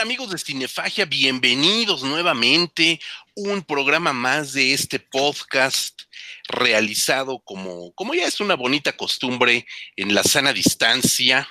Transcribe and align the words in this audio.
amigos 0.00 0.30
de 0.30 0.38
Cinefagia? 0.38 1.04
Bienvenidos 1.04 2.02
nuevamente. 2.02 2.98
Un 3.34 3.62
programa 3.62 4.14
más 4.14 4.54
de 4.54 4.72
este 4.72 4.98
podcast 4.98 6.02
realizado 6.48 7.38
como, 7.40 7.92
como 7.92 8.14
ya 8.14 8.26
es 8.26 8.40
una 8.40 8.54
bonita 8.54 8.96
costumbre 8.96 9.66
en 9.96 10.14
la 10.14 10.22
sana 10.22 10.54
distancia. 10.54 11.46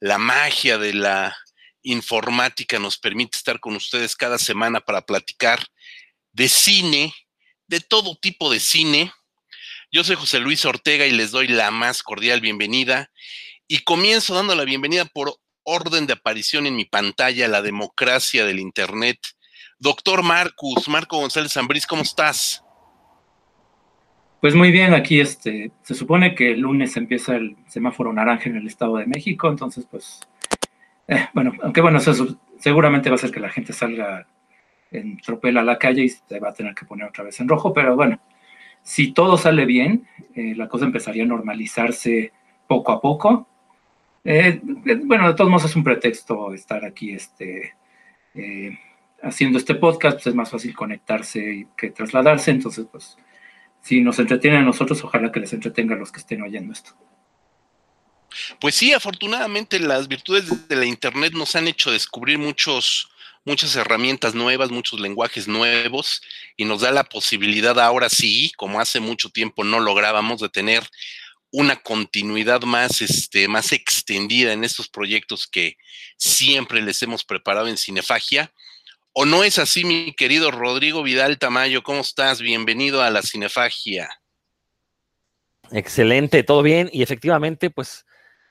La 0.00 0.18
magia 0.18 0.78
de 0.78 0.94
la 0.94 1.36
informática 1.82 2.80
nos 2.80 2.98
permite 2.98 3.36
estar 3.36 3.60
con 3.60 3.76
ustedes 3.76 4.16
cada 4.16 4.38
semana 4.38 4.80
para 4.80 5.06
platicar 5.06 5.64
de 6.32 6.48
cine, 6.48 7.14
de 7.68 7.78
todo 7.78 8.16
tipo 8.16 8.50
de 8.50 8.58
cine. 8.58 9.12
Yo 9.92 10.02
soy 10.02 10.16
José 10.16 10.40
Luis 10.40 10.64
Ortega 10.64 11.06
y 11.06 11.12
les 11.12 11.30
doy 11.30 11.46
la 11.46 11.70
más 11.70 12.02
cordial 12.02 12.40
bienvenida. 12.40 13.12
Y 13.68 13.78
comienzo 13.80 14.34
dando 14.34 14.56
la 14.56 14.64
bienvenida 14.64 15.04
por 15.04 15.38
orden 15.66 16.06
de 16.06 16.14
aparición 16.14 16.66
en 16.66 16.76
mi 16.76 16.84
pantalla, 16.84 17.48
la 17.48 17.60
democracia 17.60 18.46
del 18.46 18.60
Internet. 18.60 19.18
Doctor 19.78 20.22
Marcus, 20.22 20.88
Marco 20.88 21.18
González 21.18 21.52
Zambriz, 21.52 21.86
¿cómo 21.86 22.02
estás? 22.02 22.64
Pues 24.40 24.54
muy 24.54 24.70
bien, 24.70 24.94
aquí 24.94 25.20
este, 25.20 25.72
se 25.82 25.94
supone 25.94 26.34
que 26.34 26.52
el 26.52 26.60
lunes 26.60 26.96
empieza 26.96 27.36
el 27.36 27.56
semáforo 27.66 28.12
naranja 28.12 28.48
en 28.48 28.56
el 28.56 28.66
Estado 28.66 28.96
de 28.96 29.06
México, 29.06 29.48
entonces 29.48 29.86
pues, 29.90 30.20
eh, 31.08 31.26
bueno, 31.34 31.52
aunque 31.62 31.80
bueno, 31.80 31.98
seguramente 32.58 33.10
va 33.10 33.16
a 33.16 33.18
ser 33.18 33.32
que 33.32 33.40
la 33.40 33.50
gente 33.50 33.72
salga 33.72 34.26
en 34.92 35.16
tropel 35.18 35.58
a 35.58 35.64
la 35.64 35.78
calle 35.78 36.04
y 36.04 36.08
se 36.08 36.38
va 36.38 36.50
a 36.50 36.54
tener 36.54 36.74
que 36.74 36.86
poner 36.86 37.08
otra 37.08 37.24
vez 37.24 37.40
en 37.40 37.48
rojo, 37.48 37.72
pero 37.72 37.96
bueno, 37.96 38.20
si 38.82 39.12
todo 39.12 39.36
sale 39.36 39.66
bien, 39.66 40.06
eh, 40.34 40.54
la 40.56 40.68
cosa 40.68 40.84
empezaría 40.84 41.24
a 41.24 41.26
normalizarse 41.26 42.32
poco 42.68 42.92
a 42.92 43.00
poco 43.00 43.48
eh, 44.26 44.60
bueno, 45.04 45.28
de 45.28 45.34
todos 45.34 45.50
modos 45.50 45.64
es 45.70 45.76
un 45.76 45.84
pretexto 45.84 46.52
estar 46.52 46.84
aquí 46.84 47.12
este, 47.12 47.74
eh, 48.34 48.78
haciendo 49.22 49.58
este 49.58 49.76
podcast, 49.76 50.16
pues 50.16 50.26
es 50.26 50.34
más 50.34 50.50
fácil 50.50 50.74
conectarse 50.74 51.68
que 51.76 51.90
trasladarse, 51.90 52.50
entonces 52.50 52.86
pues 52.90 53.16
si 53.80 54.00
nos 54.00 54.18
entretienen 54.18 54.62
a 54.62 54.64
nosotros, 54.64 55.02
ojalá 55.04 55.30
que 55.30 55.38
les 55.38 55.52
entretenga 55.52 55.94
a 55.94 55.98
los 55.98 56.10
que 56.10 56.18
estén 56.18 56.42
oyendo 56.42 56.72
esto. 56.72 56.90
Pues 58.60 58.74
sí, 58.74 58.92
afortunadamente 58.92 59.78
las 59.78 60.08
virtudes 60.08 60.68
de 60.68 60.76
la 60.76 60.86
Internet 60.86 61.32
nos 61.32 61.54
han 61.54 61.68
hecho 61.68 61.92
descubrir 61.92 62.38
muchos, 62.38 63.08
muchas 63.44 63.76
herramientas 63.76 64.34
nuevas, 64.34 64.70
muchos 64.70 64.98
lenguajes 64.98 65.46
nuevos 65.46 66.22
y 66.56 66.64
nos 66.64 66.80
da 66.80 66.90
la 66.90 67.04
posibilidad 67.04 67.78
ahora 67.78 68.08
sí, 68.08 68.52
como 68.56 68.80
hace 68.80 68.98
mucho 68.98 69.30
tiempo 69.30 69.62
no 69.62 69.78
lográbamos, 69.78 70.40
de 70.40 70.48
tener 70.48 70.82
una 71.52 71.76
continuidad 71.76 72.62
más, 72.62 73.02
este, 73.02 73.48
más 73.48 73.72
extendida 73.72 74.52
en 74.52 74.64
estos 74.64 74.88
proyectos 74.88 75.46
que 75.46 75.76
siempre 76.16 76.82
les 76.82 77.02
hemos 77.02 77.24
preparado 77.24 77.68
en 77.68 77.76
Cinefagia. 77.76 78.52
¿O 79.12 79.24
no 79.24 79.44
es 79.44 79.58
así, 79.58 79.84
mi 79.84 80.14
querido 80.14 80.50
Rodrigo 80.50 81.02
Vidal 81.02 81.38
Tamayo? 81.38 81.82
¿Cómo 81.82 82.00
estás? 82.00 82.40
Bienvenido 82.40 83.02
a 83.02 83.10
la 83.10 83.22
Cinefagia. 83.22 84.08
Excelente, 85.72 86.42
todo 86.42 86.62
bien. 86.62 86.88
Y 86.92 87.02
efectivamente, 87.02 87.70
pues 87.70 88.05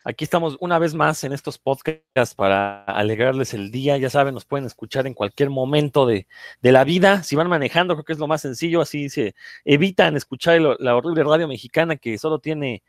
aquí 0.06 0.24
estamos 0.24 0.56
una 0.60 0.80
vez 0.80 0.94
más 0.94 1.24
en 1.24 1.34
estos 1.34 1.58
podcasts 1.58 2.36
para 2.36 2.84
alegrarles 2.84 3.54
el 3.54 3.72
día. 3.72 3.98
Ya 3.98 4.10
saben, 4.10 4.36
nos 4.36 4.46
pueden 4.46 4.66
escuchar 4.66 5.08
en 5.08 5.14
cualquier 5.14 5.50
momento 5.50 6.06
de, 6.06 6.28
la 6.62 6.84
vida. 6.84 7.24
Si 7.24 7.36
van 7.36 7.50
manejando, 7.50 7.96
creo 7.96 8.06
que 8.06 8.14
es 8.14 8.20
lo 8.20 8.28
más 8.28 8.42
sencillo. 8.42 8.82
Así 8.82 9.10
se 9.10 9.36
evitan 9.66 10.16
escuchar 10.16 10.62
la 10.62 10.96
horrible 10.96 11.24
radio 11.24 11.48
mexicana 11.48 11.98
que 11.98 12.18
solo 12.18 12.40
tiene 12.40 12.84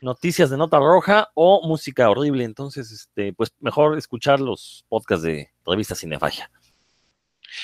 noticias 0.00 0.50
de 0.50 0.56
nota 0.58 0.78
roja 0.78 1.30
o 1.34 1.66
música 1.66 2.10
horrible. 2.10 2.44
Entonces, 2.44 2.90
este, 2.90 3.32
pues 3.32 3.54
mejor 3.60 3.96
escuchar 3.96 4.40
los 4.40 4.84
podcasts 4.88 5.22
de 5.22 5.50
revista 5.64 5.94
Cinefagia. 5.94 6.50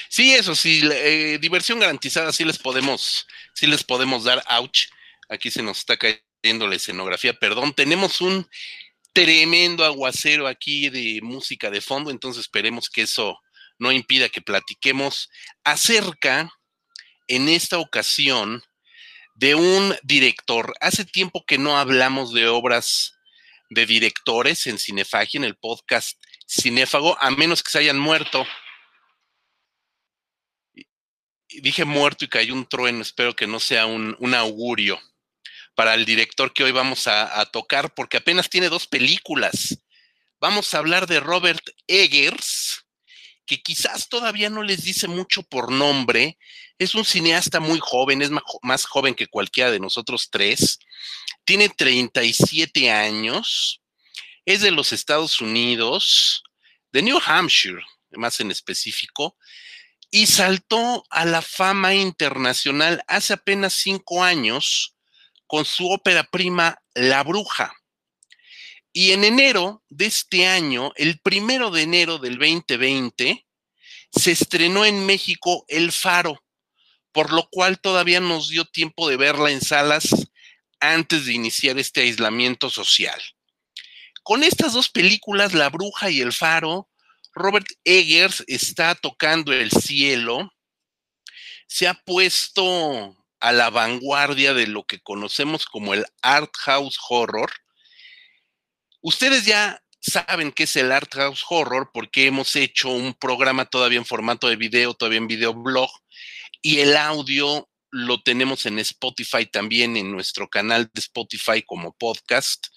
Sí, 0.08 0.32
eso 0.32 0.54
sí, 0.54 0.80
eh, 0.90 1.38
diversión 1.40 1.80
garantizada, 1.80 2.32
sí 2.32 2.44
les 2.44 2.56
podemos, 2.56 3.26
sí 3.52 3.66
les 3.66 3.82
podemos 3.82 4.24
dar 4.24 4.42
ouch. 4.48 4.86
Aquí 5.28 5.50
se 5.50 5.62
nos 5.62 5.78
está 5.78 5.96
cayendo 5.96 6.66
la 6.66 6.76
escenografía, 6.76 7.34
perdón, 7.34 7.72
tenemos 7.74 8.20
un 8.20 8.46
tremendo 9.12 9.84
aguacero 9.84 10.46
aquí 10.46 10.88
de 10.88 11.20
música 11.22 11.70
de 11.70 11.80
fondo, 11.80 12.10
entonces 12.10 12.42
esperemos 12.42 12.88
que 12.88 13.02
eso 13.02 13.38
no 13.78 13.92
impida 13.92 14.28
que 14.28 14.40
platiquemos 14.40 15.28
acerca, 15.64 16.50
en 17.28 17.48
esta 17.48 17.78
ocasión, 17.78 18.62
de 19.34 19.54
un 19.54 19.94
director. 20.02 20.74
Hace 20.80 21.04
tiempo 21.04 21.44
que 21.46 21.58
no 21.58 21.78
hablamos 21.78 22.32
de 22.32 22.48
obras 22.48 23.14
de 23.70 23.86
directores 23.86 24.66
en 24.66 24.78
Cinefagia, 24.78 25.38
en 25.38 25.44
el 25.44 25.56
podcast 25.56 26.22
Cinéfago, 26.46 27.16
a 27.20 27.30
menos 27.30 27.62
que 27.62 27.70
se 27.70 27.78
hayan 27.78 27.98
muerto. 27.98 28.46
Dije 31.48 31.84
muerto 31.84 32.24
y 32.24 32.28
cayó 32.28 32.54
un 32.54 32.66
trueno, 32.66 33.02
espero 33.02 33.34
que 33.34 33.46
no 33.46 33.60
sea 33.60 33.86
un, 33.86 34.34
augurio 34.34 35.00
para 35.74 35.94
el 35.94 36.04
director 36.04 36.52
que 36.52 36.64
hoy 36.64 36.72
vamos 36.72 37.06
a, 37.06 37.44
tocar, 37.46 37.94
porque 37.94 38.18
apenas 38.18 38.48
tiene 38.48 38.68
dos 38.68 38.86
películas. 38.86 39.78
Vamos 40.40 40.74
a 40.74 40.78
hablar 40.78 41.06
de 41.06 41.20
Robert 41.20 41.62
Eggers, 41.86 42.84
que 43.46 43.62
quizás 43.62 44.08
todavía 44.08 44.50
no 44.50 44.62
les 44.62 44.82
dice 44.82 45.08
mucho 45.08 45.42
por 45.42 45.70
nombre, 45.70 46.38
es 46.78 46.94
un 46.94 47.04
cineasta 47.04 47.60
muy 47.60 47.78
joven, 47.80 48.22
es 48.22 48.30
más 48.62 48.84
joven 48.84 49.14
que 49.14 49.26
cualquiera 49.26 49.70
de 49.70 49.80
nosotros 49.80 50.28
tres, 50.30 50.78
tiene 51.44 51.68
37 51.68 52.90
años, 52.90 53.80
es 54.44 54.60
de 54.60 54.70
los 54.70 54.92
Estados 54.92 55.40
Unidos, 55.40 56.42
de 56.92 57.02
New 57.02 57.20
Hampshire, 57.24 57.82
más 58.12 58.40
en 58.40 58.50
específico, 58.50 59.36
y 60.10 60.26
saltó 60.26 61.04
a 61.08 61.24
la 61.24 61.40
fama 61.40 61.94
internacional 61.94 63.02
hace 63.06 63.32
apenas 63.32 63.72
cinco 63.72 64.22
años 64.22 64.91
con 65.52 65.66
su 65.66 65.90
ópera 65.90 66.24
prima 66.24 66.82
La 66.94 67.22
Bruja. 67.22 67.74
Y 68.90 69.10
en 69.10 69.22
enero 69.22 69.84
de 69.90 70.06
este 70.06 70.46
año, 70.46 70.92
el 70.96 71.20
primero 71.20 71.70
de 71.70 71.82
enero 71.82 72.16
del 72.16 72.38
2020, 72.38 73.46
se 74.10 74.32
estrenó 74.32 74.86
en 74.86 75.04
México 75.04 75.66
El 75.68 75.92
Faro, 75.92 76.42
por 77.12 77.34
lo 77.34 77.50
cual 77.50 77.78
todavía 77.78 78.18
nos 78.18 78.48
dio 78.48 78.64
tiempo 78.64 79.10
de 79.10 79.18
verla 79.18 79.50
en 79.50 79.60
salas 79.60 80.08
antes 80.80 81.26
de 81.26 81.34
iniciar 81.34 81.78
este 81.78 82.00
aislamiento 82.00 82.70
social. 82.70 83.20
Con 84.22 84.44
estas 84.44 84.72
dos 84.72 84.88
películas, 84.88 85.52
La 85.52 85.68
Bruja 85.68 86.08
y 86.08 86.22
El 86.22 86.32
Faro, 86.32 86.88
Robert 87.34 87.66
Eggers 87.84 88.42
está 88.46 88.94
tocando 88.94 89.52
el 89.52 89.70
cielo, 89.70 90.50
se 91.66 91.88
ha 91.88 91.92
puesto 91.92 93.21
a 93.42 93.52
la 93.52 93.68
vanguardia 93.68 94.54
de 94.54 94.66
lo 94.66 94.84
que 94.84 95.00
conocemos 95.00 95.66
como 95.66 95.92
el 95.92 96.06
art 96.22 96.52
house 96.64 96.98
horror, 97.10 97.52
Ustedes 99.02 99.44
ya 99.44 99.82
saben 100.00 100.52
qué 100.52 100.62
es 100.62 100.76
el 100.76 100.92
Art 100.92 101.12
House 101.14 101.44
Horror 101.48 101.90
porque 101.92 102.26
hemos 102.26 102.54
hecho 102.54 102.88
un 102.88 103.14
programa 103.14 103.64
todavía 103.64 103.98
en 103.98 104.04
formato 104.04 104.48
de 104.48 104.54
video, 104.54 104.94
todavía 104.94 105.18
en 105.18 105.26
videoblog, 105.26 105.90
y 106.62 106.78
el 106.78 106.96
audio 106.96 107.68
lo 107.90 108.22
tenemos 108.22 108.64
en 108.64 108.78
Spotify 108.78 109.44
también, 109.44 109.96
en 109.96 110.12
nuestro 110.12 110.48
canal 110.48 110.88
de 110.94 111.00
Spotify 111.00 111.62
como 111.62 111.92
podcast. 111.98 112.68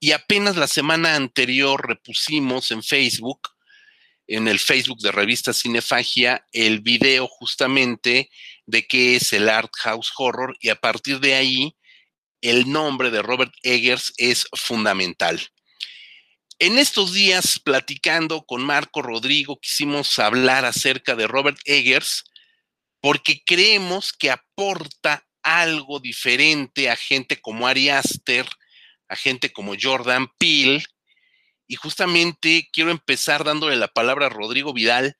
Y 0.00 0.12
apenas 0.12 0.56
la 0.56 0.66
semana 0.66 1.16
anterior 1.16 1.86
repusimos 1.86 2.70
en 2.70 2.82
Facebook, 2.82 3.40
en 4.28 4.46
el 4.46 4.60
Facebook 4.60 5.00
de 5.00 5.10
Revista 5.10 5.52
Cinefagia, 5.52 6.46
el 6.52 6.80
video 6.80 7.26
justamente 7.26 8.30
de 8.66 8.86
qué 8.86 9.16
es 9.16 9.32
el 9.32 9.48
Art 9.48 9.72
House 9.78 10.12
Horror 10.16 10.56
y 10.60 10.68
a 10.68 10.76
partir 10.76 11.18
de 11.18 11.34
ahí 11.34 11.74
el 12.42 12.70
nombre 12.70 13.10
de 13.10 13.22
Robert 13.22 13.52
Eggers 13.62 14.12
es 14.18 14.46
fundamental. 14.52 15.40
En 16.60 16.78
estos 16.78 17.14
días, 17.14 17.60
platicando 17.64 18.44
con 18.44 18.64
Marco 18.64 19.00
Rodrigo, 19.00 19.58
quisimos 19.60 20.18
hablar 20.18 20.64
acerca 20.64 21.14
de 21.14 21.26
Robert 21.26 21.58
Eggers 21.64 22.24
porque 23.00 23.42
creemos 23.46 24.12
que 24.12 24.30
aporta 24.30 25.24
algo 25.42 26.00
diferente 26.00 26.90
a 26.90 26.96
gente 26.96 27.40
como 27.40 27.66
Ari 27.66 27.88
Aster, 27.88 28.46
a 29.08 29.16
gente 29.16 29.50
como 29.52 29.74
Jordan 29.80 30.28
Peele. 30.38 30.84
Y 31.68 31.76
justamente 31.76 32.68
quiero 32.72 32.90
empezar 32.90 33.44
dándole 33.44 33.76
la 33.76 33.88
palabra 33.88 34.26
a 34.26 34.30
Rodrigo 34.30 34.72
Vidal, 34.72 35.16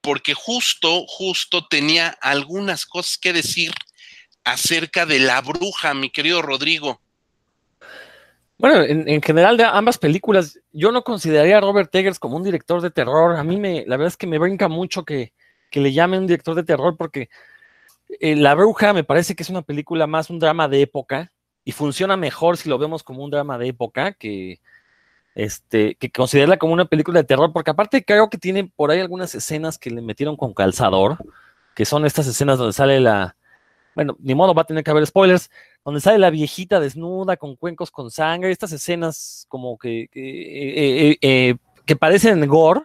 porque 0.00 0.34
justo, 0.34 1.04
justo 1.06 1.66
tenía 1.68 2.08
algunas 2.22 2.86
cosas 2.86 3.18
que 3.18 3.32
decir 3.32 3.72
acerca 4.44 5.04
de 5.04 5.18
la 5.18 5.40
bruja, 5.42 5.92
mi 5.94 6.10
querido 6.10 6.40
Rodrigo. 6.40 7.00
Bueno, 8.60 8.82
en, 8.82 9.22
general 9.22 9.56
de 9.56 9.64
ambas 9.64 9.96
películas, 9.96 10.60
yo 10.70 10.92
no 10.92 11.02
consideraría 11.02 11.56
a 11.56 11.60
Robert 11.62 11.94
Eggers 11.94 12.18
como 12.18 12.36
un 12.36 12.44
director 12.44 12.82
de 12.82 12.90
terror. 12.90 13.36
A 13.36 13.42
mí 13.42 13.56
me, 13.56 13.84
la 13.86 13.96
verdad 13.96 14.08
es 14.08 14.18
que 14.18 14.26
me 14.26 14.38
brinca 14.38 14.68
mucho 14.68 15.04
que, 15.04 15.32
le 15.72 15.92
llamen 15.92 16.20
un 16.20 16.26
director 16.26 16.54
de 16.54 16.64
terror 16.64 16.96
porque 16.96 17.30
eh, 18.20 18.36
La 18.36 18.54
Bruja 18.54 18.92
me 18.92 19.04
parece 19.04 19.34
que 19.34 19.42
es 19.42 19.50
una 19.50 19.62
película 19.62 20.06
más 20.06 20.28
un 20.28 20.38
drama 20.38 20.68
de 20.68 20.82
época 20.82 21.32
y 21.64 21.72
funciona 21.72 22.16
mejor 22.16 22.56
si 22.58 22.68
lo 22.68 22.76
vemos 22.76 23.02
como 23.02 23.24
un 23.24 23.30
drama 23.30 23.56
de 23.56 23.68
época 23.68 24.12
que 24.12 24.60
este, 25.40 25.94
que 25.94 26.10
considerarla 26.10 26.58
como 26.58 26.74
una 26.74 26.84
película 26.84 27.20
de 27.20 27.24
terror, 27.24 27.50
porque 27.50 27.70
aparte 27.70 28.04
creo 28.04 28.28
que 28.28 28.36
tiene 28.36 28.70
por 28.76 28.90
ahí 28.90 29.00
algunas 29.00 29.34
escenas 29.34 29.78
que 29.78 29.90
le 29.90 30.02
metieron 30.02 30.36
con 30.36 30.52
calzador, 30.52 31.16
que 31.74 31.86
son 31.86 32.04
estas 32.04 32.26
escenas 32.26 32.58
donde 32.58 32.74
sale 32.74 33.00
la, 33.00 33.36
bueno, 33.94 34.18
ni 34.20 34.34
modo, 34.34 34.52
va 34.52 34.62
a 34.62 34.66
tener 34.66 34.84
que 34.84 34.90
haber 34.90 35.06
spoilers, 35.06 35.50
donde 35.82 36.02
sale 36.02 36.18
la 36.18 36.28
viejita 36.28 36.78
desnuda 36.78 37.38
con 37.38 37.56
cuencos 37.56 37.90
con 37.90 38.10
sangre, 38.10 38.50
estas 38.50 38.72
escenas 38.72 39.46
como 39.48 39.78
que, 39.78 40.08
que, 40.12 41.12
eh, 41.12 41.18
eh, 41.22 41.56
que 41.86 41.96
parecen 41.96 42.46
gore, 42.46 42.82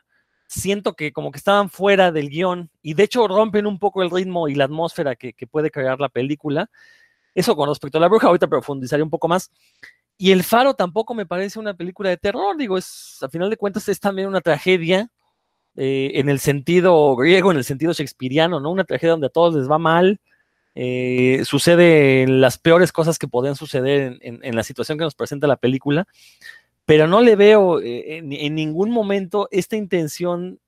siento 0.48 0.94
que 0.94 1.12
como 1.12 1.31
que 1.31 1.40
estaban 1.40 1.69
fuera 1.69 2.13
del 2.13 2.30
guion 2.30 2.69
y 2.81 2.94
de 2.94 3.04
hecho 3.04 3.28
rompen 3.28 3.68
un 3.68 3.80
poco 3.80 4.01
el 4.01 4.12
ritmo 4.12 4.48
y 4.48 4.56
la 4.56 4.63
atmósfera 4.63 5.18
que, 5.18 5.34
que 5.34 5.46
puede 5.46 5.72
crear 5.72 6.00
la 6.00 6.08
película. 6.08 6.69
Eso 7.34 7.54
con 7.54 7.68
respecto 7.68 7.98
a 7.98 8.01
la 8.01 8.08
bruja, 8.08 8.28
ahorita 8.28 8.48
profundizaré 8.48 9.04
un 9.04 9.10
poco 9.10 9.28
más. 9.28 9.51
Y 10.17 10.31
El 10.31 10.44
Faro 10.44 10.73
tampoco 10.73 11.13
me 11.13 11.25
parece 11.25 11.59
una 11.59 11.73
película 11.73 12.09
de 12.09 12.17
terror, 12.17 12.56
digo, 12.57 12.77
es, 12.77 13.17
a 13.21 13.29
final 13.29 13.50
de 13.50 13.57
cuentas 13.57 13.89
es 13.89 14.00
también 14.00 14.27
una 14.27 14.41
tragedia 14.41 15.09
eh, 15.75 16.12
en 16.15 16.29
el 16.29 16.39
sentido 16.39 17.15
griego, 17.17 17.51
en 17.51 17.57
el 17.57 17.65
sentido 17.65 17.91
shakespeariano, 17.91 18.62
¿no? 18.62 18.71
Una 18.71 18.85
tragedia 18.85 19.12
donde 19.12 19.27
a 19.27 19.31
todos 19.31 19.56
les 19.56 19.69
va 19.69 19.77
mal, 19.77 20.21
eh, 20.73 21.41
sucede 21.45 22.27
las 22.27 22.57
peores 22.57 22.94
cosas 22.94 23.19
que 23.19 23.27
podrían 23.27 23.56
suceder 23.56 24.17
en, 24.21 24.56
la 24.56 24.63
situación 24.63 24.97
que 24.97 25.03
nos 25.03 25.15
presenta 25.15 25.47
la 25.47 25.57
película, 25.57 26.07
pero 26.85 27.07
no 27.07 27.21
le 27.21 27.35
veo 27.35 27.81
eh, 27.81 28.17
en, 28.17 28.56
ningún 28.56 28.91
momento 28.91 29.50
esta 29.51 29.75
intención 29.75 30.59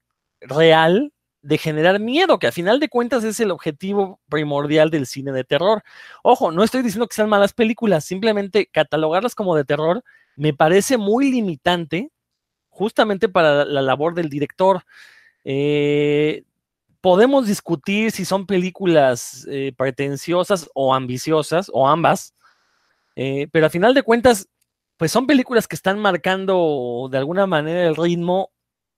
real 0.41 1.13
de 1.47 1.57
generar 1.57 1.97
miedo, 2.01 2.39
que 2.39 2.47
a 2.47 2.51
final 2.51 2.77
de 2.81 2.89
cuentas 2.89 3.23
es 3.23 3.39
el 3.39 3.51
objetivo 3.51 4.19
primordial 4.27 4.89
del 4.89 5.05
cine 5.05 5.31
de 5.31 5.45
terror. 5.45 5.81
Ojo, 6.21 6.51
no 6.51 6.61
estoy 6.61 6.81
diciendo 6.81 7.07
que 7.07 7.15
sean 7.15 7.29
malas 7.29 7.53
películas, 7.53 8.03
simplemente 8.03 8.67
catalogarlas 8.67 9.33
como 9.33 9.55
de 9.55 9.63
terror 9.63 10.03
me 10.35 10.53
parece 10.53 10.97
muy 10.97 11.31
limitante 11.31 12.11
justamente 12.67 13.29
para 13.29 13.63
la 13.63 13.81
labor 13.81 14.13
del 14.13 14.29
director. 14.29 14.83
Eh, 15.45 16.43
podemos 16.99 17.47
discutir 17.47 18.11
si 18.11 18.25
son 18.25 18.45
películas 18.45 19.47
eh, 19.49 19.71
pretenciosas 19.77 20.69
o 20.73 20.93
ambiciosas, 20.93 21.71
o 21.73 21.87
ambas, 21.87 22.35
eh, 23.15 23.47
pero 23.53 23.67
a 23.67 23.69
final 23.69 23.93
de 23.93 24.03
cuentas, 24.03 24.49
pues 24.97 25.13
son 25.13 25.25
películas 25.25 25.65
que 25.65 25.77
están 25.77 25.97
marcando 25.97 27.07
de 27.09 27.17
alguna 27.17 27.47
manera 27.47 27.87
el 27.87 27.95
ritmo 27.95 28.51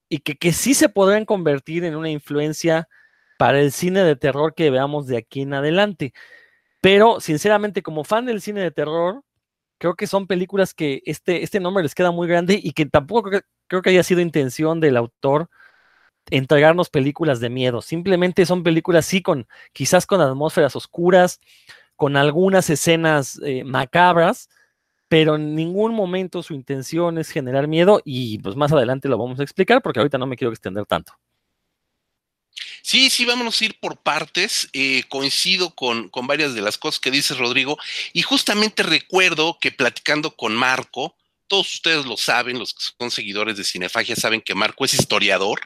y 0.09 0.19
que, 0.19 0.35
que 0.35 0.53
sí 0.53 0.73
se 0.73 0.89
podrán 0.89 1.25
convertir 1.25 1.85
en 1.85 1.95
una 1.95 2.09
influencia 2.09 2.89
para 3.37 3.61
el 3.61 3.71
cine 3.71 4.03
de 4.03 4.15
terror 4.15 4.53
que 4.55 4.69
veamos 4.69 5.07
de 5.07 5.17
aquí 5.17 5.41
en 5.41 5.53
adelante. 5.53 6.13
Pero, 6.81 7.19
sinceramente, 7.21 7.83
como 7.83 8.03
fan 8.03 8.25
del 8.25 8.41
cine 8.41 8.61
de 8.61 8.71
terror, 8.71 9.23
creo 9.77 9.95
que 9.95 10.07
son 10.07 10.27
películas 10.27 10.73
que 10.73 11.01
este, 11.05 11.43
este 11.43 11.59
nombre 11.59 11.83
les 11.83 11.95
queda 11.95 12.11
muy 12.11 12.27
grande 12.27 12.59
y 12.61 12.73
que 12.73 12.85
tampoco 12.85 13.29
creo, 13.29 13.41
creo 13.67 13.81
que 13.81 13.91
haya 13.91 14.03
sido 14.03 14.21
intención 14.21 14.79
del 14.79 14.97
autor 14.97 15.49
entregarnos 16.29 16.89
películas 16.89 17.39
de 17.39 17.49
miedo. 17.49 17.81
Simplemente 17.81 18.45
son 18.45 18.63
películas, 18.63 19.05
sí, 19.05 19.21
con 19.21 19.47
quizás 19.73 20.05
con 20.05 20.21
atmósferas 20.21 20.75
oscuras, 20.75 21.39
con 21.95 22.15
algunas 22.17 22.69
escenas 22.69 23.39
eh, 23.43 23.63
macabras, 23.63 24.49
pero 25.09 25.35
en 25.35 25.55
ningún 25.55 25.93
momento 25.93 26.43
su 26.43 26.53
intención 26.53 27.17
es 27.17 27.31
generar 27.31 27.67
miedo 27.67 28.01
y 28.05 28.37
pues 28.37 28.55
más 28.55 28.71
adelante 28.71 29.09
lo 29.09 29.17
vamos 29.17 29.39
a 29.39 29.43
explicar 29.43 29.81
porque 29.81 29.99
ahorita 29.99 30.19
no 30.19 30.27
me 30.27 30.37
quiero 30.37 30.51
extender 30.51 30.85
tanto. 30.85 31.13
Sí, 32.81 33.09
sí, 33.09 33.25
vámonos 33.25 33.59
a 33.61 33.65
ir 33.65 33.79
por 33.79 33.97
partes. 33.97 34.69
Eh, 34.73 35.03
coincido 35.09 35.71
con, 35.71 36.09
con, 36.09 36.27
varias 36.27 36.53
de 36.53 36.61
las 36.61 36.77
cosas 36.77 36.99
que 36.99 37.11
dice 37.11 37.33
Rodrigo 37.33 37.77
y 38.13 38.21
justamente 38.21 38.83
recuerdo 38.83 39.57
que 39.59 39.71
platicando 39.71 40.35
con 40.35 40.55
Marco, 40.55 41.15
todos 41.49 41.73
ustedes 41.73 42.05
lo 42.05 42.15
saben, 42.15 42.57
los 42.57 42.73
que 42.73 42.83
son 42.97 43.11
seguidores 43.11 43.57
de 43.57 43.65
Cinefagia 43.65 44.15
saben 44.15 44.39
que 44.39 44.55
Marco 44.55 44.85
es 44.85 44.93
historiador, 44.93 45.59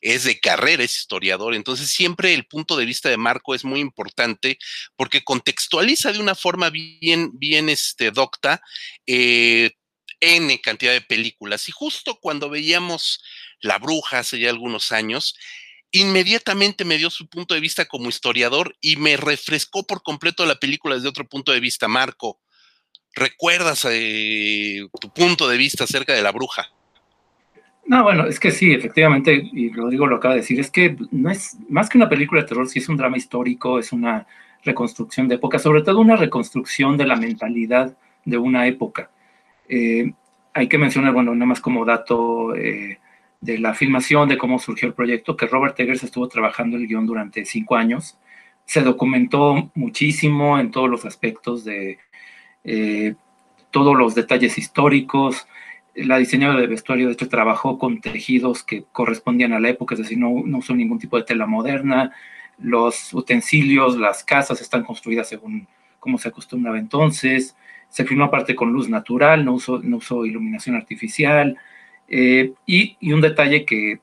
es 0.00 0.24
de 0.24 0.38
carrera, 0.38 0.84
es 0.84 0.96
historiador, 0.96 1.54
entonces 1.54 1.90
siempre 1.90 2.34
el 2.34 2.46
punto 2.46 2.76
de 2.76 2.86
vista 2.86 3.08
de 3.08 3.16
Marco 3.16 3.54
es 3.54 3.64
muy 3.64 3.80
importante 3.80 4.58
porque 4.96 5.24
contextualiza 5.24 6.12
de 6.12 6.20
una 6.20 6.36
forma 6.36 6.70
bien, 6.70 7.30
bien 7.32 7.68
este, 7.68 8.12
docta 8.12 8.62
eh, 9.06 9.72
N 10.20 10.60
cantidad 10.60 10.92
de 10.92 11.00
películas. 11.00 11.68
Y 11.68 11.72
justo 11.72 12.18
cuando 12.20 12.50
veíamos 12.50 13.22
La 13.60 13.78
Bruja 13.78 14.18
hace 14.18 14.38
ya 14.38 14.50
algunos 14.50 14.92
años, 14.92 15.34
inmediatamente 15.90 16.84
me 16.84 16.98
dio 16.98 17.10
su 17.10 17.28
punto 17.28 17.54
de 17.54 17.60
vista 17.60 17.86
como 17.86 18.08
historiador 18.08 18.76
y 18.80 18.96
me 18.96 19.16
refrescó 19.16 19.86
por 19.86 20.02
completo 20.02 20.46
la 20.46 20.56
película 20.56 20.94
desde 20.94 21.08
otro 21.08 21.26
punto 21.26 21.52
de 21.52 21.60
vista. 21.60 21.88
Marco, 21.88 22.40
¿Recuerdas 23.14 23.86
eh, 23.90 24.86
tu 25.00 25.10
punto 25.10 25.48
de 25.48 25.58
vista 25.58 25.84
acerca 25.84 26.12
de 26.12 26.22
la 26.22 26.32
bruja? 26.32 26.70
No, 27.86 28.04
bueno, 28.04 28.26
es 28.26 28.38
que 28.38 28.52
sí, 28.52 28.72
efectivamente, 28.72 29.48
y 29.52 29.72
Rodrigo 29.72 30.06
lo 30.06 30.16
acaba 30.16 30.34
de 30.34 30.40
decir, 30.40 30.60
es 30.60 30.70
que 30.70 30.96
no 31.10 31.30
es 31.30 31.56
más 31.68 31.88
que 31.88 31.98
una 31.98 32.08
película 32.08 32.40
de 32.40 32.46
terror, 32.46 32.68
sí 32.68 32.78
es 32.78 32.88
un 32.88 32.96
drama 32.96 33.16
histórico, 33.16 33.78
es 33.80 33.92
una 33.92 34.26
reconstrucción 34.62 35.26
de 35.26 35.36
época, 35.36 35.58
sobre 35.58 35.82
todo 35.82 35.98
una 35.98 36.16
reconstrucción 36.16 36.96
de 36.96 37.06
la 37.06 37.16
mentalidad 37.16 37.96
de 38.24 38.38
una 38.38 38.66
época. 38.68 39.10
Eh, 39.68 40.12
hay 40.52 40.68
que 40.68 40.78
mencionar, 40.78 41.12
bueno, 41.12 41.34
nada 41.34 41.46
más 41.46 41.60
como 41.60 41.84
dato 41.84 42.54
eh, 42.54 43.00
de 43.40 43.58
la 43.58 43.74
filmación, 43.74 44.28
de 44.28 44.38
cómo 44.38 44.58
surgió 44.58 44.86
el 44.86 44.94
proyecto, 44.94 45.36
que 45.36 45.46
Robert 45.46 45.78
Eggers 45.80 46.04
estuvo 46.04 46.28
trabajando 46.28 46.76
el 46.76 46.86
guion 46.86 47.06
durante 47.06 47.44
cinco 47.44 47.76
años, 47.76 48.18
se 48.66 48.82
documentó 48.82 49.70
muchísimo 49.74 50.60
en 50.60 50.70
todos 50.70 50.88
los 50.88 51.04
aspectos 51.04 51.64
de 51.64 51.98
eh, 52.64 53.14
todos 53.70 53.96
los 53.96 54.14
detalles 54.14 54.58
históricos. 54.58 55.46
La 55.94 56.18
diseñadora 56.18 56.60
de 56.60 56.66
vestuario, 56.66 57.06
de 57.06 57.14
hecho, 57.14 57.28
trabajó 57.28 57.78
con 57.78 58.00
tejidos 58.00 58.62
que 58.62 58.84
correspondían 58.92 59.52
a 59.52 59.60
la 59.60 59.70
época, 59.70 59.94
es 59.94 60.00
decir, 60.00 60.18
no, 60.18 60.42
no 60.44 60.58
usó 60.58 60.74
ningún 60.74 60.98
tipo 60.98 61.16
de 61.16 61.24
tela 61.24 61.46
moderna. 61.46 62.12
Los 62.58 63.12
utensilios, 63.14 63.96
las 63.98 64.24
casas 64.24 64.60
están 64.60 64.84
construidas 64.84 65.28
según 65.28 65.66
cómo 65.98 66.18
se 66.18 66.28
acostumbraba 66.28 66.78
entonces. 66.78 67.56
Se 67.88 68.04
filmó 68.04 68.24
aparte 68.24 68.54
con 68.54 68.72
luz 68.72 68.88
natural, 68.88 69.44
no 69.44 69.54
usó, 69.54 69.80
no 69.82 69.98
usó 69.98 70.24
iluminación 70.24 70.76
artificial. 70.76 71.56
Eh, 72.08 72.52
y, 72.66 72.96
y, 73.00 73.12
un 73.12 73.20
detalle 73.20 73.64
que 73.64 74.00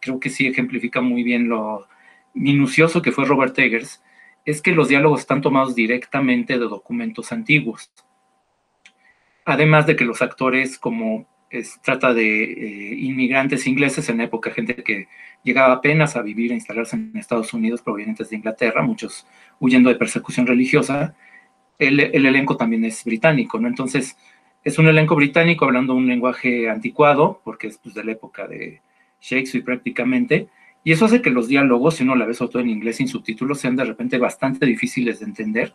creo 0.00 0.20
que 0.20 0.30
sí 0.30 0.46
ejemplifica 0.46 1.00
muy 1.00 1.22
bien 1.22 1.48
lo 1.48 1.86
minucioso 2.34 3.02
que 3.02 3.12
fue 3.12 3.24
Robert 3.24 3.58
Eggers, 3.58 4.02
es 4.44 4.62
que 4.62 4.72
los 4.72 4.88
diálogos 4.88 5.20
están 5.20 5.40
tomados 5.40 5.74
directamente 5.74 6.58
de 6.58 6.66
documentos 6.66 7.32
antiguos. 7.32 7.90
Además 9.44 9.86
de 9.86 9.96
que 9.96 10.04
los 10.04 10.22
actores, 10.22 10.78
como 10.78 11.26
es, 11.50 11.80
trata 11.82 12.14
de 12.14 12.44
eh, 12.44 12.94
inmigrantes 12.98 13.66
ingleses 13.66 14.08
en 14.08 14.20
época, 14.20 14.50
gente 14.50 14.74
que 14.76 15.08
llegaba 15.42 15.74
apenas 15.74 16.16
a 16.16 16.22
vivir 16.22 16.52
e 16.52 16.54
instalarse 16.54 16.96
en 16.96 17.16
Estados 17.16 17.52
Unidos 17.52 17.82
provenientes 17.82 18.30
de 18.30 18.36
Inglaterra, 18.36 18.82
muchos 18.82 19.26
huyendo 19.60 19.88
de 19.88 19.96
persecución 19.96 20.46
religiosa, 20.46 21.14
el, 21.78 22.00
el 22.00 22.26
elenco 22.26 22.56
también 22.56 22.84
es 22.84 23.04
británico, 23.04 23.58
¿no? 23.58 23.68
Entonces, 23.68 24.16
es 24.64 24.78
un 24.78 24.86
elenco 24.86 25.16
británico 25.16 25.64
hablando 25.64 25.94
un 25.94 26.06
lenguaje 26.06 26.70
anticuado, 26.70 27.40
porque 27.44 27.66
es 27.66 27.78
pues, 27.78 27.94
de 27.94 28.04
la 28.04 28.12
época 28.12 28.46
de 28.46 28.80
Shakespeare 29.20 29.64
prácticamente, 29.64 30.48
y 30.84 30.92
eso 30.92 31.04
hace 31.04 31.22
que 31.22 31.30
los 31.30 31.48
diálogos, 31.48 31.96
si 31.96 32.02
uno 32.02 32.16
la 32.16 32.26
ve 32.26 32.34
sobre 32.34 32.52
todo 32.52 32.62
en 32.62 32.70
inglés 32.70 32.96
sin 32.96 33.08
subtítulos, 33.08 33.60
sean 33.60 33.76
de 33.76 33.84
repente 33.84 34.18
bastante 34.18 34.66
difíciles 34.66 35.20
de 35.20 35.26
entender, 35.26 35.74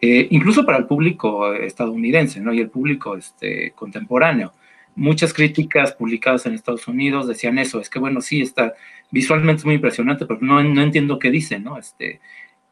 eh, 0.00 0.26
incluso 0.30 0.66
para 0.66 0.78
el 0.78 0.86
público 0.86 1.52
estadounidense 1.54 2.40
¿no? 2.40 2.52
y 2.52 2.60
el 2.60 2.68
público 2.68 3.16
este, 3.16 3.72
contemporáneo. 3.72 4.52
Muchas 4.96 5.32
críticas 5.32 5.92
publicadas 5.92 6.46
en 6.46 6.54
Estados 6.54 6.86
Unidos 6.88 7.26
decían 7.26 7.58
eso, 7.58 7.80
es 7.80 7.88
que 7.88 7.98
bueno, 7.98 8.20
sí, 8.20 8.40
está 8.40 8.74
visualmente 9.10 9.60
es 9.60 9.64
muy 9.64 9.76
impresionante, 9.76 10.26
pero 10.26 10.40
no, 10.42 10.62
no 10.62 10.82
entiendo 10.82 11.18
qué 11.18 11.30
dice, 11.30 11.60
¿no? 11.60 11.78
Este, 11.78 12.20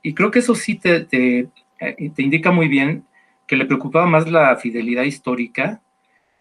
y 0.02 0.14
creo 0.14 0.30
que 0.30 0.40
eso 0.40 0.54
sí 0.54 0.76
te, 0.76 1.00
te, 1.04 1.48
eh, 1.78 2.10
te 2.14 2.22
indica 2.22 2.50
muy 2.50 2.68
bien 2.68 3.04
que 3.46 3.56
le 3.56 3.66
preocupaba 3.66 4.06
más 4.06 4.30
la 4.30 4.56
fidelidad 4.56 5.04
histórica 5.04 5.80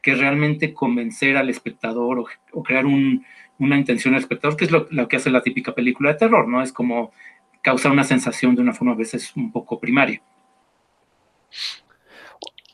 que 0.01 0.15
realmente 0.15 0.73
convencer 0.73 1.37
al 1.37 1.49
espectador 1.49 2.19
o, 2.19 2.25
o 2.53 2.63
crear 2.63 2.85
un, 2.87 3.23
una 3.61 3.77
intención 3.77 4.15
al 4.15 4.21
espectador, 4.21 4.57
que 4.57 4.65
es 4.65 4.71
lo, 4.71 4.87
lo, 4.89 5.07
que 5.07 5.17
hace 5.17 5.29
la 5.29 5.43
típica 5.43 5.73
película 5.73 6.11
de 6.11 6.17
terror, 6.17 6.47
¿no? 6.47 6.63
Es 6.63 6.73
como 6.73 7.11
causar 7.61 7.91
una 7.91 8.03
sensación 8.03 8.55
de 8.55 8.61
una 8.61 8.73
forma 8.73 8.93
a 8.93 8.97
veces 8.97 9.31
un 9.35 9.51
poco 9.51 9.79
primaria. 9.79 10.19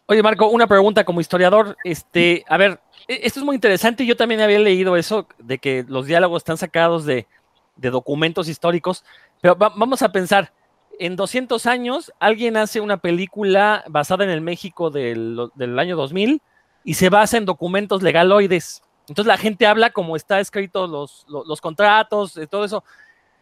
Oye, 0.05 0.23
Marco, 0.23 0.47
una 0.47 0.65
pregunta 0.65 1.03
como 1.03 1.19
historiador. 1.19 1.75
Este, 1.83 2.45
a 2.47 2.55
ver, 2.55 2.79
e, 3.09 3.19
esto 3.23 3.41
es 3.41 3.45
muy 3.45 3.55
interesante. 3.55 4.05
Yo 4.05 4.15
también 4.15 4.39
había 4.39 4.59
leído 4.59 4.95
eso, 4.95 5.27
de 5.39 5.57
que 5.57 5.83
los 5.89 6.05
diálogos 6.05 6.39
están 6.39 6.57
sacados 6.57 7.05
de, 7.05 7.27
de 7.75 7.89
documentos 7.89 8.47
históricos, 8.47 9.03
pero 9.41 9.57
va, 9.57 9.73
vamos 9.75 10.01
a 10.01 10.11
pensar, 10.13 10.53
en 10.99 11.17
200 11.17 11.65
años 11.65 12.13
alguien 12.17 12.55
hace 12.55 12.79
una 12.79 12.97
película 12.97 13.83
basada 13.89 14.23
en 14.23 14.29
el 14.29 14.39
México 14.39 14.89
del, 14.89 15.49
del 15.55 15.77
año 15.77 15.97
2000 15.97 16.41
y 16.85 16.93
se 16.93 17.09
basa 17.09 17.35
en 17.35 17.45
documentos 17.45 18.01
legaloides. 18.01 18.81
Entonces 19.07 19.27
la 19.27 19.37
gente 19.37 19.65
habla 19.65 19.91
como 19.91 20.15
está 20.15 20.39
escrito 20.39 20.87
los, 20.87 21.25
los, 21.29 21.47
los 21.47 21.61
contratos, 21.61 22.39
todo 22.49 22.65
eso. 22.65 22.83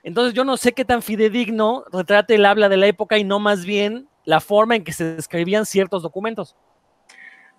Entonces 0.04 0.34
yo 0.34 0.46
no 0.46 0.58
sé 0.58 0.74
qué 0.74 0.86
tan 0.86 1.02
fidedigno 1.02 1.84
retrate 1.92 2.36
el 2.36 2.46
habla 2.46 2.70
de 2.70 2.78
la 2.78 2.88
época 2.88 3.18
y 3.18 3.24
no 3.24 3.40
más 3.40 3.66
bien 3.66 4.08
la 4.24 4.40
forma 4.40 4.76
en 4.76 4.84
que 4.84 4.94
se 4.94 5.18
escribían 5.18 5.66
ciertos 5.66 6.04
documentos. 6.04 6.56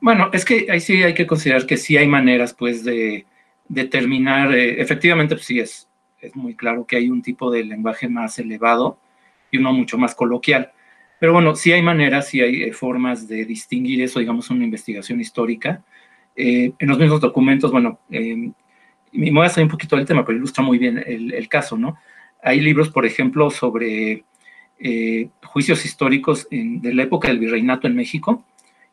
Bueno, 0.00 0.30
es 0.32 0.44
que 0.44 0.66
ahí 0.70 0.80
sí 0.80 1.02
hay 1.02 1.14
que 1.14 1.26
considerar 1.26 1.66
que 1.66 1.76
sí 1.76 1.96
hay 1.96 2.06
maneras, 2.06 2.54
pues, 2.54 2.84
de 2.84 3.26
determinar, 3.68 4.54
eh, 4.54 4.80
efectivamente, 4.80 5.34
pues 5.34 5.46
sí 5.46 5.58
es, 5.58 5.88
es 6.20 6.36
muy 6.36 6.54
claro 6.54 6.86
que 6.86 6.96
hay 6.96 7.08
un 7.08 7.22
tipo 7.22 7.50
de 7.50 7.64
lenguaje 7.64 8.08
más 8.08 8.38
elevado 8.38 8.98
y 9.50 9.58
uno 9.58 9.72
mucho 9.72 9.96
más 9.98 10.14
coloquial. 10.14 10.72
Pero 11.18 11.32
bueno, 11.32 11.56
sí 11.56 11.72
hay 11.72 11.82
maneras, 11.82 12.28
sí 12.28 12.40
hay 12.40 12.64
eh, 12.64 12.72
formas 12.72 13.26
de 13.26 13.44
distinguir 13.44 14.02
eso, 14.02 14.20
digamos, 14.20 14.50
una 14.50 14.64
investigación 14.64 15.20
histórica. 15.20 15.82
Eh, 16.36 16.72
en 16.78 16.88
los 16.88 16.98
mismos 16.98 17.20
documentos, 17.20 17.72
bueno, 17.72 17.98
eh, 18.10 18.50
me 19.12 19.30
voy 19.30 19.46
a 19.46 19.48
salir 19.48 19.64
un 19.64 19.70
poquito 19.70 19.96
del 19.96 20.04
tema, 20.06 20.24
pero 20.24 20.36
ilustra 20.36 20.62
muy 20.62 20.78
bien 20.78 21.02
el, 21.06 21.48
caso, 21.48 21.78
¿no? 21.78 21.96
Hay 22.42 22.60
libros, 22.60 22.90
por 22.90 23.06
ejemplo, 23.06 23.50
sobre 23.50 24.24
eh, 24.78 25.30
juicios 25.42 25.84
históricos 25.86 26.46
en, 26.50 26.82
de 26.82 26.94
la 26.94 27.04
época 27.04 27.28
del 27.28 27.38
virreinato 27.38 27.86
en 27.86 27.96
México, 27.96 28.44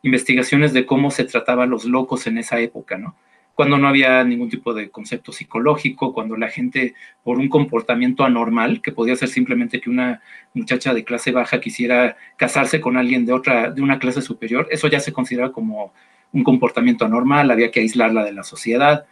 investigaciones 0.02 0.72
de 0.72 0.86
cómo 0.86 1.10
se 1.10 1.24
trataba 1.24 1.64
a 1.64 1.66
los 1.66 1.84
locos 1.84 2.26
en 2.26 2.38
esa 2.38 2.58
época, 2.60 2.96
¿no? 2.96 3.14
Cuando 3.54 3.78
no 3.78 3.86
había 3.86 4.24
ningún 4.24 4.48
tipo 4.48 4.74
de 4.74 4.90
concepto 4.90 5.30
psicológico, 5.30 6.12
cuando 6.12 6.36
la 6.36 6.48
gente, 6.48 6.94
por 7.22 7.38
un 7.38 7.48
comportamiento 7.48 8.24
anormal, 8.24 8.82
que 8.82 8.90
podía 8.90 9.14
ser 9.14 9.28
simplemente 9.28 9.80
que 9.80 9.90
una 9.90 10.22
muchacha 10.54 10.92
de 10.92 11.04
clase 11.04 11.30
baja 11.30 11.60
quisiera 11.60 12.16
casarse 12.36 12.80
con 12.80 12.96
alguien 12.96 13.24
de 13.26 13.32
otra, 13.32 13.70
de 13.70 13.80
una 13.80 14.00
clase 14.00 14.22
superior, 14.22 14.66
eso 14.72 14.88
ya 14.88 14.98
se 14.98 15.12
considera 15.12 15.52
como 15.52 15.92
un 16.34 16.44
comportamiento 16.44 17.04
anormal, 17.06 17.50
había 17.50 17.70
que 17.70 17.80
aislarla 17.80 18.24
de 18.24 18.32
la 18.32 18.42
sociedad. 18.42 19.06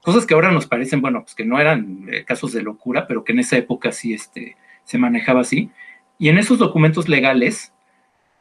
Cosas 0.00 0.24
que 0.24 0.34
ahora 0.34 0.52
nos 0.52 0.66
parecen, 0.66 1.02
bueno, 1.02 1.22
pues 1.22 1.34
que 1.34 1.44
no 1.44 1.60
eran 1.60 2.06
eh, 2.10 2.24
casos 2.24 2.52
de 2.52 2.62
locura, 2.62 3.06
pero 3.06 3.24
que 3.24 3.32
en 3.32 3.40
esa 3.40 3.58
época 3.58 3.92
sí 3.92 4.14
este, 4.14 4.56
se 4.84 4.96
manejaba 4.96 5.40
así. 5.40 5.70
Y 6.18 6.28
en 6.28 6.38
esos 6.38 6.58
documentos 6.58 7.08
legales, 7.08 7.74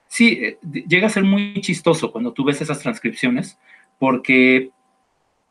sí, 0.07 0.39
eh, 0.41 0.59
llega 0.87 1.07
a 1.07 1.11
ser 1.11 1.23
muy 1.23 1.59
chistoso 1.61 2.11
cuando 2.11 2.31
tú 2.31 2.45
ves 2.45 2.61
esas 2.61 2.79
transcripciones, 2.79 3.59
porque 3.97 4.69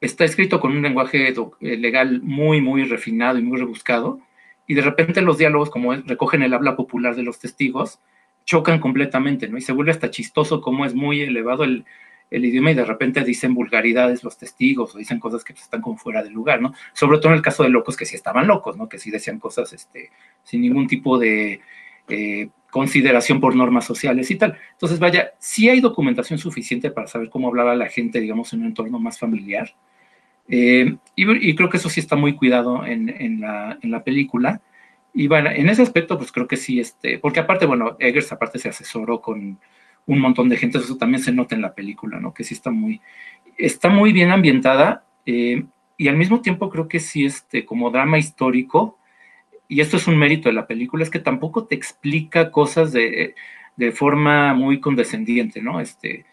está 0.00 0.24
escrito 0.24 0.60
con 0.60 0.70
un 0.70 0.82
lenguaje 0.82 1.28
eh, 1.28 1.76
legal 1.76 2.22
muy, 2.22 2.60
muy 2.60 2.84
refinado 2.84 3.38
y 3.38 3.42
muy 3.42 3.58
rebuscado, 3.58 4.20
y 4.68 4.74
de 4.74 4.82
repente 4.82 5.22
los 5.22 5.38
diálogos, 5.38 5.70
como 5.70 5.92
recogen 5.94 6.42
el 6.42 6.54
habla 6.54 6.76
popular 6.76 7.16
de 7.16 7.22
los 7.24 7.40
testigos, 7.40 8.00
chocan 8.44 8.78
completamente, 8.78 9.48
¿no? 9.48 9.58
Y 9.58 9.60
se 9.60 9.72
vuelve 9.72 9.90
hasta 9.90 10.10
chistoso 10.10 10.60
como 10.60 10.84
es 10.86 10.94
muy 10.94 11.20
elevado 11.20 11.64
el, 11.64 11.84
el 12.30 12.44
idioma 12.44 12.72
y 12.72 12.74
de 12.74 12.84
repente 12.84 13.22
dicen 13.24 13.54
vulgaridades 13.54 14.24
los 14.24 14.36
testigos 14.36 14.94
o 14.94 14.98
dicen 14.98 15.20
cosas 15.20 15.44
que 15.44 15.52
están 15.52 15.80
como 15.80 15.96
fuera 15.96 16.22
de 16.22 16.30
lugar, 16.30 16.60
¿no? 16.60 16.74
Sobre 16.92 17.18
todo 17.18 17.28
en 17.28 17.36
el 17.36 17.42
caso 17.42 17.62
de 17.62 17.68
locos 17.68 17.96
que 17.96 18.04
sí 18.04 18.16
estaban 18.16 18.46
locos, 18.46 18.76
¿no? 18.76 18.88
Que 18.88 18.98
sí 18.98 19.10
decían 19.10 19.38
cosas 19.38 19.72
este, 19.72 20.10
sin 20.42 20.60
ningún 20.60 20.86
tipo 20.86 21.18
de 21.18 21.60
eh, 22.08 22.48
consideración 22.70 23.40
por 23.40 23.54
normas 23.56 23.84
sociales 23.84 24.30
y 24.30 24.36
tal. 24.36 24.58
Entonces, 24.72 24.98
vaya, 24.98 25.32
sí 25.38 25.68
hay 25.68 25.80
documentación 25.80 26.38
suficiente 26.38 26.90
para 26.90 27.06
saber 27.06 27.30
cómo 27.30 27.48
hablaba 27.48 27.74
la 27.74 27.88
gente, 27.88 28.20
digamos, 28.20 28.52
en 28.52 28.60
un 28.60 28.66
entorno 28.66 28.98
más 28.98 29.18
familiar. 29.18 29.74
Eh, 30.48 30.96
y, 31.14 31.54
creo 31.54 31.70
que 31.70 31.78
eso 31.78 31.88
sí 31.88 32.00
está 32.00 32.16
muy 32.16 32.34
cuidado 32.36 32.84
en, 32.84 33.08
en, 33.08 33.40
la, 33.40 33.78
en, 33.80 33.90
la, 33.90 34.04
película. 34.04 34.60
Y 35.14 35.26
bueno, 35.26 35.50
en 35.50 35.68
ese 35.68 35.82
aspecto, 35.82 36.18
pues 36.18 36.30
creo 36.30 36.46
que 36.46 36.56
sí, 36.56 36.78
este, 36.78 37.18
porque 37.18 37.40
aparte, 37.40 37.66
bueno, 37.66 37.96
Eggers 37.98 38.32
aparte 38.32 38.58
se 38.58 38.68
asesoró 38.68 39.20
con 39.20 39.58
un 40.06 40.20
montón 40.20 40.48
de 40.48 40.56
gente, 40.56 40.78
eso 40.78 40.96
también 40.96 41.22
se 41.22 41.32
nota 41.32 41.54
en 41.54 41.62
la 41.62 41.74
película, 41.74 42.20
¿no? 42.20 42.32
Que 42.32 42.44
sí 42.44 42.54
está 42.54 42.70
muy, 42.70 43.00
está 43.58 43.88
muy 43.88 44.12
bien 44.12 44.30
ambientada 44.30 45.04
eh, 45.26 45.64
y 45.96 46.08
al 46.08 46.16
mismo 46.16 46.40
tiempo 46.40 46.70
creo 46.70 46.88
que 46.88 47.00
sí, 47.00 47.24
este, 47.24 47.64
como 47.64 47.90
drama 47.90 48.18
histórico, 48.18 48.98
y 49.68 49.80
esto 49.80 49.96
es 49.96 50.06
un 50.06 50.16
mérito 50.16 50.48
de 50.48 50.54
la 50.54 50.66
película, 50.66 51.02
es 51.02 51.10
que 51.10 51.18
tampoco 51.18 51.64
te 51.64 51.74
explica 51.74 52.52
cosas 52.52 52.92
de, 52.92 53.34
de 53.76 53.92
forma 53.92 54.54
muy 54.54 54.80
condescendiente, 54.80 55.60
¿no? 55.60 55.80
Este, 55.80 56.24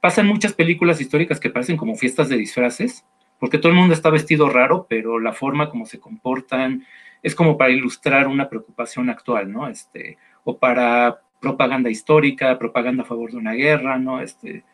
pasan 0.00 0.26
muchas 0.26 0.52
películas 0.52 1.00
históricas 1.00 1.40
que 1.40 1.50
parecen 1.50 1.76
como 1.76 1.96
fiestas 1.96 2.28
de 2.28 2.36
disfraces, 2.36 3.04
porque 3.38 3.58
todo 3.58 3.70
el 3.70 3.78
mundo 3.78 3.94
está 3.94 4.10
vestido 4.10 4.48
raro, 4.48 4.86
pero 4.88 5.18
la 5.18 5.32
forma 5.32 5.70
como 5.70 5.86
se 5.86 6.00
comportan 6.00 6.84
es 7.22 7.34
como 7.34 7.56
para 7.56 7.72
ilustrar 7.72 8.28
una 8.28 8.48
preocupación 8.48 9.10
actual, 9.10 9.50
¿no? 9.50 9.68
Este, 9.68 10.18
o 10.44 10.58
para 10.58 11.20
propaganda 11.46 11.88
histórica, 11.88 12.58
propaganda 12.58 13.04
a 13.04 13.06
favor 13.06 13.30
de 13.30 13.36
una 13.36 13.52
guerra, 13.52 13.98
¿no? 13.98 14.20
Este, 14.20 14.64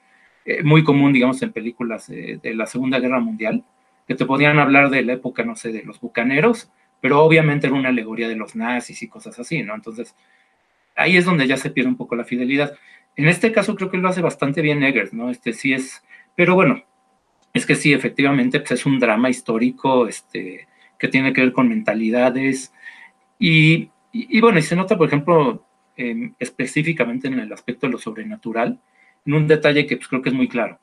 eh, 0.47 0.63
muy 0.63 0.83
común, 0.83 1.13
digamos, 1.13 1.43
en 1.43 1.53
películas 1.53 2.09
eh, 2.09 2.41
de 2.43 2.55
la 2.55 2.67
Segunda 2.67 2.99
Guerra 2.99 3.21
Mundial, 3.21 3.63
que 4.09 4.15
te 4.15 4.25
podían 4.25 4.59
hablar 4.59 4.89
de 4.89 5.03
la 5.03 5.13
época, 5.13 5.45
no 5.45 5.55
sé, 5.55 5.71
de 5.71 5.83
los 5.83 6.01
bucaneros, 6.01 6.71
pero 7.03 7.23
obviamente 7.23 7.67
era 7.67 7.77
una 7.77 7.91
alegoría 7.91 8.27
de 8.27 8.37
los 8.37 8.57
nazis 8.57 9.03
y 9.03 9.09
cosas 9.09 9.39
así, 9.39 9.63
¿no? 9.63 9.75
Entonces, 9.75 10.17
ahí 10.97 11.19
es 11.19 11.27
donde 11.27 11.47
ya 11.47 11.59
se 11.59 11.71
pierde 11.71 11.91
un 11.91 11.97
poco 11.99 12.17
la 12.17 12.25
fidelidad. 12.25 12.73
En 13.17 13.29
este 13.29 13.53
caso 13.53 13.77
creo 13.77 13.91
que 13.91 13.99
lo 13.99 14.09
hace 14.09 14.23
bastante 14.23 14.63
bien 14.63 14.83
Eggers, 14.83 15.13
¿no? 15.13 15.29
Este 15.31 15.53
sí 15.53 15.75
es, 15.75 16.03
pero 16.35 16.55
bueno, 16.55 16.83
es 17.53 17.67
que 17.67 17.75
sí, 17.75 17.93
efectivamente, 17.93 18.61
pues 18.61 18.73
es 18.73 18.87
un 18.87 18.99
drama 18.99 19.29
histórico, 19.29 20.09
este, 20.09 20.67
que 20.99 21.09
tiene 21.09 21.35
que 21.35 21.43
ver 21.43 21.53
con 21.53 21.69
mentalidades, 21.69 22.73
y, 23.39 23.91
y, 24.11 24.39
y 24.39 24.41
bueno, 24.41 24.59
y 24.59 24.63
se 24.63 24.75
nota, 24.75 24.97
por 24.97 25.09
ejemplo, 25.09 25.67
específicamente 26.39 27.29
en 27.29 27.39
el 27.39 27.53
aspecto 27.53 27.87
de 27.87 27.93
lo 27.93 27.99
sobrenatural, 27.99 28.81
en 29.25 29.35
un 29.35 29.47
detalle 29.47 29.87
que 29.87 29.97
pues, 29.97 30.09
creo 30.09 30.23
que 30.23 30.31
es 30.31 30.35
muy 30.35 30.49
claro. 30.49 30.79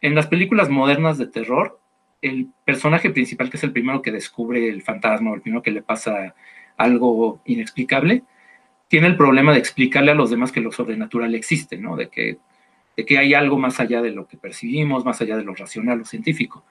En 0.00 0.14
las 0.14 0.26
películas 0.26 0.68
modernas 0.68 1.18
de 1.18 1.26
terror, 1.26 1.80
el 2.22 2.48
personaje 2.64 3.10
principal, 3.10 3.50
que 3.50 3.56
es 3.56 3.64
el 3.64 3.72
primero 3.72 4.02
que 4.02 4.12
descubre 4.12 4.68
el 4.68 4.82
fantasma, 4.82 5.30
o 5.30 5.34
el 5.34 5.42
primero 5.42 5.62
que 5.62 5.70
le 5.70 5.82
pasa 5.82 6.34
algo 6.76 7.40
inexplicable, 7.44 8.22
tiene 8.88 9.06
el 9.08 9.16
problema 9.16 9.52
de 9.52 9.58
explicarle 9.58 10.12
a 10.12 10.14
los 10.14 10.30
demás 10.30 10.52
que 10.52 10.60
lo 10.60 10.72
sobrenatural 10.72 11.34
existe, 11.34 11.76
¿no? 11.76 11.96
De 11.96 12.08
que, 12.08 12.38
de 12.96 13.04
que 13.04 13.18
hay 13.18 13.34
algo 13.34 13.58
más 13.58 13.80
allá 13.80 14.02
de 14.02 14.12
lo 14.12 14.26
que 14.26 14.36
percibimos, 14.36 15.04
más 15.04 15.20
allá 15.20 15.36
de 15.36 15.44
lo 15.44 15.54
racional 15.54 16.00
o 16.00 16.04
científico. 16.04 16.64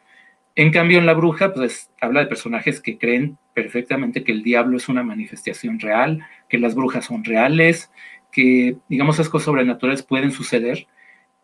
En 0.55 0.71
cambio, 0.71 0.99
en 0.99 1.05
La 1.05 1.13
Bruja, 1.13 1.53
pues 1.53 1.91
habla 1.99 2.21
de 2.21 2.27
personajes 2.27 2.79
que 2.79 2.97
creen 2.97 3.37
perfectamente 3.53 4.23
que 4.23 4.31
el 4.31 4.41
diablo 4.41 4.77
es 4.77 4.87
una 4.87 5.03
manifestación 5.03 5.79
real, 5.79 6.25
que 6.49 6.57
las 6.57 6.75
brujas 6.75 7.05
son 7.05 7.23
reales, 7.23 7.91
que, 8.31 8.77
digamos, 8.89 9.15
esas 9.15 9.29
cosas 9.29 9.45
sobrenaturales 9.45 10.03
pueden 10.03 10.31
suceder 10.31 10.87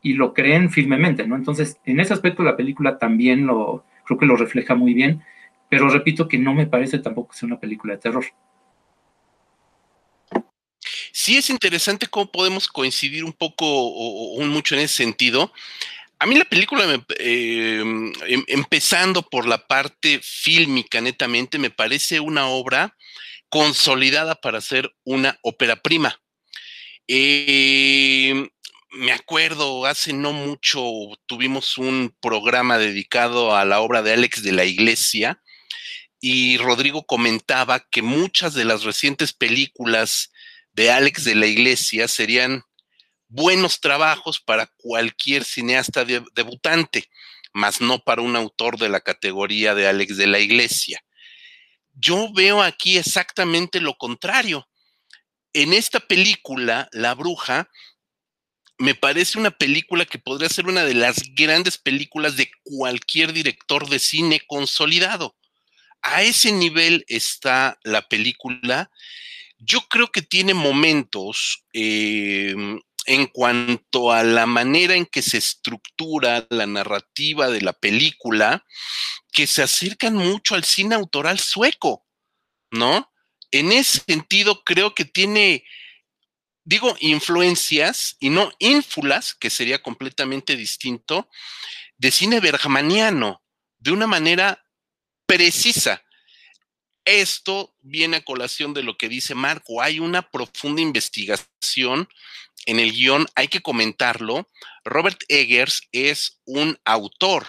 y 0.01 0.13
lo 0.13 0.34
creen 0.34 0.70
firmemente, 0.70 1.27
¿no? 1.27 1.36
Entonces, 1.36 1.77
en 1.86 2.00
ese 2.00 2.13
aspecto 2.13 2.43
la 2.43 2.58
película 2.58 2.98
también 2.98 3.46
lo, 3.46 3.86
creo 4.05 4.20
que 4.20 4.25
lo 4.25 4.36
refleja 4.36 4.75
muy 4.75 4.93
bien, 4.93 5.24
pero 5.70 5.89
repito 5.89 6.27
que 6.27 6.38
no 6.38 6.53
me 6.53 6.67
parece 6.67 7.00
tampoco 7.00 7.34
sea 7.34 7.48
una 7.48 7.60
película 7.60 7.93
de 7.93 8.00
terror. 8.00 8.25
Sí 11.13 11.38
es 11.38 11.50
interesante 11.50 12.08
cómo 12.08 12.31
podemos 12.31 12.67
coincidir 12.67 13.24
un 13.24 13.34
poco 13.34 13.65
o, 13.65 14.38
o 14.38 14.46
mucho 14.46 14.75
en 14.75 14.81
ese 14.81 14.96
sentido. 14.96 15.51
A 16.22 16.27
mí 16.27 16.36
la 16.36 16.46
película, 16.46 16.84
eh, 17.17 17.79
em, 17.79 18.43
empezando 18.48 19.24
por 19.24 19.48
la 19.48 19.65
parte 19.65 20.20
fílmica, 20.22 21.01
netamente, 21.01 21.58
me 21.58 21.72
parece 21.72 22.20
una 22.20 22.46
obra 22.46 22.96
consolidada 23.51 24.36
para 24.36 24.62
ser 24.62 24.96
una 25.03 25.38
ópera 25.43 25.75
prima. 25.75 26.20
Eh, 27.08 28.50
me 28.91 29.12
acuerdo, 29.12 29.86
hace 29.86 30.13
no 30.13 30.31
mucho 30.31 30.81
tuvimos 31.25 31.77
un 31.77 32.15
programa 32.22 32.77
dedicado 32.77 33.53
a 33.53 33.65
la 33.65 33.81
obra 33.81 34.01
de 34.01 34.13
Alex 34.13 34.41
de 34.41 34.53
la 34.53 34.63
Iglesia 34.63 35.41
y 36.22 36.58
Rodrigo 36.60 37.05
comentaba 37.05 37.86
que 37.91 38.01
muchas 38.01 38.53
de 38.53 38.63
las 38.63 38.84
recientes 38.84 39.34
películas 39.34 40.31
de 40.72 40.89
Alex 40.89 41.25
de 41.25 41.36
la 41.36 41.48
Iglesia 41.48 42.08
serían 42.08 42.63
buenos 43.27 43.81
trabajos 43.81 44.39
para 44.39 44.67
cualquier 44.77 45.43
cineasta 45.43 46.05
de, 46.05 46.24
debutante, 46.36 47.10
más 47.53 47.81
no 47.81 48.00
para 48.00 48.22
un 48.22 48.38
autor 48.38 48.77
de 48.77 48.88
la 48.88 49.01
categoría 49.01 49.75
de 49.75 49.88
Alex 49.88 50.15
de 50.15 50.27
la 50.27 50.39
Iglesia. 50.39 51.03
Yo 51.93 52.31
veo 52.33 52.62
aquí 52.62 52.98
exactamente 52.98 53.79
lo 53.79 53.95
contrario. 53.95 54.67
En 55.53 55.74
esta 55.74 56.00
película, 56.00 56.88
La 56.91 57.13
Bruja, 57.13 57.69
me 58.77 58.95
parece 58.95 59.38
una 59.38 59.51
película 59.51 60.05
que 60.05 60.17
podría 60.17 60.50
ser 60.50 60.65
una 60.65 60.83
de 60.83 60.95
las 60.95 61.21
grandes 61.36 61.77
películas 61.77 62.36
de 62.36 62.50
cualquier 62.63 63.31
director 63.31 63.88
de 63.88 64.00
cine 64.00 64.41
consolidado. 64.48 65.36
A 66.01 66.24
ese 66.24 66.51
nivel 66.51 67.05
está 67.07 67.77
la 67.83 68.01
película. 68.07 68.89
Yo 69.60 69.81
creo 69.81 70.07
que 70.07 70.24
tiene 70.24 70.55
momentos 70.55 71.63
eh, 71.74 72.55
en 73.05 73.27
cuanto 73.27 74.12
a 74.12 74.24
la 74.24 74.46
manera 74.46 74.96
en 74.96 75.05
que 75.05 75.22
se 75.22 75.38
estructura 75.38 76.46
la 76.50 76.65
narrativa 76.65 77.50
de 77.50 77.62
la 77.62 77.74
película, 77.74 78.65
que 79.31 79.48
se 79.48 79.63
acercan 79.63 80.15
mucho 80.15 80.55
al 80.55 80.63
cine 80.63 80.96
autoral 80.96 81.39
sueco, 81.39 82.05
¿no? 82.72 83.12
En 83.51 83.72
ese 83.72 84.01
sentido, 84.08 84.63
creo 84.63 84.96
que 84.96 85.05
tiene, 85.05 85.63
digo, 86.63 86.96
influencias 87.00 88.15
y 88.20 88.29
no 88.29 88.51
ínfulas, 88.60 89.36
que 89.36 89.50
sería 89.50 89.81
completamente 89.81 90.55
distinto, 90.55 91.29
de 91.98 92.12
cine 92.12 92.39
bergmaniano, 92.39 93.43
de 93.79 93.91
una 93.91 94.08
manera 94.08 94.63
precisa. 95.25 96.03
Esto 97.05 97.74
viene 97.81 98.17
a 98.17 98.24
colación 98.24 98.74
de 98.74 98.84
lo 98.84 98.98
que 98.98 99.10
dice 99.10 99.36
Marco. 99.36 99.81
Hay 99.81 100.00
una 100.00 100.29
profunda 100.29 100.81
investigación 100.81 102.08
en 102.65 102.79
el 102.79 102.91
guion, 102.91 103.27
hay 103.36 103.48
que 103.48 103.62
comentarlo, 103.62 104.50
Robert 104.84 105.24
Eggers 105.27 105.81
es 105.91 106.39
un 106.46 106.79
autor 106.86 107.48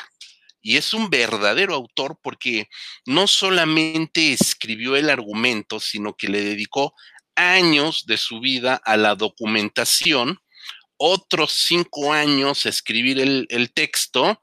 y 0.62 0.76
es 0.76 0.94
un 0.94 1.10
verdadero 1.10 1.74
autor 1.74 2.18
porque 2.22 2.68
no 3.04 3.26
solamente 3.26 4.32
escribió 4.32 4.96
el 4.96 5.10
argumento, 5.10 5.80
sino 5.80 6.16
que 6.16 6.28
le 6.28 6.42
dedicó 6.42 6.94
años 7.34 8.04
de 8.06 8.16
su 8.16 8.40
vida 8.40 8.80
a 8.84 8.96
la 8.96 9.14
documentación, 9.14 10.38
otros 10.96 11.52
cinco 11.52 12.12
años 12.12 12.64
a 12.64 12.68
escribir 12.68 13.18
el, 13.18 13.72
texto 13.74 14.40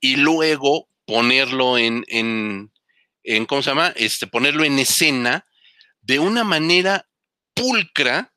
y 0.00 0.16
luego 0.16 0.88
ponerlo 1.06 1.76
en, 1.76 2.04
en, 2.06 2.70
¿cómo 3.46 3.62
se 3.62 3.70
llama? 3.70 3.92
Este, 3.96 4.26
ponerlo 4.26 4.64
en 4.64 4.78
escena 4.78 5.44
de 6.02 6.18
una 6.18 6.44
manera 6.44 7.06
pulcra 7.54 8.32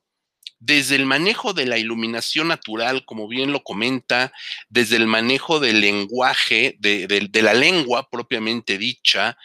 desde 0.61 0.95
el 0.95 1.07
manejo 1.07 1.53
de 1.53 1.65
la 1.65 1.79
iluminación 1.79 2.49
natural, 2.49 3.03
como 3.05 3.27
bien 3.27 3.51
lo 3.51 3.63
comenta, 3.63 4.31
desde 4.69 4.95
el 4.95 5.07
manejo 5.07 5.59
del 5.59 5.81
lenguaje, 5.81 6.75
de, 6.79 7.29
la 7.41 7.55
lengua 7.55 8.07
propiamente 8.09 8.77
dicha, 8.77 9.37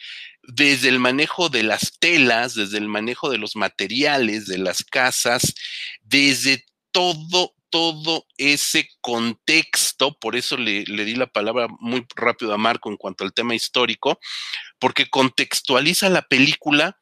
desde 0.42 0.90
el 0.90 0.98
manejo 0.98 1.48
de 1.48 1.62
las 1.62 1.98
telas, 1.98 2.54
desde 2.54 2.76
el 2.76 2.88
manejo 2.88 3.30
de 3.30 3.38
los 3.38 3.56
materiales, 3.56 4.46
de 4.46 4.58
las 4.58 4.84
casas, 4.84 5.54
desde 6.02 6.66
todo, 6.92 7.54
todo 7.70 8.26
ese 8.36 8.88
contexto, 9.00 10.16
por 10.18 10.36
eso 10.36 10.56
le, 10.56 10.84
le, 10.84 11.04
di 11.04 11.14
la 11.14 11.26
palabra 11.26 11.66
muy 11.80 12.06
rápido 12.14 12.52
a 12.54 12.58
Marco 12.58 12.90
en 12.90 12.96
cuanto 12.96 13.24
al 13.24 13.32
tema 13.32 13.54
histórico, 13.54 14.18
porque 14.78 15.08
contextualiza 15.08 16.08
la 16.08 16.22
película 16.22 16.96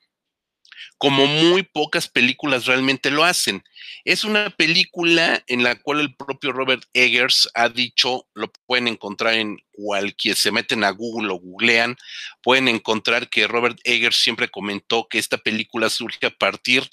como 0.98 1.26
muy 1.26 1.62
pocas 1.62 2.08
películas 2.08 2.66
realmente 2.66 3.10
lo 3.10 3.24
hacen. 3.24 3.64
Es 4.04 4.24
una 4.24 4.50
película 4.50 5.42
en 5.48 5.62
la 5.62 5.76
cual 5.76 6.00
el 6.00 6.14
propio 6.14 6.52
Robert 6.52 6.84
Eggers 6.92 7.48
ha 7.54 7.68
dicho, 7.68 8.28
lo 8.34 8.50
pueden 8.66 8.88
encontrar 8.88 9.34
en 9.34 9.58
cualquier, 9.72 10.36
se 10.36 10.52
meten 10.52 10.84
a 10.84 10.90
Google 10.90 11.32
o 11.32 11.36
googlean, 11.36 11.96
pueden 12.42 12.68
encontrar 12.68 13.28
que 13.28 13.46
Robert 13.46 13.78
Eggers 13.84 14.16
siempre 14.16 14.48
comentó 14.48 15.08
que 15.08 15.18
esta 15.18 15.38
película 15.38 15.90
surge 15.90 16.26
a 16.26 16.30
partir 16.30 16.88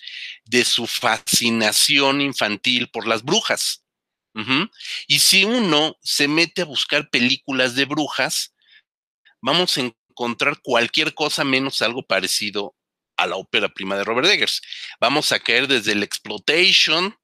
de 0.45 0.65
su 0.65 0.87
fascinación 0.87 2.21
infantil 2.21 2.89
por 2.89 3.07
las 3.07 3.23
brujas. 3.23 3.83
Y 5.07 5.19
si 5.19 5.43
uno 5.43 5.97
se 6.01 6.27
mete 6.29 6.61
a 6.61 6.65
buscar 6.65 7.09
películas 7.09 7.75
de 7.75 7.83
brujas, 7.83 8.55
vamos 9.41 9.77
a 9.77 9.81
encontrar 9.81 10.59
cualquier 10.61 11.13
cosa 11.13 11.43
menos 11.43 11.81
algo 11.81 12.03
parecido 12.03 12.75
a 13.21 13.27
la 13.27 13.35
ópera 13.35 13.69
prima 13.69 13.95
de 13.95 14.03
Robert 14.03 14.27
Eggers. 14.27 14.61
Vamos 14.99 15.31
a 15.31 15.39
caer 15.39 15.67
desde 15.67 15.91
el 15.91 16.03
exploitation, 16.03 17.15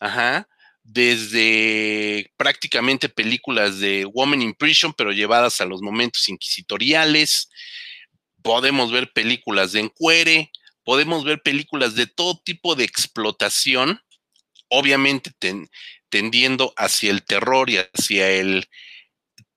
ajá, 0.00 0.48
desde 0.82 2.32
prácticamente 2.36 3.08
películas 3.08 3.78
de 3.78 4.04
Woman 4.04 4.42
in 4.42 4.54
Prison, 4.54 4.92
pero 4.96 5.12
llevadas 5.12 5.60
a 5.60 5.64
los 5.66 5.82
momentos 5.82 6.28
inquisitoriales. 6.28 7.48
Podemos 8.42 8.92
ver 8.92 9.12
películas 9.12 9.72
de 9.72 9.80
encuere, 9.80 10.50
podemos 10.84 11.24
ver 11.24 11.42
películas 11.42 11.94
de 11.94 12.06
todo 12.06 12.40
tipo 12.44 12.74
de 12.74 12.84
explotación, 12.84 14.00
obviamente 14.68 15.32
tendiendo 16.08 16.72
hacia 16.76 17.10
el 17.10 17.24
terror 17.24 17.70
y 17.70 17.78
hacia 17.78 18.30
el 18.30 18.68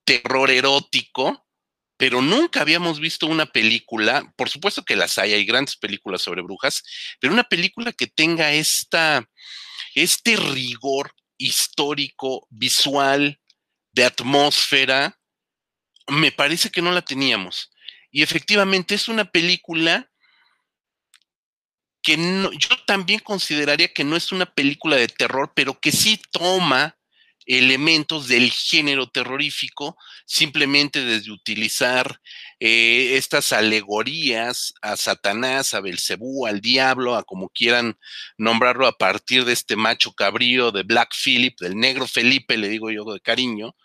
terror 0.04 0.50
erótico, 0.50 1.46
pero 2.00 2.22
nunca 2.22 2.62
habíamos 2.62 3.02
visto 3.02 3.28
una 3.28 3.46
película, 3.46 4.34
por 4.38 4.48
supuesto 4.50 4.86
que 4.86 4.96
las 4.96 5.18
hay, 5.18 5.34
hay 5.34 5.44
grandes 5.44 5.76
películas 5.76 6.22
sobre 6.22 6.42
brujas, 6.42 6.82
pero 7.20 7.34
una 7.34 7.44
película 7.44 7.92
que 7.92 8.08
tenga 8.08 8.54
esta, 8.54 9.30
este 9.96 10.38
rigor 10.38 11.14
histórico, 11.38 12.48
visual, 12.50 13.38
de 13.92 14.06
atmósfera, 14.06 15.20
me 16.08 16.32
parece 16.32 16.70
que 16.70 16.82
no 16.82 16.94
la 16.94 17.02
teníamos. 17.02 17.70
Y 18.12 18.24
efectivamente 18.24 18.96
es 18.96 19.10
una 19.10 19.26
película 19.26 20.10
que 22.02 22.16
yo 22.16 22.82
también 22.88 23.20
consideraría 23.20 23.94
que 23.94 24.06
no 24.06 24.16
es 24.16 24.32
una 24.32 24.46
película 24.46 24.96
de 24.96 25.10
terror, 25.10 25.52
pero 25.54 25.78
que 25.78 25.92
sí 25.92 26.18
toma 26.32 26.98
elementos 27.50 28.28
del 28.28 28.52
género 28.52 29.10
terrorífico, 29.10 29.98
simplemente 30.28 31.04
desde 31.04 31.32
utilizar 31.32 32.22
eh, 32.60 33.16
estas 33.16 33.52
alegorías 33.52 34.76
a 34.84 34.96
Satanás, 34.96 35.74
a 35.74 35.82
Belcebú, 35.82 36.46
al 36.46 36.62
diablo, 36.62 37.16
a 37.16 37.24
como 37.24 37.50
quieran 37.50 37.98
nombrarlo 38.38 38.86
a 38.86 38.98
partir 39.00 39.46
de 39.46 39.54
este 39.54 39.76
macho 39.76 40.14
cabrío 40.14 40.72
de 40.72 40.84
Black 40.84 41.10
Philip, 41.16 41.60
del 41.60 41.76
negro 41.76 42.06
Felipe, 42.08 42.56
le 42.56 42.70
digo 42.70 42.92
yo 42.92 43.04
de 43.12 43.20
cariño, 43.20 43.76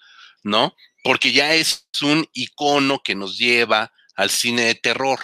¿no? 0.42 0.76
Porque 1.02 1.32
ya 1.32 1.54
es 1.54 1.88
un 2.02 2.28
icono 2.34 3.00
que 3.02 3.14
nos 3.14 3.38
lleva 3.38 3.92
al 4.14 4.28
cine 4.28 4.66
de 4.66 4.74
terror. 4.74 5.20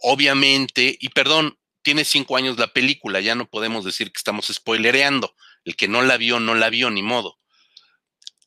Obviamente, 0.00 0.96
y 0.98 1.10
perdón, 1.10 1.56
tiene 1.86 2.04
cinco 2.04 2.36
años 2.36 2.58
la 2.58 2.66
película, 2.66 3.20
ya 3.20 3.36
no 3.36 3.48
podemos 3.48 3.84
decir 3.84 4.10
que 4.10 4.18
estamos 4.18 4.48
spoilereando. 4.52 5.36
El 5.64 5.76
que 5.76 5.86
no 5.86 6.02
la 6.02 6.16
vio, 6.16 6.40
no 6.40 6.56
la 6.56 6.68
vio, 6.68 6.90
ni 6.90 7.04
modo. 7.04 7.38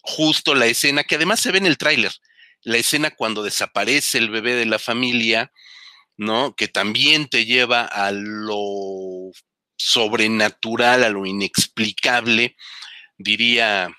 Justo 0.02 0.56
la 0.56 0.66
escena, 0.66 1.06
que 1.06 1.16
además 1.16 1.40
se 1.40 1.54
ve 1.54 1.60
en 1.60 1.66
el 1.66 1.78
tráiler, 1.78 2.12
la 2.64 2.76
escena 2.76 3.12
cuando 3.12 3.42
desaparece 3.42 4.18
el 4.18 4.30
bebé 4.30 4.56
de 4.56 4.66
la 4.66 4.78
familia, 4.78 5.54
¿no? 6.18 6.54
Que 6.54 6.68
también 6.68 7.30
te 7.30 7.46
lleva 7.46 7.86
a 7.86 8.12
lo 8.12 9.32
sobrenatural, 9.78 11.06
a 11.06 11.10
lo 11.10 11.26
inexplicable, 11.26 12.58
diría 13.18 13.90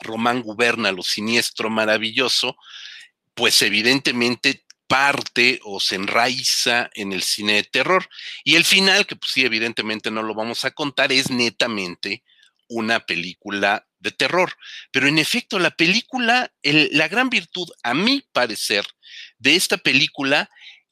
Román 0.00 0.40
Guberna, 0.40 0.92
lo 0.92 1.02
siniestro, 1.02 1.68
maravilloso, 1.68 2.56
pues 3.34 3.60
evidentemente 3.60 4.64
parte 4.92 5.58
o 5.64 5.80
se 5.80 5.94
enraiza 5.94 6.90
en 6.92 7.14
el 7.14 7.22
cine 7.22 7.54
de 7.54 7.62
terror. 7.62 8.10
Y 8.44 8.56
el 8.56 8.64
final, 8.66 9.06
que 9.06 9.16
pues 9.16 9.32
sí, 9.32 9.42
evidentemente 9.42 10.10
no 10.10 10.22
lo 10.22 10.34
vamos 10.34 10.66
a 10.66 10.70
contar, 10.72 11.10
es 11.12 11.30
netamente 11.30 12.22
una 12.68 13.00
película 13.00 13.86
de 14.00 14.10
terror. 14.10 14.52
Pero 14.90 15.08
en 15.08 15.16
efecto, 15.16 15.58
la 15.58 15.70
película, 15.70 16.52
la 16.62 17.08
gran 17.08 17.30
virtud, 17.30 17.70
a 17.82 17.94
mi 17.94 18.22
parecer, 18.32 18.84
de 19.38 19.56
esta 19.56 19.78
película 19.78 20.50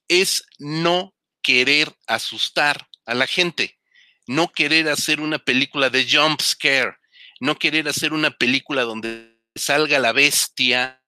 es 0.09 0.45
no 0.59 1.15
querer 1.43 1.95
asustar 2.07 2.89
a 3.05 3.13
la 3.13 3.27
gente, 3.27 3.79
no 4.27 4.51
querer 4.51 4.89
hacer 4.89 5.21
una 5.21 5.39
película 5.39 5.91
de 5.91 6.09
jump 6.11 6.41
scare, 6.41 6.97
no 7.39 7.59
querer 7.59 7.87
hacer 7.87 8.15
una 8.15 8.31
película 8.31 8.81
donde 8.81 9.30
salga 9.55 9.99
la 9.99 10.13
bestia, 10.13 11.03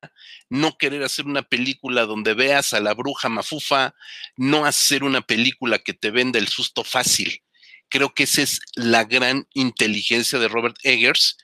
no 0.50 0.76
querer 0.76 1.02
hacer 1.02 1.26
una 1.26 1.42
película 1.42 2.02
donde 2.02 2.34
veas 2.34 2.72
a 2.74 2.80
la 2.80 2.94
bruja 2.94 3.28
mafufa, 3.28 3.94
no 4.36 4.64
hacer 4.64 5.04
una 5.04 5.20
película 5.22 5.78
que 5.78 5.94
te 5.94 6.10
venda 6.10 6.38
el 6.38 6.48
susto 6.48 6.84
fácil. 6.84 7.42
Creo 7.88 8.14
que 8.14 8.24
esa 8.24 8.42
es 8.42 8.60
la 8.74 9.04
gran 9.04 9.46
inteligencia 9.54 10.38
de 10.38 10.48
Robert 10.48 10.76
Eggers. 10.82 11.36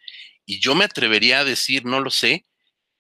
Y 0.46 0.60
yo 0.60 0.74
me 0.74 0.84
atrevería 0.84 1.40
a 1.40 1.44
decir, 1.44 1.84
no 1.84 2.00
lo 2.00 2.10
sé, 2.10 2.46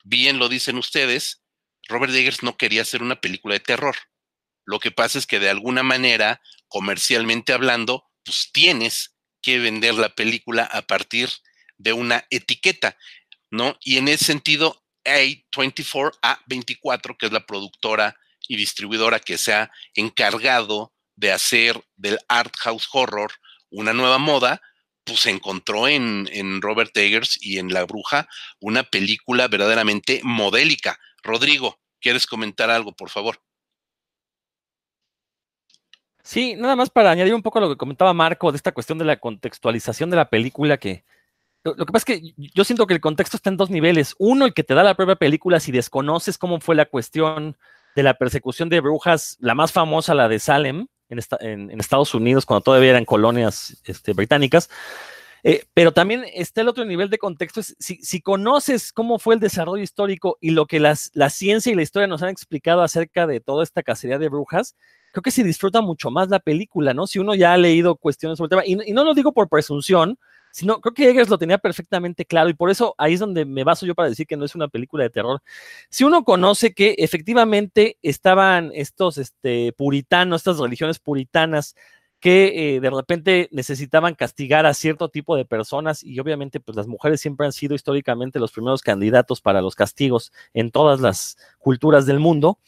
bien 0.04 0.38
lo 0.38 0.48
dicen 0.48 0.76
ustedes, 0.76 1.42
Robert 1.88 2.12
Eggers 2.14 2.42
no 2.42 2.56
quería 2.56 2.82
hacer 2.82 3.02
una 3.02 3.20
película 3.20 3.54
de 3.54 3.60
terror. 3.60 3.96
Lo 4.64 4.78
que 4.78 4.90
pasa 4.90 5.18
es 5.18 5.26
que 5.26 5.40
de 5.40 5.48
alguna 5.48 5.82
manera, 5.82 6.42
comercialmente 6.68 7.54
hablando, 7.54 8.04
pues 8.24 8.50
tienes 8.52 9.14
que 9.40 9.58
vender 9.58 9.94
la 9.94 10.14
película 10.14 10.64
a 10.64 10.82
partir 10.82 11.30
de 11.78 11.94
una 11.94 12.26
etiqueta, 12.28 12.96
¿no? 13.50 13.76
Y 13.80 13.98
en 13.98 14.08
ese 14.08 14.24
sentido, 14.24 14.82
A24, 15.04 16.12
A24, 16.22 17.16
que 17.16 17.26
es 17.26 17.32
la 17.32 17.46
productora 17.46 18.16
y 18.46 18.56
distribuidora 18.56 19.20
que 19.20 19.38
se 19.38 19.54
ha 19.54 19.70
encargado 19.94 20.92
de 21.16 21.32
hacer 21.32 21.82
del 21.96 22.18
art 22.28 22.54
house 22.58 22.88
horror 22.92 23.32
una 23.70 23.92
nueva 23.92 24.18
moda, 24.18 24.60
pues 25.04 25.26
encontró 25.26 25.88
en, 25.88 26.28
en 26.32 26.62
Robert 26.62 26.96
Eggers 26.96 27.38
y 27.40 27.58
en 27.58 27.72
La 27.72 27.84
Bruja 27.84 28.28
una 28.60 28.84
película 28.84 29.48
verdaderamente 29.48 30.20
modélica. 30.22 30.98
Rodrigo, 31.22 31.80
¿quieres 32.00 32.26
comentar 32.26 32.70
algo, 32.70 32.92
por 32.92 33.10
favor? 33.10 33.40
Sí, 36.22 36.56
nada 36.56 36.76
más 36.76 36.90
para 36.90 37.10
añadir 37.10 37.34
un 37.34 37.42
poco 37.42 37.58
a 37.58 37.62
lo 37.62 37.70
que 37.70 37.78
comentaba 37.78 38.12
Marco 38.12 38.52
de 38.52 38.56
esta 38.56 38.72
cuestión 38.72 38.98
de 38.98 39.06
la 39.06 39.18
contextualización 39.18 40.10
de 40.10 40.16
la 40.16 40.28
película 40.28 40.76
que, 40.76 41.04
lo, 41.64 41.74
que 41.74 41.92
pasa 41.92 42.12
es 42.12 42.20
que 42.20 42.34
yo 42.36 42.64
siento 42.64 42.86
que 42.86 42.94
el 42.94 43.00
contexto 43.00 43.36
está 43.36 43.50
en 43.50 43.56
dos 43.56 43.70
niveles. 43.70 44.14
Uno, 44.18 44.46
el 44.46 44.54
que 44.54 44.64
te 44.64 44.74
da 44.74 44.82
la 44.82 44.94
propia 44.94 45.16
película 45.16 45.60
si 45.60 45.72
desconoces 45.72 46.38
cómo 46.38 46.60
fue 46.60 46.74
la 46.74 46.86
cuestión 46.86 47.56
de 47.96 48.02
la 48.02 48.14
persecución 48.14 48.68
de 48.68 48.80
brujas, 48.80 49.36
la 49.40 49.54
más 49.54 49.72
famosa, 49.72 50.14
la 50.14 50.28
de 50.28 50.38
Salem, 50.38 50.86
en, 51.08 51.80
Estados 51.80 52.14
Unidos, 52.14 52.46
cuando 52.46 52.62
todavía 52.62 52.90
eran 52.90 53.04
colonias 53.04 53.80
este, 53.84 54.12
británicas. 54.12 54.68
Eh, 55.44 55.64
pero 55.72 55.92
también 55.92 56.24
está 56.34 56.60
el 56.60 56.68
otro 56.68 56.84
nivel 56.84 57.10
de 57.10 57.18
contexto, 57.18 57.62
si, 57.62 58.20
conoces 58.20 58.92
cómo 58.92 59.18
fue 59.18 59.34
el 59.34 59.40
desarrollo 59.40 59.82
histórico 59.82 60.36
y 60.40 60.50
lo 60.50 60.66
que 60.66 60.80
las, 60.80 61.10
la 61.14 61.30
ciencia 61.30 61.70
y 61.70 61.76
la 61.76 61.82
historia 61.82 62.08
nos 62.08 62.22
han 62.22 62.30
explicado 62.30 62.82
acerca 62.82 63.26
de 63.26 63.40
toda 63.40 63.62
esta 63.62 63.84
cacería 63.84 64.18
de 64.18 64.28
brujas, 64.28 64.74
creo 65.12 65.22
que 65.22 65.30
se 65.30 65.44
disfruta 65.44 65.80
mucho 65.80 66.10
más 66.10 66.28
la 66.28 66.40
película, 66.40 66.92
¿no? 66.92 67.06
Si 67.06 67.20
uno 67.20 67.34
ya 67.36 67.52
ha 67.52 67.56
leído 67.56 67.94
cuestiones 67.94 68.38
sobre 68.38 68.46
el 68.46 68.50
tema, 68.50 68.84
y, 68.84 68.90
y 68.90 68.92
no 68.92 69.04
lo 69.04 69.14
digo 69.14 69.32
por 69.32 69.48
presunción, 69.48 70.18
sino 70.58 70.80
creo 70.80 70.92
que 70.92 71.08
Eggers 71.08 71.28
lo 71.28 71.38
tenía 71.38 71.58
perfectamente 71.58 72.24
claro 72.24 72.50
y 72.50 72.54
por 72.54 72.70
eso 72.70 72.94
ahí 72.98 73.14
es 73.14 73.20
donde 73.20 73.44
me 73.44 73.62
baso 73.62 73.86
yo 73.86 73.94
para 73.94 74.08
decir 74.08 74.26
que 74.26 74.36
no 74.36 74.44
es 74.44 74.56
una 74.56 74.66
película 74.66 75.04
de 75.04 75.10
terror. 75.10 75.40
Si 75.88 76.02
uno 76.02 76.24
conoce 76.24 76.74
que 76.74 76.96
efectivamente 76.98 77.96
estaban 78.02 78.72
estos 78.74 79.18
este, 79.18 79.72
puritanos, 79.72 80.40
estas 80.40 80.58
religiones 80.58 80.98
puritanas, 80.98 81.76
que 82.20 82.76
eh, 82.76 82.80
de 82.80 82.90
repente 82.90 83.48
necesitaban 83.52 84.16
castigar 84.16 84.66
a 84.66 84.74
cierto 84.74 85.08
tipo 85.08 85.36
de 85.36 85.44
personas 85.44 86.02
y 86.02 86.18
obviamente 86.18 86.58
pues 86.58 86.74
las 86.74 86.88
mujeres 86.88 87.20
siempre 87.20 87.46
han 87.46 87.52
sido 87.52 87.76
históricamente 87.76 88.40
los 88.40 88.50
primeros 88.50 88.82
candidatos 88.82 89.40
para 89.40 89.62
los 89.62 89.76
castigos 89.76 90.32
en 90.52 90.72
todas 90.72 91.00
las 91.00 91.38
culturas 91.60 92.06
del 92.06 92.18
mundo. 92.18 92.58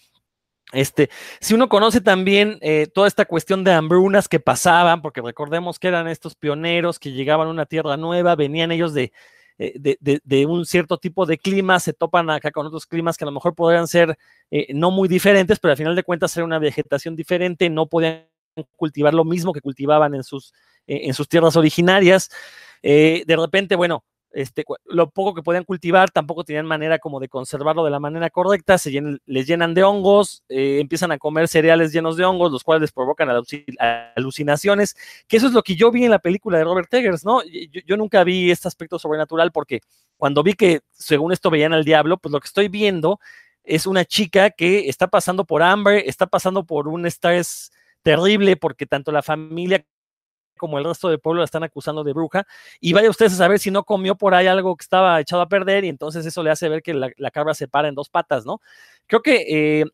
Este, 0.73 1.11
si 1.41 1.55
uno 1.55 1.69
conoce 1.69 2.01
también 2.01 2.59
eh, 2.61 2.87
toda 2.87 3.09
esta 3.09 3.25
cuestión 3.25 3.65
de 3.65 3.73
hambrunas 3.73 4.29
que 4.29 4.39
pasaban, 4.39 5.03
porque 5.03 5.21
recordemos 5.21 5.79
que 5.79 5.89
eran 5.89 6.07
estos 6.07 6.37
pioneros 6.37 6.99
que 6.99 7.13
llegaban 7.13 7.49
a 7.49 7.51
una 7.51 7.67
tierra 7.67 7.97
nueva, 7.97 8.37
venían 8.37 8.71
ellos 8.71 8.95
de, 8.95 9.13
eh, 9.59 9.97
de, 10.01 10.47
un 10.47 10.65
cierto 10.65 10.99
tipo 10.99 11.27
de 11.27 11.39
clima, 11.39 11.81
se 11.81 11.93
topan 11.93 12.31
acá 12.31 12.53
con 12.53 12.67
otros 12.67 12.87
climas 12.87 13.17
que 13.17 13.25
a 13.25 13.27
lo 13.27 13.33
mejor 13.33 13.55
podrían 13.55 13.89
ser 13.89 14.17
eh, 14.51 14.69
no 14.73 14.91
muy 14.93 15.09
diferentes, 15.09 15.59
pero 15.59 15.73
al 15.73 15.79
final 15.79 15.97
de 15.97 16.05
cuentas 16.05 16.37
era 16.37 16.45
una 16.45 16.61
vegetación 16.61 17.17
diferente, 17.17 17.69
no 17.69 17.87
podían 17.87 18.27
cultivar 18.77 19.13
lo 19.15 19.25
mismo 19.25 19.53
que 19.53 19.61
cultivaban 19.61 20.15
en 20.15 20.23
sus, 20.23 20.53
en 20.87 21.15
sus 21.15 21.29
tierras 21.29 21.57
originarias. 21.57 22.31
de 22.83 23.37
repente, 23.39 23.77
bueno, 23.77 24.05
este, 24.33 24.65
lo 24.85 25.11
poco 25.11 25.35
que 25.35 25.43
podían 25.43 25.65
cultivar 25.65 26.11
tampoco 26.11 26.45
tenían 26.45 26.67
manera 26.67 26.99
como 26.99 27.19
de 27.19 27.29
conservarlo 27.29 27.85
de 27.85 27.91
la 27.91 27.99
manera 27.99 28.31
correcta, 28.31 28.79
se 28.79 28.91
les 29.27 29.47
llenan 29.47 29.75
de 29.75 29.83
hongos, 29.83 30.45
eh, 30.49 30.79
empiezan 30.81 31.13
a 31.13 31.19
comer 31.19 31.49
cereales 31.49 31.93
llenos 31.93 32.17
de 32.17 32.25
hongos, 32.25 32.53
los 32.53 32.63
cuales 32.63 32.83
les 32.83 32.93
provocan 32.93 33.29
alucinaciones, 34.17 34.97
que 35.27 35.37
eso 35.37 35.49
es 35.49 35.53
lo 35.53 35.63
que 35.63 35.75
yo 35.75 35.91
vi 35.91 36.05
en 36.05 36.11
la 36.11 36.21
película 36.21 36.59
de 36.59 36.65
Robert 36.65 36.93
Eggers, 36.93 37.25
¿no? 37.25 37.41
Yo, 37.87 37.97
nunca 37.97 38.23
vi 38.25 38.51
este 38.51 38.69
aspecto 38.69 38.99
sobrenatural 38.99 39.51
porque 39.53 39.81
cuando 40.17 40.43
vi 40.43 40.55
que 40.55 40.81
según 40.93 41.33
esto 41.33 41.51
veían 41.51 41.73
al 41.73 41.85
diablo, 41.85 42.19
pues 42.19 42.33
lo 42.33 42.41
que 42.41 42.47
estoy 42.47 42.69
viendo 42.69 43.19
es 43.65 43.87
una 43.87 44.05
chica 44.05 44.51
que 44.51 44.89
está 44.89 45.09
pasando 45.09 45.45
por 45.45 45.63
hambre, 45.63 46.09
está 46.09 46.27
pasando 46.27 46.65
por 46.65 46.89
un 46.89 47.07
estrés 47.07 47.73
terrible 48.03 48.57
porque 48.57 48.87
tanto 48.87 49.13
la 49.13 49.23
familia 49.23 49.85
como 50.61 50.79
el 50.79 50.85
resto 50.85 51.09
del 51.09 51.19
pueblo 51.19 51.41
la 51.41 51.47
están 51.47 51.65
acusando 51.65 52.05
de 52.05 52.13
bruja, 52.13 52.47
y 52.81 52.93
vaya 52.93 53.09
ustedes 53.09 53.33
a 53.33 53.37
saber 53.37 53.59
si 53.59 53.71
no 53.71 53.85
comió 53.85 54.15
por 54.15 54.35
ahí 54.35 54.47
algo 54.47 54.77
que 54.77 54.83
estaba 54.83 55.19
echado 55.19 55.41
a 55.41 55.49
perder, 55.49 55.85
y 55.85 55.89
entonces 55.89 56.27
eso 56.27 56.43
le 56.43 56.51
hace 56.51 56.69
ver 56.69 56.83
que 56.83 56.93
la, 56.93 57.31
cabra 57.31 57.55
se 57.55 57.67
para 57.67 57.89
en 57.89 57.95
dos 57.95 58.11
patas, 58.11 58.45
¿no? 58.45 58.61
Creo 59.07 59.23
que 59.23 59.81
eh, 59.81 59.85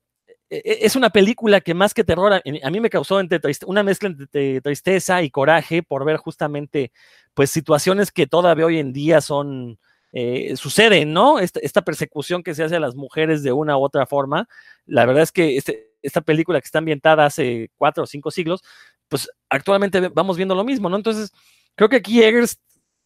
e, 0.50 0.56
e, 0.56 0.78
es 0.86 0.96
una 0.96 1.10
película 1.10 1.60
que 1.60 1.74
más 1.74 1.94
que 1.94 2.02
terror, 2.04 2.32
a, 2.34 2.70
mí 2.70 2.80
me 2.80 2.90
causó 2.90 3.20
entre 3.20 3.40
una 3.66 3.84
mezcla 3.84 4.08
entre 4.08 4.60
tristeza 4.60 5.22
y 5.22 5.30
coraje 5.30 5.82
por 5.84 6.04
ver 6.04 6.16
justamente, 6.16 6.90
pues, 7.34 7.50
situaciones 7.50 8.10
que 8.10 8.26
todavía 8.26 8.66
hoy 8.66 8.78
en 8.78 8.92
día 8.92 9.20
son... 9.20 9.78
Eh, 10.18 10.56
suceden, 10.56 11.12
¿no? 11.12 11.40
Esta, 11.40 11.82
persecución 11.82 12.42
que 12.42 12.54
se 12.54 12.64
hace 12.64 12.76
a 12.76 12.80
las 12.80 12.94
mujeres 12.94 13.42
de 13.42 13.52
una 13.52 13.76
u 13.76 13.82
otra 13.82 14.06
forma. 14.06 14.48
La 14.86 15.04
verdad 15.04 15.22
es 15.24 15.30
que 15.30 15.58
este, 15.58 15.90
esta 16.00 16.22
película 16.22 16.60
que 16.60 16.64
está 16.64 16.78
ambientada 16.78 17.26
hace 17.26 17.70
cuatro 17.76 18.04
o 18.04 18.06
cinco 18.06 18.30
siglos, 18.30 18.62
pues 19.08 19.28
actualmente 19.48 20.08
vamos 20.08 20.36
viendo 20.36 20.54
lo 20.54 20.64
mismo, 20.64 20.88
¿no? 20.88 20.96
Entonces, 20.96 21.32
creo 21.74 21.88
que 21.88 21.96
aquí 21.96 22.22
Eggers 22.22 22.58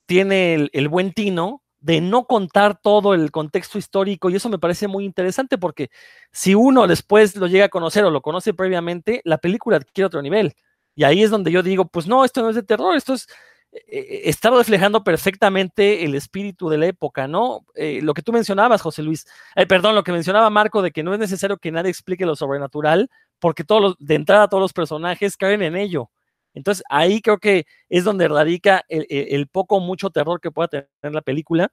tiene 0.07 0.69
el, 0.73 0.89
buen 0.89 1.13
tino 1.13 1.63
de 1.79 2.01
no 2.01 2.27
contar 2.27 2.81
todo 2.81 3.15
el 3.15 3.31
contexto 3.31 3.79
histórico 3.79 4.29
y 4.29 4.37
eso 4.37 4.49
me 4.49 4.59
parece 4.59 4.89
muy 4.89 5.05
interesante 5.05 5.57
porque 5.57 5.91
si 6.33 6.55
uno 6.55 6.87
después 6.87 7.37
lo 7.37 7.47
llega 7.47 7.67
a 7.67 7.71
conocer 7.71 8.05
o 8.05 8.11
lo 8.11 8.21
conoce 8.21 8.53
previamente, 8.53 9.21
la 9.25 9.39
película 9.39 9.77
adquiere 9.77 10.07
otro 10.07 10.23
nivel. 10.23 10.55
Y 10.95 11.05
ahí 11.05 11.23
es 11.23 11.31
donde 11.31 11.53
yo 11.53 11.63
digo, 11.63 11.87
pues 11.87 12.07
no, 12.07 12.25
esto 12.25 12.43
no 12.43 12.51
es 12.51 12.57
de 12.57 12.63
terror, 12.63 12.97
esto 12.97 13.15
es, 13.15 13.29
eh, 13.73 14.29
eh, 14.29 14.51
reflejando 14.51 15.05
perfectamente 15.05 16.05
el 16.05 16.17
espíritu 16.17 16.69
de 16.69 16.79
la 16.79 16.87
época, 16.87 17.29
¿no? 17.29 17.65
Eh, 17.77 18.01
lo 18.03 18.15
que 18.15 18.23
tú 18.23 18.33
mencionabas, 18.33 18.83
José 18.83 19.03
Luis, 19.03 19.27
perdón, 19.69 19.95
lo 19.95 20.03
que 20.03 20.11
mencionaba 20.13 20.51
Marco 20.51 20.83
de 20.83 20.91
que 20.91 21.05
no 21.05 21.15
es 21.15 21.21
necesario 21.21 21.57
que 21.59 21.71
nadie 21.71 21.91
explique 21.91 22.27
lo 22.27 22.35
sobrenatural, 22.35 23.09
porque 23.41 23.65
todos 23.65 23.97
de 23.99 24.15
entrada 24.15 24.49
todos 24.49 24.61
los 24.61 24.73
personajes 24.73 25.37
caen 25.37 25.63
en 25.63 25.77
ello. 25.77 26.11
Entonces 26.55 26.85
ahí 26.89 27.21
creo 27.21 27.39
que 27.39 27.67
es 27.89 28.05
donde 28.05 28.29
radica 28.29 28.85
el, 28.89 29.49
poco 29.49 29.77
o 29.77 29.81
mucho 29.81 30.11
terror 30.11 30.41
que 30.41 30.51
pueda 30.51 30.69
tener 30.69 31.15
la 31.15 31.23
película. 31.23 31.73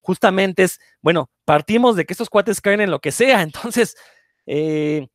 Justamente 0.00 0.64
es, 0.64 0.78
bueno, 1.02 1.30
partimos 1.44 1.96
de 1.96 2.04
que 2.04 2.12
estos 2.12 2.30
cuates 2.30 2.60
caen 2.60 2.80
en 2.80 2.90
lo 2.90 3.00
que 3.00 3.12
sea. 3.12 3.42
Entonces, 3.42 3.96
eh, 4.46 5.08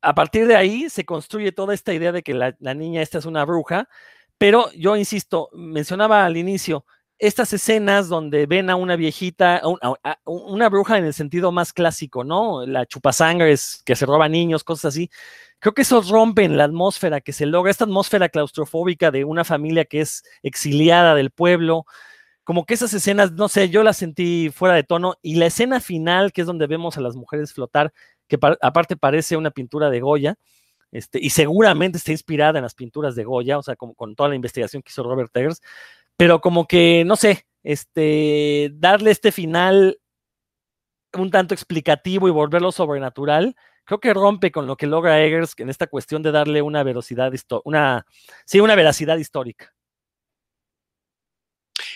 a 0.00 0.14
partir 0.14 0.46
de 0.46 0.56
ahí 0.56 0.88
se 0.88 1.04
construye 1.04 1.52
toda 1.52 1.74
esta 1.74 1.92
idea 1.92 2.12
de 2.12 2.22
que 2.22 2.34
la, 2.34 2.54
niña 2.74 3.02
esta 3.02 3.18
es 3.18 3.26
una 3.26 3.44
bruja. 3.44 3.88
Pero 4.38 4.70
yo 4.72 4.96
insisto, 4.96 5.48
mencionaba 5.52 6.24
al 6.24 6.36
inicio, 6.36 6.86
estas 7.18 7.52
escenas 7.52 8.08
donde 8.08 8.46
ven 8.46 8.70
a 8.70 8.76
una 8.76 8.96
viejita, 8.96 9.62
una 10.24 10.68
bruja 10.68 10.98
en 10.98 11.04
el 11.04 11.14
sentido 11.14 11.50
más 11.52 11.72
clásico, 11.72 12.24
¿no? 12.24 12.64
La 12.66 12.86
chupasangres 12.86 13.82
que 13.84 13.96
se 13.96 14.06
roba 14.06 14.28
niños, 14.28 14.64
cosas 14.64 14.94
así. 14.94 15.10
Creo 15.58 15.74
que 15.74 15.82
eso 15.82 16.00
rompen 16.02 16.56
la 16.56 16.64
atmósfera 16.64 17.20
que 17.20 17.32
se 17.32 17.46
logra, 17.46 17.70
esta 17.70 17.84
atmósfera 17.84 18.28
claustrofóbica 18.28 19.10
de 19.10 19.24
una 19.24 19.44
familia 19.44 19.84
que 19.84 20.00
es 20.00 20.22
exiliada 20.42 21.14
del 21.16 21.30
pueblo. 21.30 21.84
Como 22.44 22.64
que 22.64 22.74
esas 22.74 22.94
escenas, 22.94 23.32
no 23.32 23.48
sé, 23.48 23.68
yo 23.68 23.82
las 23.82 23.96
sentí 23.96 24.50
fuera 24.50 24.74
de 24.74 24.84
tono. 24.84 25.16
Y 25.20 25.34
la 25.34 25.46
escena 25.46 25.80
final, 25.80 26.32
que 26.32 26.42
es 26.42 26.46
donde 26.46 26.66
vemos 26.68 26.96
a 26.96 27.00
las 27.00 27.16
mujeres 27.16 27.52
flotar, 27.52 27.92
que 28.28 28.38
aparte 28.62 28.96
parece 28.96 29.36
una 29.36 29.50
pintura 29.50 29.90
de 29.90 30.00
Goya, 30.00 30.36
este, 30.92 31.18
y 31.20 31.30
seguramente 31.30 31.98
está 31.98 32.12
inspirada 32.12 32.58
en 32.58 32.62
las 32.62 32.74
pinturas 32.74 33.14
de 33.14 33.24
Goya, 33.24 33.58
o 33.58 33.62
sea, 33.62 33.76
como 33.76 33.94
con 33.94 34.14
toda 34.14 34.30
la 34.30 34.36
investigación 34.36 34.82
que 34.82 34.90
hizo 34.90 35.02
Robert 35.02 35.36
Eggers, 35.36 35.60
pero 36.18 36.40
como 36.40 36.66
que, 36.66 37.04
no 37.06 37.14
sé, 37.14 37.46
este, 37.62 38.70
darle 38.74 39.12
este 39.12 39.30
final 39.30 40.00
un 41.14 41.30
tanto 41.30 41.54
explicativo 41.54 42.26
y 42.26 42.32
volverlo 42.32 42.72
sobrenatural, 42.72 43.54
creo 43.84 44.00
que 44.00 44.12
rompe 44.12 44.50
con 44.50 44.66
lo 44.66 44.76
que 44.76 44.88
logra 44.88 45.22
Eggers 45.22 45.54
en 45.58 45.70
esta 45.70 45.86
cuestión 45.86 46.22
de 46.24 46.32
darle 46.32 46.60
una 46.60 46.82
veracidad, 46.82 47.32
una, 47.64 48.04
sí, 48.44 48.58
una 48.58 48.74
veracidad 48.74 49.16
histórica. 49.16 49.72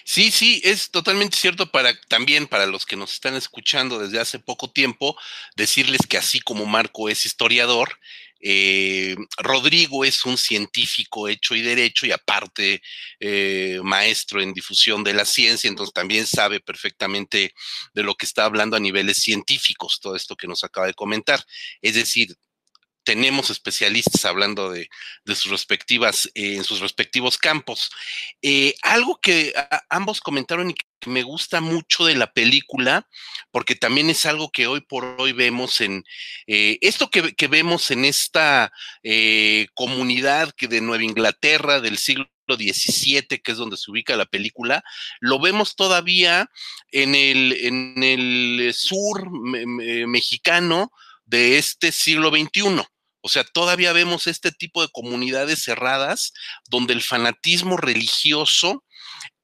Sí, 0.05 0.31
sí, 0.31 0.61
es 0.65 0.93
totalmente 0.93 1.37
cierto 1.37 1.73
para 1.73 1.93
también 2.09 2.47
para 2.47 2.67
los 2.67 2.87
que 2.87 2.97
nos 2.97 3.13
están 3.15 3.35
escuchando 3.35 3.99
desde 3.99 4.21
hace 4.21 4.39
poco 4.39 4.71
tiempo, 4.71 5.17
decirles 5.57 6.07
que 6.09 6.17
así 6.17 6.41
como 6.41 6.65
Marco 6.67 7.09
es 7.09 7.27
historiador, 7.27 7.99
eh, 8.43 9.15
Rodrigo 9.39 10.05
es 10.05 10.25
un 10.25 10.37
científico 10.37 11.29
hecho 11.29 11.55
y 11.55 11.63
derecho 11.63 12.07
y 12.07 12.11
aparte 12.11 12.83
eh, 13.21 13.79
maestro 13.85 14.43
en 14.43 14.53
difusión 14.53 15.05
de 15.05 15.15
la 15.15 15.25
ciencia, 15.25 15.69
entonces 15.69 15.95
también 15.95 16.27
sabe 16.27 16.59
perfectamente 16.59 17.55
de 17.95 18.03
lo 18.03 18.17
que 18.17 18.27
está 18.27 18.45
hablando 18.45 18.77
a 18.77 18.81
niveles 18.81 19.19
científicos, 19.19 20.01
todo 20.01 20.17
esto 20.17 20.37
que 20.37 20.49
nos 20.49 20.65
acaba 20.65 20.89
de 20.89 20.95
comentar. 20.95 21.45
Es 21.81 21.95
decir, 21.95 22.37
tenemos 23.05 23.51
especialistas 23.51 24.25
hablando 24.25 24.71
de, 24.71 24.89
sus 25.27 25.51
respectivas, 25.51 26.31
eh, 26.35 26.57
en 26.57 26.65
sus 26.65 26.81
respectivos 26.81 27.39
campos. 27.39 27.91
Eh, 28.43 28.75
algo 28.83 29.19
que 29.21 29.53
ambos 29.91 30.21
comentaron 30.21 30.71
y 30.71 30.75
que 30.75 31.11
me 31.11 31.23
gusta 31.23 31.61
mucho 31.61 32.05
de 32.05 32.15
la 32.15 32.33
película, 32.33 33.09
porque 33.51 33.75
también 33.75 34.09
es 34.09 34.25
algo 34.25 34.51
que 34.51 34.67
hoy 34.67 34.81
por 34.81 35.17
hoy 35.19 35.33
vemos 35.33 35.81
en 35.81 36.05
eh, 36.47 36.79
esto 36.81 37.11
que, 37.11 37.35
vemos 37.49 37.91
en 37.91 38.05
esta 38.05 38.73
comunidad 39.75 40.53
que 40.57 40.69
de 40.69 40.81
Nueva 40.81 41.03
Inglaterra 41.03 41.81
del 41.81 41.99
siglo 41.99 42.29
XVII, 42.49 43.41
que 43.43 43.53
es 43.53 43.57
donde 43.57 43.77
se 43.77 43.91
ubica 43.91 44.17
la 44.17 44.27
película, 44.27 44.85
lo 45.21 45.41
vemos 45.41 45.75
todavía 45.75 46.51
en 46.93 47.15
el, 47.15 47.53
en 47.53 48.03
el 48.03 48.73
sur 48.75 49.29
mexicano 49.31 50.93
de 51.33 51.59
este 51.59 51.91
siglo 51.91 52.31
XXI. 52.31 52.85
O 53.23 53.29
sea, 53.29 53.43
todavía 53.43 53.93
vemos 53.93 54.27
este 54.27 54.53
tipo 54.53 54.83
de 54.83 54.91
comunidades 54.93 55.65
cerradas 55.65 56.33
donde 56.69 56.93
el 56.93 57.03
fanatismo 57.03 57.77
religioso 57.77 58.85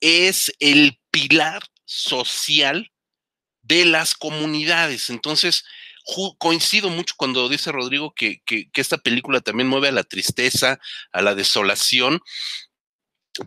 es 0.01 0.53
el 0.61 1.01
pilar 1.11 1.65
social 1.87 2.93
de 3.63 3.87
las 3.87 4.15
comunidades. 4.15 5.09
Entonces, 5.09 5.65
coincido 6.39 6.91
mucho 6.91 7.15
cuando 7.17 7.49
dice 7.49 7.73
Rodrigo 7.73 8.13
que, 8.15 8.43
esta 8.75 8.99
película 8.99 9.41
también 9.41 9.69
mueve 9.69 9.89
a 9.89 9.93
la 9.93 10.05
tristeza, 10.05 10.79
a 11.13 11.23
la 11.23 11.35
desolación, 11.35 12.21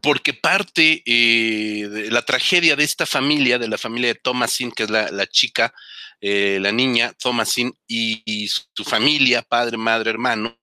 porque 0.01 0.34
parte 0.34 1.04
eh, 1.06 1.88
de 1.89 2.12
la 2.12 2.23
tragedia 2.23 2.75
de 2.75 2.86
esta 2.86 3.06
familia, 3.06 3.60
de 3.60 3.67
la 3.67 3.77
familia 3.77 4.13
de 4.13 4.19
Thomasin, 4.19 4.71
que 4.71 4.84
es 4.84 4.89
la, 4.89 5.27
chica, 5.27 5.73
eh, 6.22 6.60
la 6.62 6.72
niña 6.72 7.14
Thomasin 7.14 7.74
y, 7.88 8.48
su 8.48 8.84
familia, 8.86 9.42
padre, 9.42 9.78
madre, 9.78 10.12
hermanos, 10.12 10.56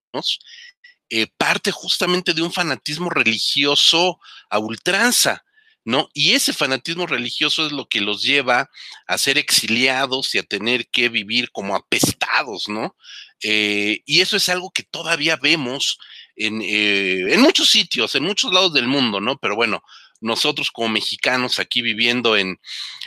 eh, 1.11 1.27
parte 1.37 1.71
justamente 1.71 2.33
de 2.33 2.43
un 2.43 2.53
fanatismo 2.53 3.11
religioso 3.11 4.19
a 4.51 4.59
ultranza. 4.59 5.45
¿No? 5.85 6.11
Y 6.13 6.33
ese 6.33 6.53
fanatismo 6.53 7.07
religioso 7.07 7.65
es 7.65 7.73
lo 7.73 7.89
que 7.89 8.03
los 8.03 8.23
lleva 8.23 8.69
a 9.07 9.17
ser 9.17 9.39
exiliados 9.39 10.35
y 10.35 10.39
a 10.39 10.43
tener 10.43 10.87
que 10.89 11.09
vivir 11.09 11.51
como 11.51 11.75
apestados, 11.75 12.69
¿no? 12.69 12.95
y 13.41 14.21
eso 14.21 14.37
es 14.37 14.49
algo 14.51 14.71
que 14.71 14.83
todavía 14.83 15.37
vemos 15.37 15.99
en, 16.39 16.63
eh, 16.63 17.35
en, 17.35 17.41
muchos 17.41 17.69
sitios, 17.69 18.15
en 18.15 18.25
muchos 18.25 18.53
lados 18.53 18.73
del 18.73 18.87
mundo, 18.87 19.21
¿no? 19.21 19.39
Pero 19.39 19.57
bueno, 19.57 19.83
nosotros 20.21 20.71
como 20.71 20.89
mexicanos 20.89 21.59
aquí 21.59 21.83
viviendo 21.83 22.37
en, 22.37 22.59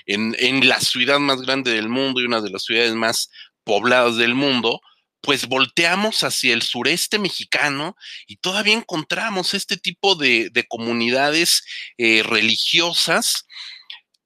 en, 0.06 0.68
la 0.68 0.80
ciudad 0.80 1.20
más 1.20 1.42
grande 1.42 1.72
del 1.72 1.90
mundo 1.90 2.22
y 2.22 2.26
una 2.26 2.42
de 2.42 2.50
las 2.50 2.64
ciudades 2.64 2.94
más 2.94 3.30
pobladas 3.64 4.18
del 4.18 4.34
mundo, 4.36 4.82
pues 5.22 5.48
volteamos 5.48 6.24
hacia 6.24 6.54
el 6.54 6.64
sureste 6.64 7.20
mexicano 7.20 7.96
y 8.28 8.38
todavía 8.38 8.74
encontramos 8.74 9.54
este 9.54 9.78
tipo 9.78 10.16
de, 10.16 10.50
de 10.52 10.68
comunidades 10.68 11.64
eh, 11.98 12.24
religiosas 12.24 13.46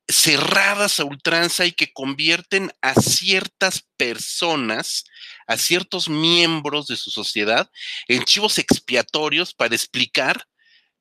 cerradas 0.07 0.99
a 0.99 1.05
ultranza 1.05 1.65
y 1.65 1.71
que 1.71 1.91
convierten 1.91 2.71
a 2.81 2.93
ciertas 2.93 3.85
personas, 3.97 5.05
a 5.47 5.57
ciertos 5.57 6.09
miembros 6.09 6.87
de 6.87 6.95
su 6.95 7.09
sociedad, 7.09 7.69
en 8.07 8.23
chivos 8.23 8.59
expiatorios 8.59 9.53
para 9.53 9.75
explicar 9.75 10.47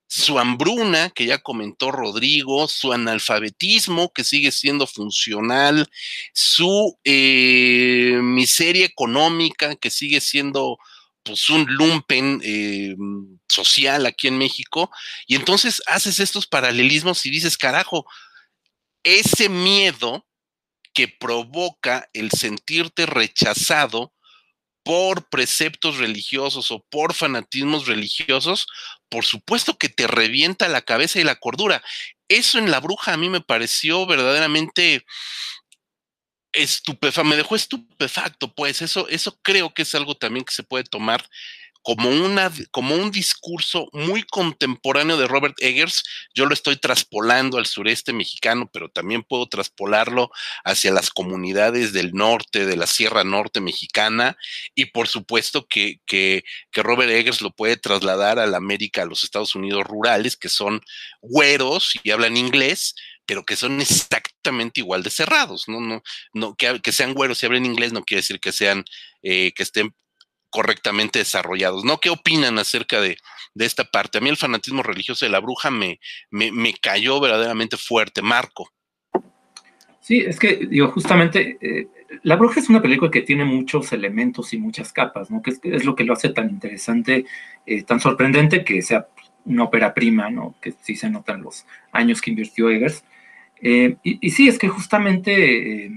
su 0.06 0.38
hambruna, 0.38 1.10
que 1.10 1.26
ya 1.26 1.38
comentó 1.38 1.90
Rodrigo, 1.90 2.68
su 2.68 2.92
analfabetismo, 2.92 4.12
que 4.12 4.24
sigue 4.24 4.52
siendo 4.52 4.86
funcional, 4.86 5.88
su 6.32 6.98
eh, 7.04 8.18
miseria 8.22 8.84
económica, 8.84 9.76
que 9.76 9.90
sigue 9.90 10.20
siendo 10.20 10.78
pues 11.22 11.48
un 11.48 11.64
lumpen 11.68 12.40
eh, 12.44 12.94
social 13.48 14.04
aquí 14.04 14.28
en 14.28 14.36
México, 14.36 14.90
y 15.26 15.36
entonces 15.36 15.82
haces 15.86 16.20
estos 16.20 16.46
paralelismos 16.46 17.24
y 17.24 17.30
dices, 17.30 17.56
carajo, 17.56 18.04
ese 19.02 19.48
miedo 19.48 20.26
que 20.92 21.08
provoca 21.08 22.08
el 22.12 22.30
sentirte 22.30 23.06
rechazado 23.06 24.12
por 24.84 25.28
preceptos 25.30 25.96
religiosos 25.96 26.70
o 26.70 26.84
por 26.90 27.14
fanatismos 27.14 27.86
religiosos, 27.86 28.66
por 29.14 29.24
supuesto 29.24 29.78
que 29.78 29.88
te 29.88 30.08
revienta 30.08 30.66
la 30.66 30.82
cabeza 30.82 31.20
y 31.20 31.22
la 31.22 31.36
cordura. 31.36 31.84
Eso 32.26 32.58
en 32.58 32.72
la 32.72 32.80
bruja 32.80 33.12
a 33.12 33.16
mí 33.16 33.28
me 33.28 33.40
pareció 33.40 34.06
verdaderamente 34.06 35.06
estupefacto, 36.52 37.28
me 37.28 37.36
dejó 37.36 37.54
estupefacto, 37.54 38.52
pues 38.52 38.82
eso, 38.82 39.06
eso 39.08 39.38
creo 39.42 39.72
que 39.72 39.82
es 39.82 39.94
algo 39.94 40.16
también 40.16 40.44
que 40.44 40.52
se 40.52 40.64
puede 40.64 40.82
tomar 40.82 41.24
como, 41.84 42.08
una, 42.08 42.50
como 42.70 42.96
un 42.96 43.10
discurso 43.10 43.88
muy 43.92 44.22
contemporáneo 44.22 45.18
de 45.18 45.28
Robert 45.28 45.54
Eggers. 45.60 46.02
Yo 46.34 46.46
lo 46.46 46.54
estoy 46.54 46.76
traspolando 46.76 47.58
al 47.58 47.66
sureste 47.66 48.14
mexicano, 48.14 48.70
pero 48.72 48.88
también 48.88 49.22
puedo 49.22 49.46
traspolarlo 49.46 50.30
hacia 50.64 50.90
las 50.90 51.10
comunidades 51.10 51.92
del 51.92 52.12
norte, 52.14 52.64
de 52.64 52.76
la 52.78 52.86
Sierra 52.86 53.22
Norte 53.22 53.60
mexicana, 53.60 54.38
y 54.74 54.86
por 54.86 55.08
supuesto 55.08 55.66
que, 55.68 56.00
que, 56.06 56.44
que 56.72 56.82
Robert 56.82 57.10
Eggers 57.10 57.42
lo 57.42 57.50
puede 57.50 57.76
trasladar 57.76 58.38
a 58.38 58.46
la 58.46 58.56
América, 58.56 59.02
a 59.02 59.06
los 59.06 59.22
Estados 59.22 59.54
Unidos 59.54 59.84
rurales, 59.84 60.38
que 60.38 60.48
son 60.48 60.80
güeros 61.20 61.92
y 62.02 62.10
hablan 62.12 62.38
inglés, 62.38 62.94
pero 63.26 63.44
que 63.44 63.56
son 63.56 63.82
exactamente 63.82 64.80
igual 64.80 65.02
de 65.02 65.10
cerrados, 65.10 65.64
¿no? 65.68 65.80
no, 65.80 66.02
no 66.32 66.54
que, 66.56 66.80
que, 66.80 66.92
sean 66.92 67.12
güeros 67.12 67.42
y 67.42 67.46
hablen 67.46 67.66
inglés 67.66 67.92
no 67.92 68.04
quiere 68.04 68.22
decir 68.22 68.40
que 68.40 68.52
sean, 68.52 68.86
eh, 69.22 69.52
que 69.52 69.62
estén 69.62 69.94
correctamente 70.54 71.18
desarrollados, 71.18 71.84
¿no? 71.84 71.98
¿Qué 71.98 72.10
opinan 72.10 72.60
acerca 72.60 73.00
de, 73.00 73.16
de, 73.54 73.64
esta 73.64 73.82
parte? 73.82 74.18
A 74.18 74.20
mí 74.20 74.30
el 74.30 74.36
fanatismo 74.36 74.84
religioso 74.84 75.24
de 75.24 75.32
la 75.32 75.40
bruja 75.40 75.68
me, 75.72 75.98
me, 76.30 76.52
me 76.52 76.72
cayó 76.74 77.18
verdaderamente 77.18 77.76
fuerte. 77.76 78.22
Marco. 78.22 78.70
Sí, 79.98 80.18
es 80.18 80.38
que, 80.38 80.66
digo, 80.70 80.92
justamente, 80.92 81.58
eh, 81.60 81.88
La 82.22 82.36
Bruja 82.36 82.60
es 82.60 82.68
una 82.68 82.80
película 82.80 83.10
que 83.10 83.22
tiene 83.22 83.44
muchos 83.44 83.92
elementos 83.92 84.52
y 84.52 84.58
muchas 84.58 84.92
capas, 84.92 85.28
¿no? 85.28 85.42
Que 85.42 85.54
es, 85.60 85.84
lo 85.84 85.96
que 85.96 86.04
lo 86.04 86.12
hace 86.12 86.28
tan 86.28 86.50
interesante, 86.50 87.24
eh, 87.66 87.82
tan 87.82 87.98
sorprendente 87.98 88.64
que 88.64 88.80
sea 88.82 89.08
una 89.44 89.64
ópera 89.64 89.92
prima, 89.92 90.30
¿no? 90.30 90.54
Que 90.60 90.72
sí 90.82 90.94
se 90.94 91.10
notan 91.10 91.42
los 91.42 91.66
años 91.90 92.20
que 92.20 92.30
invirtió 92.30 92.70
Eggers. 92.70 93.02
Eh, 93.60 93.96
y, 94.04 94.30
sí, 94.30 94.46
es 94.46 94.58
que 94.58 94.68
justamente 94.68 95.90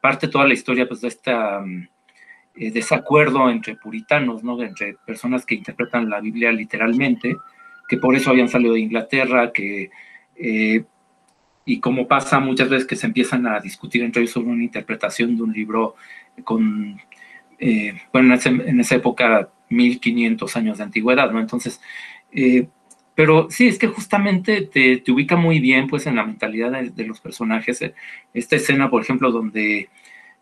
parte 0.00 0.28
toda 0.28 0.46
la 0.46 0.54
historia, 0.54 0.88
pues, 0.88 1.02
de 1.02 1.08
esta... 1.08 1.58
Um, 1.58 1.88
eh, 2.60 2.72
desacuerdo 2.72 3.48
entre 3.50 3.76
puritanos, 3.76 4.42
¿no? 4.42 4.60
entre 4.60 4.94
personas 5.06 5.46
que 5.46 5.54
interpretan 5.54 6.10
la 6.10 6.20
Biblia 6.20 6.50
literalmente, 6.50 7.36
que 7.88 7.98
por 7.98 8.16
eso 8.16 8.30
habían 8.30 8.48
salido 8.48 8.74
de 8.74 8.80
Inglaterra, 8.80 9.52
que, 9.52 9.90
eh, 10.34 10.84
y 11.64 11.78
como 11.78 12.08
pasa 12.08 12.40
muchas 12.40 12.68
veces 12.68 12.84
que 12.88 12.96
se 12.96 13.06
empiezan 13.06 13.46
a 13.46 13.60
discutir 13.60 14.02
entre 14.02 14.22
ellos 14.22 14.32
sobre 14.32 14.48
una 14.48 14.64
interpretación 14.64 15.36
de 15.36 15.42
un 15.44 15.52
libro 15.52 15.94
con, 16.42 17.00
eh, 17.60 17.92
bueno, 18.12 18.34
en, 18.44 18.80
esa 18.80 18.96
época, 18.96 19.50
1500 19.68 20.56
años 20.56 20.78
de 20.78 20.84
antigüedad, 20.84 21.30
¿no? 21.30 21.38
Entonces, 21.38 21.80
pero 23.14 23.48
sí, 23.50 23.68
es 23.68 23.78
que 23.78 23.86
justamente 23.86 24.62
te, 24.62 24.96
te, 24.96 25.12
ubica 25.12 25.36
muy 25.36 25.60
bien, 25.60 25.86
pues, 25.86 26.06
en 26.06 26.16
la 26.16 26.24
mentalidad 26.24 26.72
de 26.72 27.04
los 27.04 27.20
personajes. 27.20 27.84
Esta 28.34 28.56
escena, 28.56 28.90
por 28.90 29.02
ejemplo, 29.02 29.30
donde 29.30 29.90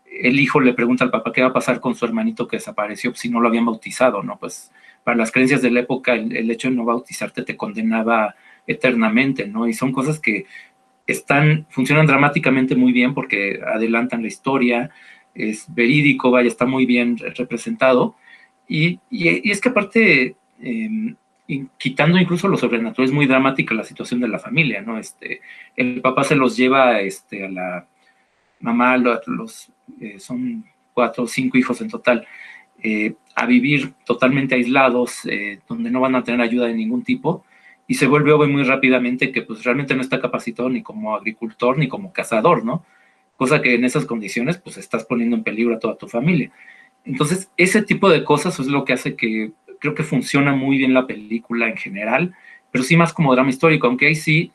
el 0.09 0.39
hijo 0.39 0.59
le 0.59 0.73
pregunta 0.73 1.03
al 1.03 1.11
papá 1.11 1.31
qué 1.31 1.41
va 1.41 1.49
a 1.49 1.53
pasar 1.53 1.79
con 1.79 1.95
su 1.95 2.05
hermanito 2.05 2.47
que 2.47 2.57
desapareció 2.57 3.13
si 3.15 3.29
no 3.29 3.39
lo 3.39 3.47
habían 3.47 3.65
bautizado, 3.65 4.23
¿no? 4.23 4.37
Pues 4.37 4.71
para 5.03 5.17
las 5.17 5.31
creencias 5.31 5.61
de 5.61 5.71
la 5.71 5.81
época 5.81 6.13
el, 6.15 6.49
hecho 6.51 6.69
de 6.69 6.75
no 6.75 6.85
bautizarte 6.85 7.43
te 7.43 7.55
condenaba 7.55 8.35
eternamente, 8.65 9.47
¿no? 9.47 9.67
Y 9.67 9.73
son 9.73 9.91
cosas 9.91 10.19
que 10.19 10.45
están, 11.05 11.65
funcionan 11.69 12.05
dramáticamente 12.05 12.75
muy 12.75 12.91
bien 12.91 13.13
porque 13.13 13.59
adelantan 13.65 14.21
la 14.21 14.27
historia, 14.27 14.89
es 15.33 15.65
verídico, 15.73 16.31
vaya, 16.31 16.47
está 16.47 16.65
muy 16.65 16.85
bien 16.85 17.17
representado. 17.17 18.15
Y, 18.67 18.99
y, 19.09 19.49
es 19.49 19.61
que 19.61 19.69
aparte, 19.69 20.35
eh, 20.61 21.15
quitando 21.77 22.17
incluso 22.17 22.47
lo 22.49 22.57
sobrenatural, 22.57 23.07
es 23.07 23.13
muy 23.13 23.27
dramática 23.27 23.73
la 23.73 23.83
situación 23.83 24.19
de 24.19 24.27
la 24.27 24.39
familia, 24.39 24.81
¿no? 24.81 24.97
Este, 24.97 25.41
el 25.75 26.01
papá 26.01 26.23
se 26.23 26.35
los 26.35 26.57
lleva 26.57 26.99
este, 26.99 27.45
a 27.45 27.49
la 27.49 27.87
mamá, 28.59 28.97
los 28.97 29.71
eh, 29.99 30.19
son 30.19 30.65
cuatro 30.93 31.23
o 31.23 31.27
cinco 31.27 31.57
hijos 31.57 31.81
en 31.81 31.89
total, 31.89 32.25
eh, 32.81 33.15
a 33.35 33.45
vivir 33.45 33.93
totalmente 34.05 34.55
aislados, 34.55 35.25
eh, 35.25 35.59
donde 35.67 35.91
no 35.91 35.99
van 35.99 36.15
a 36.15 36.23
tener 36.23 36.41
ayuda 36.41 36.67
de 36.67 36.73
ningún 36.73 37.03
tipo, 37.03 37.45
y 37.87 37.95
se 37.95 38.07
vuelve 38.07 38.31
obvio 38.31 38.49
muy 38.49 38.63
rápidamente 38.63 39.31
que 39.31 39.43
pues 39.43 39.63
realmente 39.63 39.95
no 39.95 40.01
está 40.01 40.19
capacitado 40.19 40.69
ni 40.69 40.83
como 40.83 41.15
agricultor 41.15 41.77
ni 41.77 41.87
como 41.87 42.11
cazador, 42.11 42.65
¿no? 42.65 42.83
Cosa 43.35 43.61
que 43.61 43.75
en 43.75 43.85
esas 43.85 44.05
condiciones 44.05 44.57
pues 44.57 44.77
estás 44.77 45.05
poniendo 45.05 45.35
en 45.35 45.43
peligro 45.43 45.75
a 45.75 45.79
toda 45.79 45.97
tu 45.97 46.07
familia. 46.07 46.51
Entonces, 47.05 47.49
ese 47.55 47.81
tipo 47.83 48.09
de 48.09 48.23
cosas 48.23 48.59
es 48.59 48.67
lo 48.67 48.83
que 48.83 48.93
hace 48.93 49.15
que 49.15 49.51
creo 49.79 49.95
que 49.95 50.03
funciona 50.03 50.53
muy 50.53 50.77
bien 50.77 50.93
la 50.93 51.07
película 51.07 51.69
en 51.69 51.77
general, 51.77 52.35
pero 52.71 52.83
sí 52.83 52.97
más 52.97 53.13
como 53.13 53.33
drama 53.33 53.49
histórico, 53.49 53.87
aunque 53.87 54.07
ahí 54.07 54.15
sí, 54.15 54.51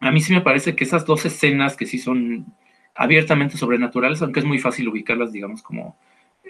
a 0.00 0.10
mí 0.10 0.20
sí 0.20 0.32
me 0.32 0.42
parece 0.42 0.76
que 0.76 0.84
esas 0.84 1.06
dos 1.06 1.24
escenas 1.24 1.76
que 1.76 1.86
sí 1.86 1.98
son 1.98 2.46
abiertamente 2.94 3.56
sobrenaturales, 3.56 4.22
aunque 4.22 4.40
es 4.40 4.46
muy 4.46 4.58
fácil 4.58 4.88
ubicarlas, 4.88 5.32
digamos, 5.32 5.62
como 5.62 5.96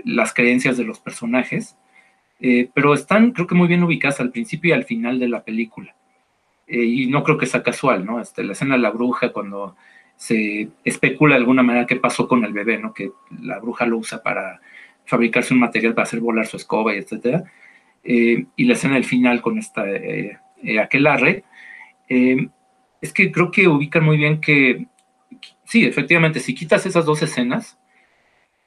las 0.05 0.35
creencias 0.35 0.77
de 0.77 0.85
los 0.85 1.01
personajes, 1.01 1.77
eh, 2.41 2.69
pero 2.75 2.95
están, 2.95 3.33
creo 3.33 3.47
que 3.47 3.55
muy 3.55 3.69
bien 3.69 3.83
ubicadas 3.83 4.21
al 4.21 4.31
principio 4.31 4.71
y 4.71 4.73
al 4.73 4.85
final 4.85 5.19
de 5.19 5.29
la 5.29 5.45
película. 5.45 5.95
Eh, 6.67 6.85
y 6.85 7.07
no 7.07 7.23
creo 7.23 7.39
que 7.39 7.47
sea 7.47 7.63
casual, 7.63 8.05
¿no? 8.05 8.21
Este, 8.21 8.43
la 8.45 8.53
escena 8.53 8.75
de 8.75 8.83
la 8.83 8.91
bruja, 8.91 9.33
cuando 9.33 9.77
se 10.17 10.69
especula 10.85 11.35
de 11.35 11.41
alguna 11.41 11.63
manera 11.63 11.87
qué 11.87 11.97
pasó 11.97 12.29
con 12.29 12.45
el 12.45 12.53
bebé, 12.53 12.79
¿no? 12.79 12.93
Que 12.93 13.13
la 13.43 13.59
bruja 13.59 13.87
lo 13.87 13.99
usa 13.99 14.23
para 14.23 14.61
fabricarse 15.07 15.55
un 15.55 15.61
material 15.61 15.95
para 15.95 16.05
hacer 16.05 16.21
volar 16.21 16.47
su 16.47 16.57
escoba 16.57 16.95
y 16.95 16.99
etcétera. 16.99 17.45
Eh, 18.03 18.47
y 18.57 18.65
la 18.65 18.75
escena 18.75 18.95
del 18.95 19.05
final 19.05 19.41
con 19.41 19.59
esta 19.59 19.85
aquelarre, 20.81 21.45
es 22.09 23.13
que 23.13 23.31
creo 23.31 23.51
que 23.51 23.69
ubican 23.69 24.05
muy 24.05 24.17
bien 24.17 24.41
que 24.41 24.87
sí, 25.65 25.85
efectivamente, 25.85 26.41
si 26.41 26.55
quitas 26.55 26.87
esas 26.87 27.05
dos 27.05 27.23
escenas, 27.23 27.79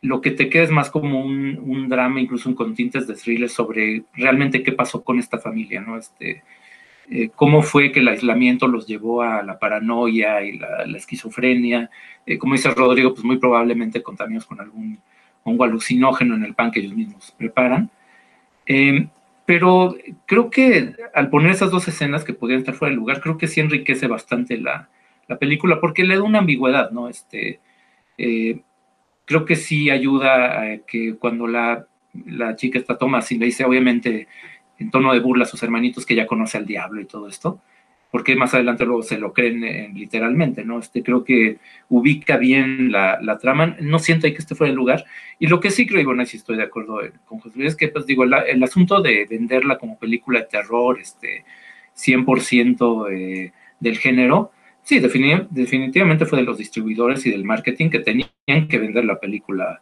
lo 0.01 0.21
que 0.21 0.31
te 0.31 0.49
queda 0.49 0.63
es 0.63 0.71
más 0.71 0.89
como 0.89 1.21
un, 1.21 1.89
drama, 1.89 2.19
incluso 2.21 2.49
un 2.49 2.55
con 2.55 2.75
tintes 2.75 3.07
de 3.07 3.15
thriller 3.15 3.49
sobre 3.49 4.03
realmente 4.13 4.63
qué 4.63 4.71
pasó 4.71 5.03
con 5.03 5.19
esta 5.19 5.39
familia, 5.39 5.81
¿no? 5.81 5.97
Este, 5.97 6.43
eh, 7.09 7.29
cómo 7.35 7.61
fue 7.63 7.91
que 7.91 8.01
el 8.01 8.07
aislamiento 8.07 8.67
los 8.67 8.85
llevó 8.85 9.21
a 9.21 9.41
la 9.43 9.59
paranoia 9.59 10.43
y 10.43 10.57
la, 10.57 10.85
la 10.85 10.97
esquizofrenia. 10.97 11.89
Eh, 12.25 12.37
como 12.37 12.53
dice 12.53 12.69
Rodrigo, 12.71 13.13
pues 13.13 13.23
muy 13.23 13.37
probablemente 13.37 14.03
contaminados 14.03 14.45
con 14.45 14.59
algún 14.59 14.99
hongo 15.43 15.63
alucinógeno 15.63 16.35
en 16.35 16.43
el 16.43 16.53
pan 16.53 16.71
que 16.71 16.81
ellos 16.81 16.93
mismos 16.93 17.33
preparan. 17.37 17.89
Eh, 18.65 19.07
pero 19.45 19.95
creo 20.25 20.49
que 20.49 20.93
al 21.13 21.29
poner 21.29 21.51
esas 21.51 21.71
dos 21.71 21.87
escenas 21.87 22.25
que 22.25 22.33
podían 22.33 22.59
estar 22.59 22.75
fuera 22.75 22.91
de 22.91 22.97
lugar, 22.97 23.21
creo 23.21 23.37
que 23.37 23.47
sí 23.47 23.61
enriquece 23.61 24.07
bastante 24.07 24.57
la, 24.57 24.89
la 25.27 25.37
película, 25.37 25.79
porque 25.79 26.03
le 26.03 26.15
da 26.15 26.23
una 26.23 26.39
ambigüedad, 26.39 26.91
¿no? 26.91 27.09
Este, 27.09 27.59
eh, 28.17 28.61
creo 29.25 29.45
que 29.45 29.55
sí 29.55 29.89
ayuda 29.89 30.61
a 30.61 30.77
que 30.79 31.15
cuando 31.15 31.47
la, 31.47 31.85
la 32.25 32.55
chica 32.55 32.79
está 32.79 32.97
Thomas 32.97 33.31
y 33.31 33.37
le 33.37 33.47
dice, 33.47 33.65
obviamente, 33.65 34.27
en 34.79 34.91
tono 34.91 35.13
de 35.13 35.19
burla 35.19 35.43
a 35.43 35.47
sus 35.47 35.61
hermanitos 35.63 36.05
que 36.05 36.15
ya 36.15 36.27
conoce 36.27 36.57
al 36.57 36.65
diablo 36.65 37.01
y 37.01 37.05
todo 37.05 37.27
esto, 37.27 37.61
porque 38.11 38.35
más 38.35 38.53
adelante 38.53 38.85
luego 38.85 39.03
se 39.03 39.17
lo 39.17 39.33
creen 39.33 39.63
eh, 39.63 39.91
literalmente, 39.93 40.63
¿no? 40.63 40.79
Este, 40.79 41.03
creo 41.03 41.23
que 41.23 41.57
ubica 41.89 42.37
bien 42.37 42.91
la, 42.91 43.19
la, 43.21 43.37
trama, 43.37 43.75
no 43.81 43.99
siento 43.99 44.27
ahí 44.27 44.33
que 44.33 44.39
esté 44.39 44.55
fuera 44.55 44.71
de 44.71 44.77
lugar, 44.77 45.05
y 45.39 45.47
lo 45.47 45.59
que 45.59 45.71
sí 45.71 45.85
creo, 45.85 46.01
y 46.01 46.05
bueno, 46.05 46.25
sí 46.25 46.37
estoy 46.37 46.57
de 46.57 46.63
acuerdo 46.63 46.99
con 47.25 47.39
José 47.39 47.57
Luis, 47.57 47.69
es 47.73 47.75
que, 47.75 47.89
pues 47.89 48.05
digo, 48.05 48.25
la, 48.25 48.39
el 48.41 48.63
asunto 48.63 49.01
de 49.01 49.25
venderla 49.29 49.77
como 49.77 49.99
película 49.99 50.39
de 50.39 50.45
terror, 50.45 50.99
este, 50.99 51.43
100% 51.97 53.11
eh, 53.11 53.51
del 53.79 53.97
género, 53.97 54.51
sí, 54.87 54.99
definitivamente 55.01 56.25
fue 56.25 56.39
de 56.39 56.45
los 56.45 56.57
distribuidores 56.57 57.25
y 57.25 57.31
del 57.31 57.43
marketing 57.43 57.89
que 57.89 57.99
tenían 57.99 58.67
que 58.69 58.77
vender 58.77 59.03
la 59.03 59.19
película 59.19 59.81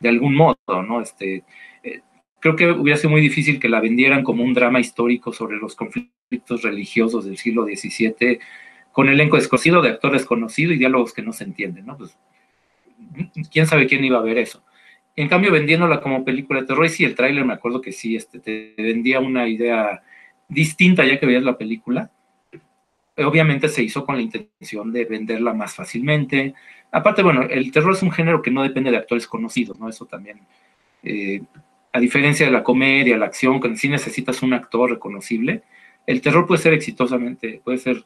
de 0.00 0.08
algún 0.08 0.34
modo, 0.34 0.56
¿no? 0.66 1.02
Este, 1.02 1.44
eh, 1.82 2.00
creo 2.40 2.56
que 2.56 2.70
hubiera 2.70 2.96
sido 2.96 3.10
muy 3.10 3.20
difícil 3.20 3.60
que 3.60 3.68
la 3.68 3.80
vendieran 3.80 4.24
como 4.24 4.42
un 4.42 4.54
drama 4.54 4.80
histórico 4.80 5.34
sobre 5.34 5.58
los 5.58 5.74
conflictos 5.74 6.62
religiosos 6.62 7.26
del 7.26 7.36
siglo 7.36 7.64
XVII, 7.64 8.38
con 8.90 9.10
elenco 9.10 9.36
desconocido, 9.36 9.82
de 9.82 9.90
actores 9.90 10.24
conocidos 10.24 10.76
y 10.76 10.78
diálogos 10.78 11.12
que 11.12 11.22
no 11.22 11.34
se 11.34 11.44
entienden, 11.44 11.84
¿no? 11.84 11.98
Pues, 11.98 12.16
quién 13.52 13.66
sabe 13.66 13.86
quién 13.86 14.02
iba 14.02 14.18
a 14.18 14.22
ver 14.22 14.38
eso. 14.38 14.64
En 15.14 15.28
cambio, 15.28 15.52
vendiéndola 15.52 16.00
como 16.00 16.24
película 16.24 16.60
de 16.62 16.66
terror, 16.66 16.86
y 16.86 16.88
sí, 16.88 17.04
el 17.04 17.14
tráiler 17.14 17.44
me 17.44 17.52
acuerdo 17.52 17.82
que 17.82 17.92
sí, 17.92 18.16
este, 18.16 18.38
te 18.38 18.74
vendía 18.78 19.20
una 19.20 19.46
idea 19.46 20.02
distinta 20.48 21.04
ya 21.04 21.20
que 21.20 21.26
veías 21.26 21.42
la 21.42 21.58
película. 21.58 22.10
Obviamente 23.24 23.68
se 23.68 23.82
hizo 23.82 24.04
con 24.04 24.16
la 24.16 24.22
intención 24.22 24.92
de 24.92 25.04
venderla 25.04 25.52
más 25.52 25.74
fácilmente. 25.74 26.54
Aparte, 26.90 27.22
bueno, 27.22 27.42
el 27.42 27.70
terror 27.72 27.92
es 27.92 28.02
un 28.02 28.12
género 28.12 28.42
que 28.42 28.50
no 28.50 28.62
depende 28.62 28.90
de 28.90 28.96
actores 28.96 29.26
conocidos, 29.26 29.78
¿no? 29.78 29.88
Eso 29.88 30.06
también, 30.06 30.40
eh, 31.02 31.42
a 31.92 32.00
diferencia 32.00 32.46
de 32.46 32.52
la 32.52 32.62
comedia, 32.62 33.16
la 33.18 33.26
acción, 33.26 33.60
que 33.60 33.76
sí 33.76 33.88
necesitas 33.88 34.42
un 34.42 34.54
actor 34.54 34.90
reconocible, 34.90 35.62
el 36.06 36.20
terror 36.20 36.46
puede 36.46 36.62
ser 36.62 36.72
exitosamente, 36.72 37.60
puede 37.62 37.78
ser 37.78 38.04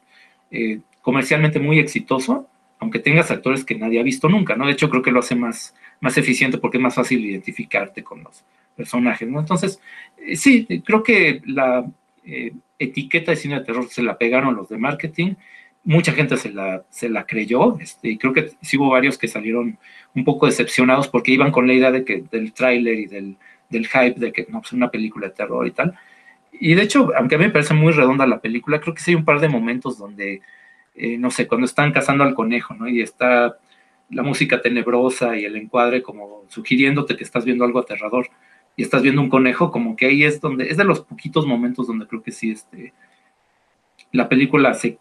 eh, 0.51 0.79
comercialmente 1.01 1.59
muy 1.59 1.79
exitoso, 1.79 2.47
aunque 2.79 2.99
tengas 2.99 3.31
actores 3.31 3.63
que 3.63 3.75
nadie 3.75 3.99
ha 3.99 4.03
visto 4.03 4.27
nunca, 4.27 4.55
¿no? 4.55 4.65
De 4.65 4.73
hecho, 4.73 4.89
creo 4.89 5.01
que 5.01 5.11
lo 5.11 5.19
hace 5.19 5.35
más, 5.35 5.73
más 6.01 6.17
eficiente 6.17 6.57
porque 6.57 6.77
es 6.77 6.83
más 6.83 6.95
fácil 6.95 7.25
identificarte 7.25 8.03
con 8.03 8.23
los 8.23 8.43
personajes, 8.75 9.27
¿no? 9.29 9.39
Entonces, 9.39 9.79
eh, 10.17 10.35
sí, 10.35 10.67
creo 10.85 11.01
que 11.01 11.41
la 11.45 11.85
eh, 12.25 12.53
etiqueta 12.79 13.31
de 13.31 13.37
cine 13.37 13.59
de 13.59 13.65
terror 13.65 13.87
se 13.89 14.03
la 14.03 14.17
pegaron 14.17 14.55
los 14.55 14.69
de 14.69 14.77
marketing, 14.77 15.35
mucha 15.83 16.13
gente 16.13 16.37
se 16.37 16.51
la, 16.51 16.83
se 16.89 17.09
la 17.09 17.25
creyó, 17.25 17.77
este, 17.79 18.09
y 18.09 18.17
creo 18.17 18.33
que 18.33 18.51
sí 18.61 18.77
hubo 18.77 18.89
varios 18.89 19.17
que 19.17 19.27
salieron 19.27 19.77
un 20.15 20.23
poco 20.23 20.45
decepcionados 20.45 21.07
porque 21.07 21.31
iban 21.31 21.51
con 21.51 21.67
la 21.67 21.73
idea 21.73 21.91
de 21.91 22.05
que 22.05 22.23
del 22.31 22.53
tráiler 22.53 22.99
y 22.99 23.05
del, 23.07 23.37
del 23.69 23.87
hype 23.87 24.19
de 24.19 24.31
que 24.31 24.47
no, 24.49 24.61
pues 24.61 24.73
una 24.73 24.89
película 24.89 25.27
de 25.27 25.33
terror 25.33 25.67
y 25.67 25.71
tal. 25.71 25.93
Y 26.51 26.75
de 26.75 26.83
hecho, 26.83 27.11
aunque 27.17 27.35
a 27.35 27.37
mí 27.37 27.45
me 27.45 27.51
parece 27.51 27.73
muy 27.73 27.91
redonda 27.91 28.27
la 28.27 28.39
película, 28.39 28.79
creo 28.79 28.93
que 28.93 29.01
sí 29.01 29.11
hay 29.11 29.15
un 29.15 29.25
par 29.25 29.39
de 29.39 29.49
momentos 29.49 29.97
donde 29.97 30.41
eh, 30.95 31.17
no 31.17 31.31
sé, 31.31 31.47
cuando 31.47 31.65
están 31.65 31.91
cazando 31.91 32.23
al 32.23 32.35
conejo, 32.35 32.73
¿no? 32.75 32.87
Y 32.87 33.01
está 33.01 33.57
la 34.09 34.23
música 34.23 34.61
tenebrosa 34.61 35.37
y 35.37 35.45
el 35.45 35.55
encuadre 35.55 36.03
como 36.03 36.43
sugiriéndote 36.49 37.15
que 37.17 37.23
estás 37.23 37.45
viendo 37.45 37.65
algo 37.65 37.79
aterrador 37.79 38.29
y 38.75 38.83
estás 38.83 39.01
viendo 39.01 39.21
un 39.21 39.29
conejo, 39.29 39.71
como 39.71 39.95
que 39.95 40.07
ahí 40.07 40.23
es 40.23 40.41
donde, 40.41 40.69
es 40.69 40.77
de 40.77 40.83
los 40.83 41.01
poquitos 41.01 41.45
momentos 41.45 41.87
donde 41.87 42.07
creo 42.07 42.23
que 42.23 42.31
sí, 42.31 42.51
este, 42.51 42.93
la 44.11 44.27
película 44.29 44.73
se 44.73 44.97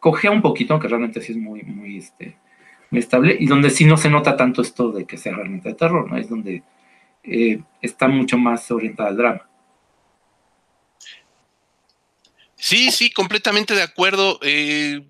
cogea 0.00 0.30
un 0.30 0.42
poquito, 0.42 0.74
aunque 0.74 0.88
realmente 0.88 1.20
sí 1.20 1.32
es 1.32 1.38
muy, 1.38 1.62
muy, 1.62 1.98
este, 1.98 2.36
estable, 2.92 3.36
y 3.38 3.46
donde 3.46 3.70
sí 3.70 3.84
no 3.84 3.96
se 3.96 4.10
nota 4.10 4.36
tanto 4.36 4.62
esto 4.62 4.92
de 4.92 5.06
que 5.06 5.16
sea 5.16 5.34
realmente 5.34 5.70
de 5.70 5.74
terror, 5.74 6.10
¿no? 6.10 6.16
Es 6.16 6.28
donde 6.28 6.62
eh, 7.22 7.60
está 7.80 8.08
mucho 8.08 8.36
más 8.36 8.70
orientada 8.70 9.08
al 9.08 9.16
drama. 9.16 9.48
Sí, 12.56 12.90
sí, 12.90 13.10
completamente 13.10 13.74
de 13.74 13.82
acuerdo. 13.82 14.38
Eh, 14.42 15.02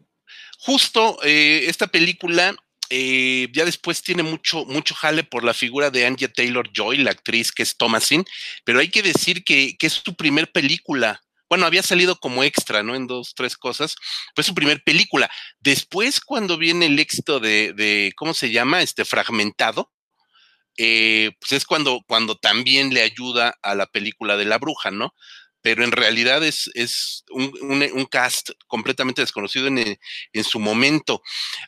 justo 0.59 1.19
eh, 1.23 1.67
esta 1.69 1.87
película 1.87 2.55
eh, 2.91 3.49
ya 3.53 3.65
después 3.65 4.03
tiene 4.03 4.23
mucho, 4.23 4.65
mucho 4.67 4.95
jale 4.95 5.25
por 5.25 5.45
la 5.45 5.55
figura 5.55 5.91
de 5.91 6.07
Anya 6.07 6.29
Taylor 6.29 6.71
Joy, 6.73 6.99
la 6.99 7.13
actriz 7.13 7.53
que 7.53 7.63
es 7.63 7.77
Thomasin, 7.77 8.25
pero 8.65 8.81
hay 8.81 8.91
que 8.91 9.03
decir 9.03 9.45
que, 9.45 9.77
es 9.81 9.93
su 9.93 10.15
primer 10.15 10.51
película. 10.53 11.21
Bueno, 11.49 11.67
había 11.67 11.83
salido 11.83 12.17
como 12.17 12.43
extra, 12.43 12.83
¿no? 12.83 12.95
En 12.95 13.07
dos, 13.07 13.35
tres 13.35 13.57
cosas. 13.57 13.95
Fue 14.35 14.43
su 14.45 14.55
primer 14.55 14.83
película. 14.83 15.31
Después, 15.61 16.21
cuando 16.21 16.57
viene 16.57 16.87
el 16.87 16.99
éxito 16.99 17.39
de, 17.39 18.13
¿cómo 18.17 18.35
se 18.35 18.51
llama? 18.51 18.83
Este 18.83 19.05
fragmentado, 19.05 19.91
eh, 20.77 21.33
pues 21.39 21.53
es 21.53 21.65
cuando, 21.65 22.03
cuando 22.07 22.37
también 22.37 22.93
le 22.93 23.03
ayuda 23.03 23.55
a 23.63 23.75
la 23.75 23.87
película 23.87 24.37
de 24.37 24.47
la 24.47 24.59
bruja, 24.59 24.91
¿no? 24.91 25.15
Pero 25.65 25.83
en 25.83 25.93
realidad 25.93 26.45
es, 26.45 26.71
es 26.75 27.25
un, 27.31 28.07
cast 28.11 28.51
completamente 28.67 29.23
desconocido 29.23 29.67
en, 29.67 29.79
en, 29.79 30.45
su 30.45 30.61
momento. 30.61 31.23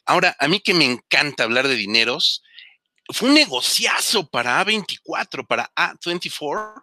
Ahora, 0.04 0.36
a 0.38 0.48
mí 0.48 0.60
que 0.60 0.74
me 0.74 0.84
encanta 0.84 1.44
hablar 1.44 1.66
de 1.66 1.76
dineros, 1.76 2.42
fue 3.08 3.30
un 3.30 3.34
negociazo 3.34 4.28
para 4.28 4.62
A24, 4.62 5.46
para 5.46 5.72
A24, 5.74 6.74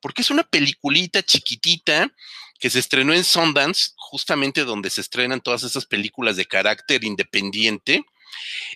porque 0.00 0.22
es 0.22 0.30
una 0.30 0.44
peliculita 0.44 1.22
chiquitita 1.22 2.10
que 2.58 2.70
se 2.70 2.78
estrenó 2.78 3.12
en 3.12 3.24
Sundance, 3.24 3.90
justamente 3.96 4.64
donde 4.64 4.88
se 4.88 5.02
estrenan 5.02 5.42
todas 5.42 5.64
esas 5.64 5.84
películas 5.84 6.36
de 6.36 6.46
carácter 6.46 7.04
independiente. 7.04 8.02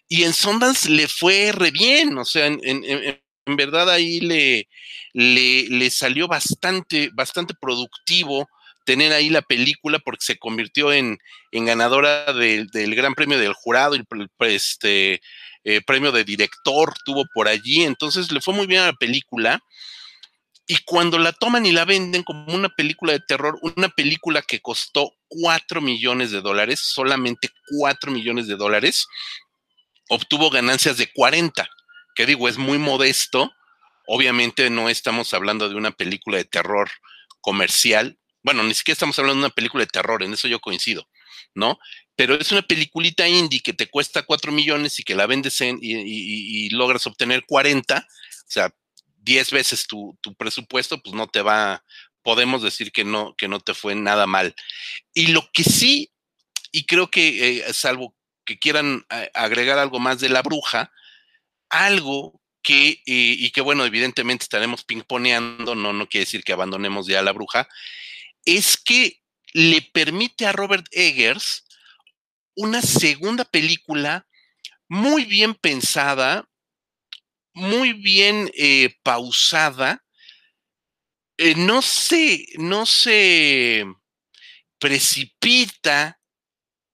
Y 0.06 0.24
en 0.24 0.34
Sundance 0.34 0.90
le 0.90 1.08
fue 1.08 1.50
re 1.50 1.70
bien, 1.70 2.18
o 2.18 2.26
sea, 2.26 2.44
en, 2.44 2.60
en 2.62 3.22
verdad 3.54 3.88
ahí 3.88 4.18
le, 4.20 4.68
le, 5.12 5.90
salió 5.90 6.26
bastante, 6.26 7.10
bastante 7.12 7.54
productivo 7.60 8.48
tener 8.84 9.12
ahí 9.12 9.30
la 9.30 9.42
película 9.42 9.98
porque 10.00 10.24
se 10.24 10.38
convirtió 10.38 10.92
en, 10.92 11.18
ganadora 11.52 12.32
del 12.32 12.94
Gran 12.94 13.14
Premio 13.14 13.38
del 13.38 13.52
Jurado, 13.52 13.94
el, 13.94 14.06
este, 14.40 15.20
eh, 15.64 15.80
premio 15.86 16.12
de 16.12 16.24
director 16.24 16.92
tuvo 17.04 17.24
por 17.32 17.48
allí, 17.48 17.82
entonces 17.82 18.30
le 18.32 18.40
fue 18.40 18.54
muy 18.54 18.66
bien 18.66 18.82
a 18.82 18.86
la 18.86 18.92
película. 18.92 19.60
Y 20.68 20.78
cuando 20.84 21.16
la 21.18 21.32
toman 21.32 21.64
y 21.64 21.70
la 21.70 21.84
venden 21.84 22.24
como 22.24 22.52
una 22.52 22.68
película 22.68 23.12
de 23.12 23.20
terror, 23.20 23.56
una 23.62 23.88
película 23.88 24.42
que 24.42 24.60
costó 24.60 25.12
4 25.28 25.80
millones 25.80 26.32
de 26.32 26.40
dólares, 26.40 26.80
solamente 26.80 27.48
4 27.78 28.10
millones 28.10 28.48
de 28.48 28.56
dólares, 28.56 29.06
obtuvo 30.08 30.50
ganancias 30.50 30.96
de 30.96 31.12
40 31.12 31.68
que 32.16 32.26
digo, 32.26 32.48
es 32.48 32.58
muy 32.58 32.78
modesto. 32.78 33.52
Obviamente 34.08 34.70
no 34.70 34.88
estamos 34.88 35.32
hablando 35.34 35.68
de 35.68 35.76
una 35.76 35.92
película 35.92 36.38
de 36.38 36.44
terror 36.44 36.90
comercial. 37.40 38.18
Bueno, 38.42 38.64
ni 38.64 38.74
siquiera 38.74 38.94
estamos 38.94 39.18
hablando 39.18 39.40
de 39.40 39.46
una 39.46 39.54
película 39.54 39.84
de 39.84 39.90
terror, 39.90 40.22
en 40.22 40.32
eso 40.32 40.48
yo 40.48 40.60
coincido, 40.60 41.08
¿no? 41.54 41.78
Pero 42.16 42.34
es 42.34 42.50
una 42.50 42.62
peliculita 42.62 43.28
indie 43.28 43.60
que 43.60 43.72
te 43.72 43.88
cuesta 43.88 44.22
4 44.22 44.50
millones 44.50 44.98
y 44.98 45.02
que 45.02 45.14
la 45.14 45.26
vendes 45.26 45.60
en, 45.60 45.78
y, 45.82 46.70
logras 46.70 47.06
obtener 47.06 47.44
40, 47.44 47.98
o 47.98 48.04
sea, 48.46 48.74
10 49.18 49.50
veces 49.50 49.86
tu, 49.86 50.16
presupuesto, 50.38 51.02
pues 51.02 51.14
no 51.14 51.26
te 51.26 51.42
va, 51.42 51.84
podemos 52.22 52.62
decir 52.62 52.92
que 52.92 53.04
no, 53.04 53.34
que 53.36 53.48
no 53.48 53.60
te 53.60 53.74
fue 53.74 53.94
nada 53.94 54.26
mal. 54.26 54.54
Y 55.12 55.28
lo 55.28 55.50
que 55.52 55.64
sí, 55.64 56.12
y 56.70 56.86
creo 56.86 57.10
que 57.10 57.58
eh, 57.58 57.72
salvo 57.72 58.14
que 58.44 58.58
quieran 58.58 59.04
eh, 59.10 59.30
agregar 59.34 59.78
algo 59.78 59.98
más 59.98 60.20
de 60.20 60.28
la 60.28 60.42
bruja, 60.42 60.92
algo 61.70 62.40
que, 62.62 62.88
eh, 62.90 63.36
y 63.38 63.50
que 63.52 63.60
bueno, 63.60 63.84
evidentemente 63.84 64.44
estaremos 64.44 64.84
pingponeando, 64.84 65.74
no, 65.74 65.92
no 65.92 66.08
quiere 66.08 66.24
decir 66.24 66.42
que 66.42 66.52
abandonemos 66.52 67.06
ya 67.06 67.20
a 67.20 67.22
la 67.22 67.32
bruja, 67.32 67.68
es 68.44 68.76
que 68.76 69.20
le 69.52 69.82
permite 69.82 70.46
a 70.46 70.52
Robert 70.52 70.86
Eggers 70.90 71.64
una 72.56 72.82
segunda 72.82 73.44
película 73.44 74.26
muy 74.88 75.24
bien 75.24 75.54
pensada, 75.54 76.48
muy 77.52 77.92
bien 77.92 78.50
eh, 78.54 78.96
pausada, 79.02 80.04
eh, 81.38 81.54
no 81.56 81.82
se, 81.82 82.46
no 82.58 82.86
se 82.86 83.84
precipita 84.78 86.20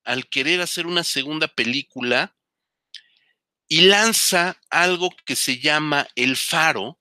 al 0.05 0.29
querer 0.29 0.61
hacer 0.61 0.87
una 0.87 1.05
segunda 1.05 1.49
película, 1.49 2.37
y 3.73 3.81
lanza 3.81 4.61
algo 4.69 5.09
que 5.25 5.35
se 5.35 5.59
llama 5.59 6.07
el 6.15 6.37
faro, 6.37 7.01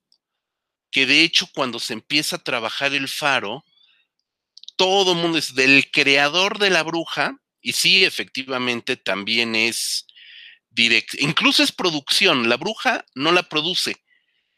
que 0.90 1.06
de 1.06 1.22
hecho 1.22 1.50
cuando 1.54 1.80
se 1.80 1.92
empieza 1.92 2.38
a 2.38 2.44
trabajar 2.46 2.94
el 2.94 3.10
faro, 3.10 3.66
todo 4.78 5.12
el 5.12 5.18
mundo 5.18 5.38
es 5.38 5.54
del 5.54 5.92
creador 5.92 6.60
de 6.60 6.70
la 6.70 6.84
bruja, 6.84 7.38
y 7.60 7.74
sí, 7.74 8.06
efectivamente 8.06 8.96
también 8.96 9.54
es 9.54 10.08
directo, 10.70 11.18
incluso 11.20 11.62
es 11.62 11.74
producción, 11.74 12.48
la 12.48 12.56
bruja 12.56 13.04
no 13.16 13.34
la 13.34 13.44
produce, 13.44 13.98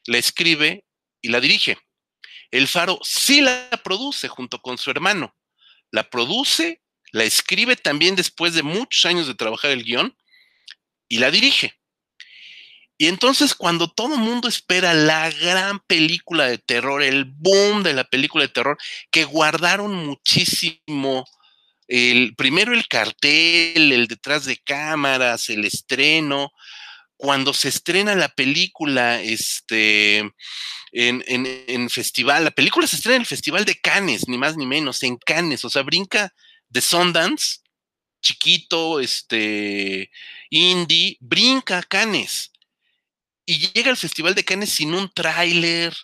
la 0.05 0.19
escribe 0.19 0.85
y 1.19 1.29
la 1.29 1.39
dirige. 1.39 1.79
El 2.51 2.67
faro 2.67 2.99
sí 3.01 3.41
la 3.41 3.71
produce 3.83 4.27
junto 4.27 4.61
con 4.61 4.77
su 4.77 4.91
hermano, 4.91 5.35
la 5.89 6.07
produce, 6.11 6.83
la 7.11 7.23
escribe 7.23 7.75
también 7.75 8.15
después 8.15 8.53
de 8.53 8.61
muchos 8.61 9.03
años 9.05 9.25
de 9.25 9.33
trabajar 9.33 9.71
el 9.71 9.83
guion 9.83 10.15
y 11.07 11.17
la 11.17 11.31
dirige. 11.31 11.73
Y 12.97 13.07
entonces 13.07 13.55
cuando 13.55 13.91
todo 13.91 14.15
el 14.15 14.21
mundo 14.21 14.47
espera 14.47 14.93
la 14.93 15.29
gran 15.31 15.79
película 15.87 16.45
de 16.45 16.59
terror, 16.59 17.01
el 17.01 17.25
boom 17.25 17.83
de 17.83 17.93
la 17.93 18.03
película 18.03 18.43
de 18.43 18.53
terror, 18.53 18.77
que 19.11 19.25
guardaron 19.25 19.93
muchísimo, 19.93 21.25
el, 21.87 22.35
primero 22.35 22.73
el 22.73 22.87
cartel, 22.87 23.91
el 23.91 24.07
detrás 24.07 24.45
de 24.45 24.57
cámaras, 24.57 25.49
el 25.49 25.65
estreno, 25.65 26.51
cuando 27.17 27.53
se 27.53 27.69
estrena 27.69 28.15
la 28.15 28.29
película 28.29 29.21
este, 29.21 30.19
en, 30.91 31.23
en, 31.27 31.89
festival, 31.89 32.43
la 32.43 32.51
película 32.51 32.85
se 32.85 32.97
estrena 32.97 33.15
en 33.17 33.21
el 33.21 33.27
Festival 33.27 33.65
de 33.65 33.79
Cannes, 33.79 34.27
ni 34.27 34.37
más 34.37 34.55
ni 34.55 34.65
menos, 34.65 35.01
en 35.03 35.17
Cannes, 35.17 35.65
o 35.65 35.69
sea, 35.69 35.81
brinca 35.83 36.33
de 36.69 36.81
Sundance, 36.81 37.59
chiquito, 38.21 38.99
este, 38.99 40.11
indie, 40.49 41.17
brinca 41.19 41.81
Cannes 41.83 42.52
y 43.45 43.71
llega 43.71 43.89
al 43.89 43.97
Festival 43.97 44.35
de 44.35 44.45
Cannes 44.45 44.69
sin 44.69 44.93
un 44.93 45.11
tráiler. 45.11 45.95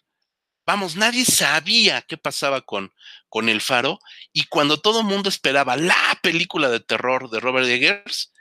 Vamos, 0.65 0.95
nadie 0.95 1.25
sabía 1.25 2.01
qué 2.03 2.17
pasaba 2.17 2.61
con, 2.61 2.93
con 3.27 3.49
El 3.49 3.61
Faro 3.61 3.99
y 4.33 4.43
cuando 4.45 4.79
todo 4.79 4.99
el 5.01 5.05
mundo 5.05 5.29
esperaba 5.29 5.77
la 5.77 6.19
película 6.21 6.69
de 6.69 6.79
terror 6.79 7.29
de 7.29 7.39
Robert 7.39 7.67
Eggers, 7.67 8.31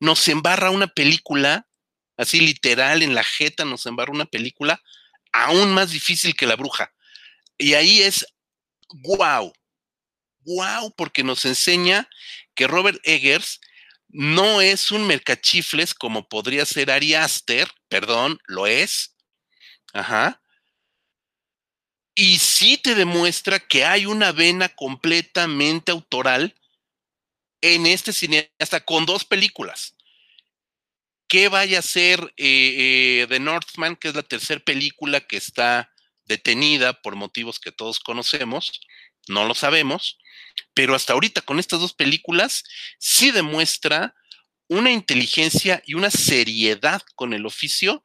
nos 0.00 0.26
embarra 0.28 0.70
una 0.70 0.88
película, 0.88 1.68
así 2.16 2.40
literal 2.40 3.02
en 3.02 3.14
la 3.14 3.24
jeta 3.24 3.64
nos 3.64 3.86
embarra 3.86 4.12
una 4.12 4.26
película 4.26 4.82
aún 5.32 5.72
más 5.72 5.90
difícil 5.90 6.34
que 6.34 6.46
La 6.46 6.56
Bruja. 6.56 6.92
Y 7.58 7.74
ahí 7.74 8.02
es 8.02 8.26
wow, 8.88 9.52
wow, 10.44 10.94
porque 10.96 11.22
nos 11.22 11.44
enseña 11.44 12.08
que 12.54 12.66
Robert 12.66 13.00
Eggers 13.04 13.60
no 14.08 14.60
es 14.60 14.90
un 14.90 15.06
mercachifles 15.06 15.94
como 15.94 16.28
podría 16.28 16.64
ser 16.64 16.90
Ari 16.90 17.14
Aster, 17.14 17.68
perdón, 17.88 18.38
lo 18.46 18.66
es. 18.66 19.16
Ajá. 19.92 20.40
Y 22.14 22.38
sí 22.38 22.78
te 22.78 22.94
demuestra 22.94 23.60
que 23.60 23.84
hay 23.84 24.06
una 24.06 24.32
vena 24.32 24.68
completamente 24.70 25.92
autoral 25.92 26.54
en 27.60 27.86
este 27.86 28.12
cineasta 28.12 28.80
con 28.84 29.06
dos 29.06 29.24
películas. 29.24 29.94
¿Qué 31.28 31.48
vaya 31.48 31.80
a 31.80 31.82
ser 31.82 32.20
eh, 32.36 33.22
eh, 33.22 33.26
The 33.28 33.40
Northman, 33.40 33.96
que 33.96 34.08
es 34.08 34.14
la 34.14 34.22
tercera 34.22 34.60
película 34.60 35.20
que 35.20 35.36
está 35.36 35.92
detenida 36.24 37.02
por 37.02 37.16
motivos 37.16 37.58
que 37.58 37.72
todos 37.72 37.98
conocemos? 37.98 38.80
No 39.28 39.44
lo 39.44 39.54
sabemos 39.54 40.18
pero 40.74 40.94
hasta 40.94 41.12
ahorita 41.12 41.40
con 41.40 41.58
estas 41.58 41.80
dos 41.80 41.94
películas 41.94 42.64
sí 42.98 43.30
demuestra 43.30 44.14
una 44.68 44.90
inteligencia 44.90 45.82
y 45.86 45.94
una 45.94 46.10
seriedad 46.10 47.02
con 47.14 47.32
el 47.32 47.46
oficio 47.46 48.02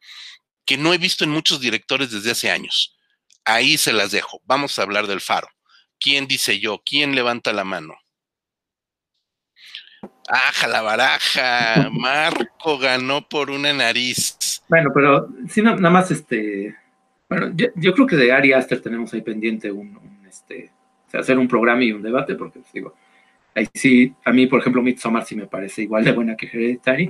que 0.65 0.77
no 0.77 0.93
he 0.93 0.97
visto 0.97 1.23
en 1.23 1.31
muchos 1.31 1.59
directores 1.59 2.11
desde 2.11 2.31
hace 2.31 2.51
años. 2.51 2.95
Ahí 3.45 3.77
se 3.77 3.93
las 3.93 4.11
dejo. 4.11 4.41
Vamos 4.45 4.77
a 4.77 4.83
hablar 4.83 5.07
del 5.07 5.21
faro. 5.21 5.47
¿Quién 5.99 6.27
dice 6.27 6.59
yo? 6.59 6.81
¿Quién 6.85 7.15
levanta 7.15 7.53
la 7.53 7.63
mano? 7.63 7.95
¡Aja 10.27 10.67
la 10.67 10.81
baraja! 10.81 11.89
Marco 11.91 12.77
ganó 12.77 13.27
por 13.27 13.49
una 13.49 13.73
nariz. 13.73 14.63
Bueno, 14.69 14.91
pero 14.93 15.27
sí, 15.49 15.61
nada 15.61 15.89
más 15.89 16.11
este. 16.11 16.75
Bueno, 17.29 17.53
yo, 17.55 17.93
creo 17.93 18.07
que 18.07 18.15
de 18.15 18.31
Ari 18.31 18.53
Aster 18.53 18.81
tenemos 18.81 19.13
ahí 19.13 19.21
pendiente 19.21 19.71
un 19.71 19.93
este, 21.11 21.17
hacer 21.17 21.37
un 21.37 21.47
programa 21.47 21.83
y 21.83 21.91
un 21.91 22.01
debate, 22.01 22.35
porque 22.35 22.59
pues, 22.59 22.71
digo, 22.71 22.95
ahí 23.53 23.67
sí, 23.73 24.13
a 24.23 24.31
mí, 24.31 24.47
por 24.47 24.61
ejemplo, 24.61 24.81
Midsommar 24.81 25.25
sí 25.25 25.35
me 25.35 25.45
parece 25.45 25.81
igual 25.81 26.05
de 26.05 26.13
buena 26.13 26.37
que 26.37 26.47
Hereditary. 26.47 27.09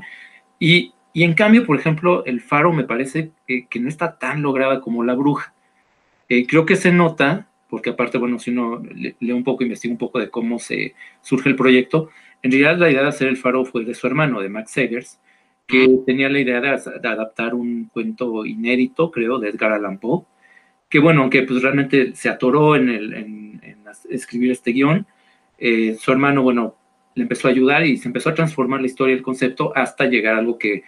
Y, 0.59 0.93
y 1.13 1.23
en 1.23 1.35
cambio, 1.35 1.65
por 1.65 1.77
ejemplo, 1.77 2.25
El 2.25 2.41
Faro 2.41 2.73
me 2.73 2.83
parece 2.83 3.31
que, 3.47 3.67
no 3.79 3.87
está 3.87 4.17
tan 4.17 4.41
lograda 4.41 4.81
como 4.81 5.03
La 5.03 5.13
Bruja. 5.13 5.53
Eh, 6.29 6.47
creo 6.47 6.65
que 6.65 6.75
se 6.75 6.91
nota, 6.91 7.47
porque 7.69 7.91
aparte, 7.91 8.17
bueno, 8.17 8.39
si 8.39 8.51
uno 8.51 8.81
lee 8.81 9.31
un 9.31 9.43
poco, 9.43 9.63
investiga 9.63 9.91
un 9.91 9.97
poco 9.99 10.19
de 10.19 10.29
cómo 10.29 10.57
se 10.57 10.95
surge 11.21 11.49
el 11.49 11.55
proyecto, 11.55 12.09
en 12.41 12.51
realidad 12.51 12.77
la 12.79 12.89
idea 12.89 13.03
de 13.03 13.09
hacer 13.09 13.27
El 13.27 13.37
Faro 13.37 13.65
fue 13.65 13.85
de 13.85 13.93
su 13.93 14.07
hermano, 14.07 14.41
de 14.41 14.49
Max 14.49 14.75
Eggers, 14.77 15.19
que 15.67 15.87
tenía 16.05 16.27
la 16.27 16.39
idea 16.39 16.59
de, 16.59 16.69
adaptar 17.07 17.53
un 17.53 17.85
cuento 17.85 18.45
inédito, 18.45 19.11
creo, 19.11 19.37
de 19.39 19.49
Edgar 19.49 19.73
Allan 19.73 19.99
Poe, 19.99 20.25
que 20.89 20.99
bueno, 20.99 21.21
aunque 21.21 21.43
pues 21.43 21.61
realmente 21.61 22.15
se 22.15 22.29
atoró 22.29 22.75
en, 22.75 22.89
el, 22.89 23.13
en, 23.13 23.50
escribir 24.09 24.51
este 24.51 24.71
guion, 24.71 25.05
eh, 25.63 25.95
su 25.99 26.11
hermano, 26.11 26.41
bueno, 26.41 26.75
le 27.13 27.21
empezó 27.23 27.47
a 27.47 27.51
ayudar 27.51 27.85
y 27.85 27.97
se 27.97 28.07
empezó 28.07 28.29
a 28.29 28.33
transformar 28.33 28.81
la 28.81 28.87
historia, 28.87 29.13
el 29.13 29.21
concepto, 29.21 29.71
hasta 29.75 30.05
llegar 30.05 30.33
a 30.33 30.39
algo 30.39 30.57
que 30.57 30.83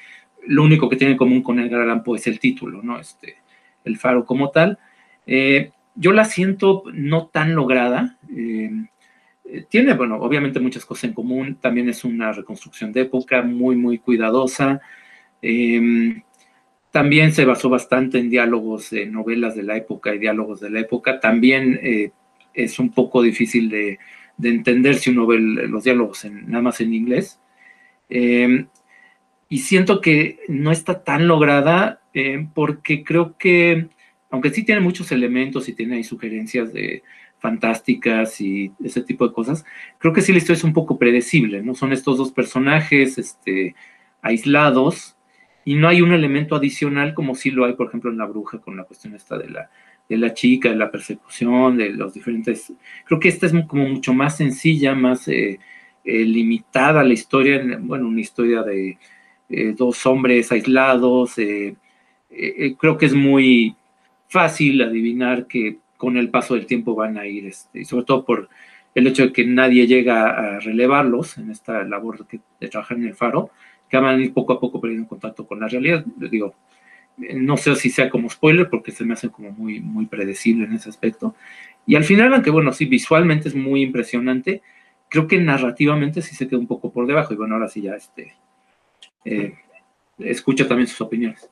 lo 0.48 0.64
único 0.64 0.90
que 0.90 0.96
tiene 0.96 1.12
en 1.12 1.18
común 1.18 1.44
con 1.44 1.60
Edgar 1.60 1.82
Allan 1.82 2.04
Poe 2.04 2.18
es 2.18 2.26
el 2.26 2.40
título, 2.40 2.82
¿no? 2.82 3.00
Este, 3.00 3.38
el 3.86 3.98
faro 3.98 4.26
como 4.26 4.50
tal. 4.50 4.80
Eh, 5.28 5.72
yo 5.96 6.12
la 6.12 6.26
siento 6.26 6.84
no 6.92 7.28
tan 7.28 7.54
lograda. 7.54 8.18
Eh, 8.36 8.72
tiene, 9.70 9.94
bueno, 9.94 10.18
obviamente 10.18 10.60
muchas 10.60 10.86
cosas 10.86 11.06
en 11.06 11.14
común. 11.14 11.58
También 11.62 11.88
es 11.88 12.04
una 12.04 12.32
reconstrucción 12.32 12.92
de 12.92 13.02
época 13.02 13.44
muy, 13.44 13.76
muy 13.76 14.00
cuidadosa. 14.00 14.82
También 16.92 17.32
se 17.32 17.46
basó 17.46 17.70
bastante 17.70 18.18
en 18.18 18.32
diálogos, 18.32 18.90
de 18.90 19.06
novelas 19.06 19.56
de 19.56 19.64
la 19.64 19.78
época 19.78 20.16
y 20.16 20.18
diálogos 20.18 20.62
de 20.62 20.72
la 20.72 20.80
época. 20.80 21.20
También 21.20 21.80
es 22.54 22.80
un 22.80 22.92
poco 22.92 23.22
difícil 23.22 23.70
de, 23.70 24.00
entender 24.42 24.96
si 24.96 25.12
uno 25.12 25.28
ve 25.28 25.40
los 25.40 25.84
diálogos 25.84 26.26
en, 26.26 26.50
nada 26.50 26.64
más 26.64 26.82
en 26.82 26.94
inglés. 26.94 27.40
Em, 28.10 28.68
y 29.50 29.60
siento 29.60 30.02
que 30.02 30.40
no 30.48 30.72
está 30.72 31.04
tan 31.04 31.28
lograda 31.28 32.02
eh, 32.14 32.48
porque 32.54 33.04
creo 33.04 33.38
que, 33.38 33.88
aunque 34.30 34.50
sí 34.50 34.64
tiene 34.64 34.82
muchos 34.82 35.12
elementos 35.12 35.70
y 35.70 35.74
tiene 35.74 35.96
ahí 35.96 36.04
sugerencias 36.04 36.74
de 36.74 37.04
fantásticas 37.40 38.40
y 38.42 38.72
ese 38.84 39.02
tipo 39.02 39.28
de 39.28 39.34
cosas, 39.34 39.66
creo 40.00 40.14
que 40.14 40.22
sí 40.22 40.32
la 40.32 40.38
historia 40.40 40.58
es 40.58 40.64
un 40.64 40.74
poco 40.74 40.98
predecible, 40.98 41.62
¿no? 41.62 41.76
Son 41.76 41.92
estos 41.92 42.18
dos 42.18 42.32
personajes 42.32 43.18
este, 43.18 43.76
aislados 44.22 45.18
y 45.66 45.76
no 45.76 45.88
hay 45.88 46.02
un 46.02 46.14
elemento 46.14 46.56
adicional 46.56 47.14
como 47.14 47.36
sí 47.36 47.52
lo 47.52 47.66
hay, 47.66 47.74
por 47.74 47.88
ejemplo, 47.88 48.12
en 48.12 48.18
La 48.18 48.26
Bruja, 48.26 48.60
con 48.60 48.78
la 48.78 48.86
cuestión 48.86 49.14
esta 49.14 49.38
de 49.38 49.50
la, 49.50 49.70
de 50.14 50.20
la 50.20 50.34
chica, 50.34 50.70
de 50.70 50.76
la 50.76 50.92
persecución, 50.92 51.78
de 51.78 51.90
los 51.90 52.14
diferentes... 52.14 52.72
Creo 53.06 53.20
que 53.20 53.30
esta 53.30 53.46
es 53.46 53.54
como 53.68 53.88
mucho 53.88 54.14
más 54.14 54.38
sencilla, 54.38 54.96
más 54.96 55.28
eh, 55.28 55.60
eh, 56.04 56.26
limitada 56.26 57.04
la 57.04 57.14
historia, 57.14 57.62
bueno, 57.80 58.08
una 58.08 58.22
historia 58.22 58.64
de 58.64 58.98
eh, 59.50 59.74
dos 59.78 60.06
hombres 60.06 60.52
aislados. 60.52 61.36
creo 61.36 62.98
que 62.98 63.06
es 63.06 63.14
muy 63.14 63.76
fácil 64.28 64.82
adivinar 64.82 65.48
que 65.48 65.80
con 65.98 66.18
el 66.18 66.30
paso 66.30 66.56
del 66.56 66.66
tiempo 66.66 66.96
van 66.96 67.18
a 67.18 67.26
ir, 67.26 67.48
este, 67.48 67.82
y 67.82 67.86
sobre 67.86 68.06
todo 68.06 68.26
por 68.26 68.50
el 68.96 69.08
hecho 69.08 69.24
de 69.28 69.34
que 69.34 69.46
nadie 69.46 69.88
llega 69.88 70.56
a 70.56 70.60
relevarlos 70.60 71.38
en 71.38 71.50
esta 71.50 71.84
labor 71.84 72.28
de 72.28 72.68
trabajar 72.68 72.98
en 72.98 73.06
el 73.06 73.16
faro 73.16 73.52
que 73.90 73.98
van 73.98 74.20
a 74.20 74.24
ir 74.24 74.34
poco 74.34 74.54
a 74.54 74.60
poco 74.60 74.82
perdiendo 74.82 75.08
contacto 75.08 75.46
con 75.46 75.60
la 75.60 75.68
realidad. 75.68 76.06
Les 76.20 76.32
digo, 76.32 76.56
no 77.18 77.58
sé 77.58 77.76
si 77.76 77.90
sea 77.90 78.10
como 78.10 78.30
spoiler, 78.30 78.70
porque 78.70 78.92
se 78.92 79.06
me 79.06 79.14
hace 79.14 79.30
como 79.30 79.52
muy, 79.52 79.80
muy 79.80 80.06
predecible 80.06 80.66
en 80.66 80.74
ese 80.74 80.90
aspecto. 80.90 81.36
Y 81.86 81.96
al 81.96 82.04
final, 82.04 82.34
aunque 82.34 82.50
bueno, 82.50 82.72
sí, 82.72 82.86
visualmente 82.86 83.50
es 83.50 83.56
muy 83.56 83.82
impresionante, 83.82 84.62
creo 85.10 85.28
que 85.28 85.38
narrativamente 85.38 86.22
sí 86.22 86.36
se 86.36 86.48
queda 86.48 86.60
un 86.60 86.68
poco 86.68 86.92
por 86.92 87.06
debajo. 87.06 87.34
Y 87.34 87.38
bueno, 87.38 87.56
ahora 87.56 87.70
sí 87.70 87.82
ya 87.82 87.96
este, 87.96 88.36
eh, 89.26 89.56
escucha 90.20 90.68
también 90.68 90.88
sus 90.88 91.02
opiniones. 91.02 91.50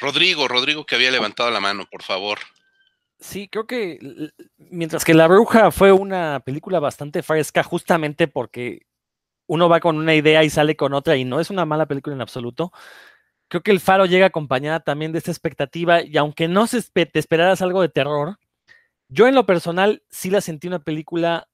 Rodrigo, 0.00 0.48
Rodrigo 0.48 0.84
que 0.84 0.96
había 0.96 1.10
levantado 1.10 1.50
la 1.50 1.60
mano, 1.60 1.86
por 1.90 2.02
favor. 2.02 2.38
Sí, 3.18 3.48
creo 3.48 3.66
que 3.66 4.00
mientras 4.58 5.04
que 5.04 5.14
La 5.14 5.28
Bruja 5.28 5.70
fue 5.70 5.92
una 5.92 6.40
película 6.44 6.80
bastante 6.80 7.22
fresca, 7.22 7.62
justamente 7.62 8.26
porque 8.26 8.86
uno 9.46 9.68
va 9.68 9.80
con 9.80 9.96
una 9.96 10.14
idea 10.14 10.42
y 10.42 10.50
sale 10.50 10.76
con 10.76 10.92
otra 10.92 11.16
y 11.16 11.24
no 11.24 11.38
es 11.38 11.50
una 11.50 11.64
mala 11.64 11.86
película 11.86 12.16
en 12.16 12.20
absoluto. 12.22 12.72
Creo 13.52 13.62
que 13.62 13.70
El 13.70 13.80
Faro 13.80 14.06
llega 14.06 14.24
acompañada 14.24 14.80
también 14.80 15.12
de 15.12 15.18
esta 15.18 15.30
expectativa 15.30 16.02
y 16.02 16.16
aunque 16.16 16.48
no 16.48 16.66
se 16.66 16.80
te 16.80 17.18
esperaras 17.18 17.60
algo 17.60 17.82
de 17.82 17.90
terror, 17.90 18.38
yo 19.10 19.26
en 19.26 19.34
lo 19.34 19.44
personal 19.44 20.02
sí 20.08 20.30
la 20.30 20.40
sentí 20.40 20.68
una 20.68 20.78
película 20.78 21.50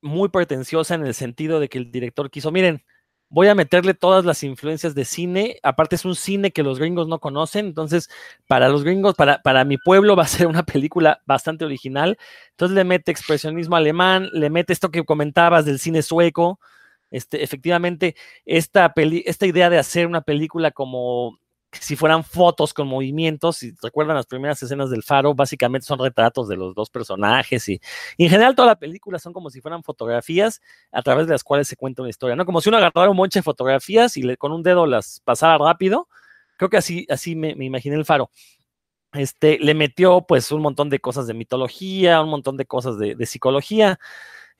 muy 0.00 0.28
pretenciosa 0.28 0.94
en 0.94 1.04
el 1.04 1.12
sentido 1.12 1.58
de 1.58 1.68
que 1.68 1.78
el 1.78 1.90
director 1.90 2.30
quiso, 2.30 2.52
miren, 2.52 2.84
voy 3.30 3.48
a 3.48 3.56
meterle 3.56 3.94
todas 3.94 4.24
las 4.24 4.44
influencias 4.44 4.94
de 4.94 5.04
cine, 5.04 5.58
aparte 5.64 5.96
es 5.96 6.04
un 6.04 6.14
cine 6.14 6.52
que 6.52 6.62
los 6.62 6.78
gringos 6.78 7.08
no 7.08 7.18
conocen, 7.18 7.66
entonces 7.66 8.08
para 8.46 8.68
los 8.68 8.84
gringos, 8.84 9.16
para, 9.16 9.42
para 9.42 9.64
mi 9.64 9.76
pueblo 9.76 10.14
va 10.14 10.22
a 10.22 10.28
ser 10.28 10.46
una 10.46 10.62
película 10.62 11.20
bastante 11.26 11.64
original, 11.64 12.16
entonces 12.50 12.76
le 12.76 12.84
mete 12.84 13.10
expresionismo 13.10 13.74
alemán, 13.74 14.28
le 14.32 14.50
mete 14.50 14.72
esto 14.72 14.92
que 14.92 15.04
comentabas 15.04 15.64
del 15.64 15.80
cine 15.80 16.02
sueco, 16.02 16.60
este, 17.10 17.42
efectivamente, 17.42 18.16
esta, 18.44 18.92
idea 19.46 19.70
de 19.70 19.78
hacer 19.78 20.06
una 20.06 20.22
película 20.22 20.70
como 20.70 21.38
si 21.72 21.96
fueran 21.96 22.22
fotos 22.24 22.72
con 22.72 22.86
movimientos, 22.86 23.56
si 23.56 23.72
recuerdan 23.82 24.16
las 24.16 24.26
primeras 24.26 24.62
escenas 24.62 24.90
del 24.90 25.02
faro, 25.02 25.34
básicamente 25.34 25.86
son 25.86 25.98
retratos 25.98 26.48
de 26.48 26.56
los 26.56 26.74
dos 26.74 26.88
personajes 26.90 27.68
y, 27.68 27.80
en 28.18 28.30
general 28.30 28.54
toda 28.54 28.68
la 28.68 28.78
película 28.78 29.18
son 29.18 29.32
como 29.32 29.50
si 29.50 29.60
fueran 29.60 29.82
fotografías 29.82 30.60
a 30.92 31.02
través 31.02 31.26
de 31.26 31.32
las 31.32 31.42
cuales 31.42 31.66
se 31.68 31.76
cuenta 31.76 32.02
una 32.02 32.10
historia, 32.10 32.36
¿no? 32.36 32.46
Como 32.46 32.60
si 32.60 32.68
uno 32.68 32.78
agarrara 32.78 33.10
un 33.10 33.16
monte 33.16 33.40
de 33.40 33.42
fotografías 33.42 34.16
y 34.16 34.36
con 34.36 34.52
un 34.52 34.62
dedo 34.62 34.86
las 34.86 35.20
pasara 35.24 35.58
rápido. 35.58 36.08
Creo 36.56 36.70
que 36.70 36.76
así, 36.76 37.06
así 37.10 37.34
me, 37.34 37.50
imaginé 37.50 37.96
el 37.96 38.04
faro. 38.04 38.30
Este, 39.12 39.58
le 39.60 39.74
metió 39.74 40.22
pues 40.26 40.50
un 40.52 40.62
montón 40.62 40.90
de 40.90 41.00
cosas 41.00 41.26
de 41.26 41.34
mitología, 41.34 42.22
un 42.22 42.30
montón 42.30 42.56
de 42.56 42.66
cosas 42.66 42.98
de 42.98 43.26
psicología. 43.26 43.98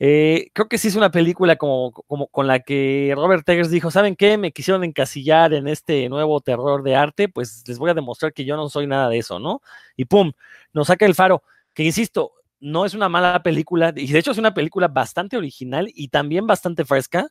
Eh, 0.00 0.50
creo 0.52 0.68
que 0.68 0.78
sí 0.78 0.88
es 0.88 0.96
una 0.96 1.10
película 1.10 1.56
como, 1.56 1.92
como 1.92 2.26
con 2.28 2.46
la 2.46 2.60
que 2.60 3.12
Robert 3.16 3.48
Eggers 3.48 3.70
dijo, 3.70 3.90
¿saben 3.90 4.16
qué? 4.16 4.36
Me 4.38 4.52
quisieron 4.52 4.82
encasillar 4.84 5.54
en 5.54 5.68
este 5.68 6.08
nuevo 6.08 6.40
terror 6.40 6.82
de 6.82 6.96
arte, 6.96 7.28
pues 7.28 7.62
les 7.66 7.78
voy 7.78 7.90
a 7.90 7.94
demostrar 7.94 8.32
que 8.32 8.44
yo 8.44 8.56
no 8.56 8.68
soy 8.68 8.86
nada 8.86 9.08
de 9.08 9.18
eso, 9.18 9.38
¿no? 9.38 9.62
Y 9.96 10.06
pum, 10.06 10.32
nos 10.72 10.88
saca 10.88 11.06
el 11.06 11.14
faro, 11.14 11.42
que 11.74 11.84
insisto, 11.84 12.32
no 12.60 12.86
es 12.86 12.94
una 12.94 13.08
mala 13.08 13.42
película, 13.42 13.92
y 13.94 14.10
de 14.10 14.18
hecho 14.18 14.32
es 14.32 14.38
una 14.38 14.54
película 14.54 14.88
bastante 14.88 15.36
original 15.36 15.90
y 15.94 16.08
también 16.08 16.46
bastante 16.46 16.84
fresca, 16.84 17.28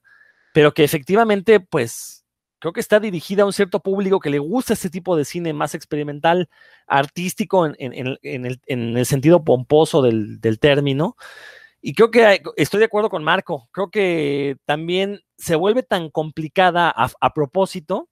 pero 0.54 0.74
que 0.74 0.84
efectivamente, 0.84 1.60
pues, 1.60 2.24
creo 2.60 2.72
que 2.72 2.80
está 2.80 3.02
dirigida 3.02 3.44
a 3.44 3.46
un 3.46 3.52
cierto 3.52 3.82
público 3.82 4.20
que 4.22 4.30
le 4.30 4.40
gusta 4.40 4.72
este 4.72 4.90
tipo 4.90 5.18
de 5.18 5.26
cine 5.26 5.52
más 5.52 5.76
experimental, 5.76 6.50
artístico 6.88 7.66
en, 7.66 8.18
el, 8.22 9.06
sentido 9.06 9.44
pomposo 9.44 10.02
del, 10.02 10.40
término. 10.62 11.18
Y 11.86 11.94
creo 11.96 12.12
que 12.12 12.42
estoy 12.56 12.80
de 12.80 12.86
acuerdo 12.86 13.10
con 13.10 13.26
Marco. 13.26 13.68
Creo 13.74 13.90
que 13.92 14.56
también 14.64 15.20
se 15.38 15.56
vuelve 15.56 15.84
tan 15.84 16.10
complicada 16.10 16.90
a, 16.90 17.34
propósito 17.34 18.10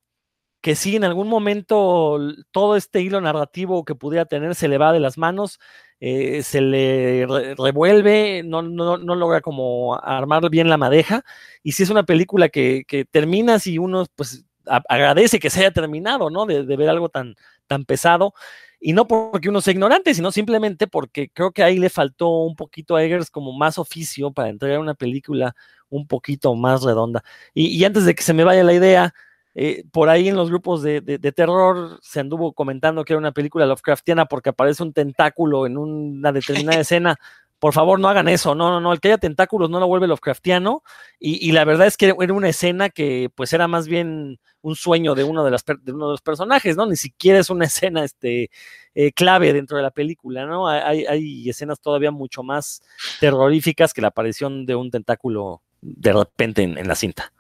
que 0.61 0.76
si 0.76 0.97
en 0.97 1.05
algún 1.05 1.30
momento 1.30 2.19
todo 2.51 2.76
este 2.76 3.01
hilo 3.01 3.22
narrativo 3.22 3.86
que 3.86 3.95
pudiera 3.95 4.26
tener 4.26 4.55
se 4.55 4.67
le 4.67 4.78
va 4.78 4.91
de 4.91 4.99
las 4.99 5.17
manos, 5.17 5.57
eh, 6.01 6.43
se 6.43 6.59
le 6.59 7.26
revuelve, 7.57 8.43
no, 8.43 8.61
no, 8.61 8.97
no, 8.97 9.15
logra 9.15 9.39
como 9.39 9.95
armar 9.95 10.49
bien 10.49 10.69
la 10.69 10.78
madeja. 10.78 11.24
Y 11.63 11.72
si 11.72 11.84
es 11.84 11.89
una 11.89 12.03
película 12.03 12.49
que, 12.49 12.84
que 12.86 13.05
terminas 13.05 13.67
y 13.67 13.78
uno 13.78 14.05
pues 14.15 14.45
agradece 14.65 15.39
que 15.39 15.49
se 15.49 15.61
haya 15.61 15.72
terminado, 15.72 16.30
¿no? 16.30 16.45
De, 16.45 16.63
ver 16.63 16.89
algo 16.89 17.07
tan, 17.07 17.36
tan 17.67 17.86
pesado. 17.86 18.34
Y 18.82 18.93
no 18.93 19.07
porque 19.07 19.49
uno 19.49 19.61
sea 19.61 19.73
ignorante, 19.73 20.13
sino 20.13 20.32
simplemente 20.32 20.88
porque 20.88 21.29
creo 21.29 21.51
que 21.51 21.63
ahí 21.63 21.77
le 21.77 21.89
faltó 21.89 22.29
un 22.39 22.55
poquito 22.55 22.95
a 22.95 23.03
Eggers 23.03 23.29
como 23.29 23.53
más 23.53 23.77
oficio 23.77 24.32
para 24.32 24.49
entregar 24.49 24.79
una 24.79 24.95
película 24.95 25.55
un 25.89 26.07
poquito 26.07 26.55
más 26.55 26.84
redonda. 26.84 27.23
y 27.53 27.84
antes 27.84 28.05
de 28.05 28.15
que 28.15 28.23
se 28.23 28.34
me 28.34 28.43
vaya 28.43 28.63
la 28.63 28.73
idea, 28.73 29.13
eh, 29.53 29.84
por 29.91 30.07
ahí 30.09 30.29
en 30.29 30.36
los 30.38 30.49
grupos 30.49 30.82
de, 30.82 31.01
terror 31.36 31.99
se 32.01 32.21
anduvo 32.21 32.53
comentando 32.53 33.03
que 33.03 33.13
era 33.13 33.19
una 33.19 33.34
película 33.34 33.65
Lovecraftiana 33.65 34.25
porque 34.25 34.49
aparece 34.49 34.82
un 34.82 34.93
tentáculo 34.93 35.65
en 35.65 35.77
una 35.77 36.32
determinada 36.32 36.79
escena. 36.82 37.17
Por 37.62 37.74
favor, 37.74 37.99
no 37.99 38.09
hagan 38.09 38.28
eso. 38.28 38.55
No, 38.55 38.72
no, 38.72 38.82
no. 38.82 38.91
El 38.91 38.99
que 38.99 39.09
haya 39.09 39.20
tentáculos 39.20 39.70
no 39.70 39.80
lo 39.80 39.86
vuelve 39.86 40.07
Lovecraftiano. 40.07 40.82
Y, 41.20 41.51
la 41.51 41.64
verdad 41.64 41.86
es 41.86 41.95
que 41.95 42.12
era 42.20 42.34
una 42.34 42.49
escena 42.49 42.89
que, 42.89 43.30
pues, 43.36 43.53
era 43.53 43.68
más 43.68 43.88
bien 43.88 44.39
un 44.64 44.76
sueño 44.76 45.14
de 45.14 45.24
uno 45.24 45.43
de, 45.43 45.51
las, 45.51 45.64
uno 45.68 46.07
de 46.07 46.12
los 46.14 46.22
personajes, 46.22 46.76
¿no? 46.76 46.88
Ni 46.88 46.95
siquiera 46.95 47.38
es 47.38 47.51
una 47.51 47.66
escena 47.66 48.03
este, 48.03 48.49
eh, 48.95 49.12
clave 49.12 49.53
dentro 49.53 49.78
de 49.78 49.84
la 49.84 49.91
película, 49.91 50.47
¿no? 50.47 50.68
Hay, 50.68 51.05
hay 51.05 51.47
escenas 51.47 51.80
todavía 51.80 52.09
mucho 52.09 52.41
más 52.41 52.82
terroríficas 53.20 53.93
que 53.93 54.01
la 54.01 54.07
aparición 54.07 54.66
de 54.66 54.74
un 54.74 54.89
tentáculo 54.89 55.62
de 55.82 56.14
repente 56.14 56.64
en 56.64 56.88
la 56.88 56.95
cinta. 56.95 57.32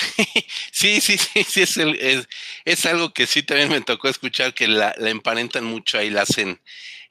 Sí, 0.72 1.00
sí, 1.00 1.18
sí, 1.18 1.44
sí, 1.44 1.62
es, 1.62 2.28
es, 2.64 2.86
algo 2.86 3.12
que 3.12 3.26
sí 3.26 3.42
también 3.42 3.68
me 3.68 3.80
tocó 3.80 4.08
escuchar 4.08 4.54
que 4.54 4.68
la, 4.68 4.94
emparentan 4.98 5.64
mucho 5.64 5.98
ahí, 5.98 6.10
la 6.10 6.22
hacen 6.22 6.60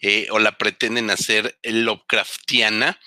eh, 0.01 0.27
o 0.31 0.39
la 0.39 0.57
pretenden 0.57 1.09
hacer 1.09 1.59
Lovecraftiana 1.63 2.99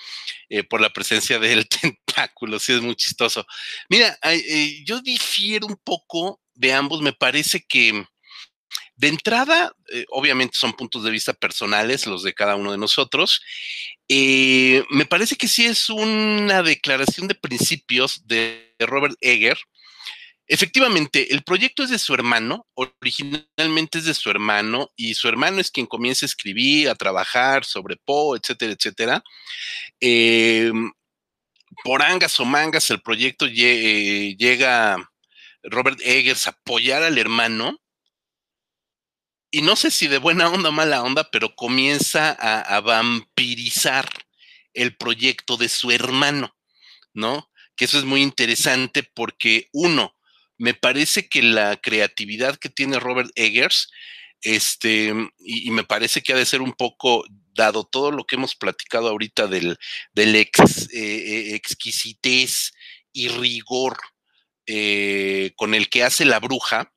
eh, 0.49 0.63
por 0.63 0.81
la 0.81 0.91
presencia 0.91 1.39
del 1.39 1.67
tentáculo, 1.81 2.59
sí 2.59 2.73
es 2.73 2.81
muy 2.81 2.95
chistoso. 2.95 3.47
Mira, 3.89 4.19
eh, 4.23 4.83
yo 4.85 5.01
difiero 5.01 5.67
un 5.67 5.77
poco 5.77 6.41
de 6.55 6.73
ambos, 6.73 7.01
me 7.01 7.13
parece 7.13 7.65
que 7.67 8.07
de 8.95 9.09
entrada, 9.09 9.75
obviamente 10.11 10.57
son 10.57 10.75
puntos 10.75 11.03
de 11.03 11.11
vista 11.11 11.33
personales 11.33 12.07
los 12.07 12.23
de 12.23 12.35
cada 12.35 12.55
uno 12.57 12.71
de 12.71 12.79
nosotros, 12.79 13.43
me 14.09 15.07
parece 15.09 15.35
que 15.35 15.49
sí 15.49 15.65
es 15.65 15.89
una 15.89 16.63
declaración 16.63 17.27
de 17.27 17.35
principios 17.35 18.27
de 18.29 18.77
Robert 18.79 19.17
Egger, 19.21 19.59
Efectivamente, 20.49 21.33
el 21.33 21.43
proyecto 21.45 21.83
es 21.85 21.91
de 21.91 21.99
su 21.99 22.15
hermano, 22.15 22.67
originalmente 22.75 23.99
es 23.99 24.05
de 24.05 24.15
su 24.15 24.29
hermano, 24.31 24.91
y 24.97 25.15
su 25.15 25.29
hermano 25.29 25.61
es 25.61 25.71
quien 25.71 25.87
comienza 25.87 26.27
a 26.27 26.29
escribir, 26.29 26.89
a 26.89 26.95
trabajar 26.95 27.65
sobre 27.65 27.97
Poe, 28.05 28.39
etcétera, 28.39 28.73
etcétera. 28.73 29.23
Em, 30.01 30.91
por 31.85 32.03
angas 32.03 32.39
o 32.41 32.45
mangas, 32.45 32.91
el 32.91 33.03
proyecto 33.03 33.47
eh, 33.49 34.37
llega 34.39 34.99
Robert 35.65 36.01
Eggers 36.03 36.47
a 36.47 36.51
apoyar 36.51 37.03
al 37.03 37.19
hermano, 37.19 37.79
y 39.51 39.63
no 39.63 39.77
sé 39.77 39.91
si 39.91 40.09
de 40.09 40.19
buena 40.19 40.49
onda 40.51 40.71
o 40.71 40.73
mala 40.73 41.03
onda, 41.03 41.31
pero 41.31 41.55
comienza 41.55 42.31
a 42.33 42.81
vampirizar 42.81 44.09
el 44.75 44.97
proyecto 44.97 45.57
de 45.57 45.69
su 45.69 45.91
hermano, 45.91 46.55
¿no? 47.15 47.51
Que 47.77 47.85
eso 47.87 47.99
es 47.99 48.05
muy 48.05 48.23
interesante 48.23 49.03
porque 49.03 49.69
uno, 49.73 50.15
me 50.63 50.75
parece 50.75 51.29
que 51.29 51.43
la 51.43 51.77
creatividad 51.77 52.57
que 52.57 52.69
tiene 52.69 53.01
Robert 53.01 53.33
Eggers, 53.35 53.91
este, 54.43 55.13
y, 55.41 55.73
me 55.73 55.83
parece 55.83 56.23
que 56.23 56.33
ha 56.33 56.37
de 56.37 56.47
ser 56.47 56.63
un 56.63 56.73
poco, 56.73 57.25
dado 57.53 57.83
todo 57.83 58.13
lo 58.13 58.25
que 58.25 58.37
hemos 58.37 58.55
platicado 58.55 59.09
ahorita 59.09 59.49
del, 59.49 59.77
del 60.13 60.37
ex, 60.37 60.89
eh, 60.93 60.99
eh, 61.01 61.55
exquisitez 61.57 62.75
y 63.13 63.27
rigor 63.27 63.99
eh, 64.67 65.51
con 65.57 65.75
el 65.75 65.89
que 65.91 66.05
hace 66.05 66.25
la 66.25 66.39
bruja, 66.39 66.93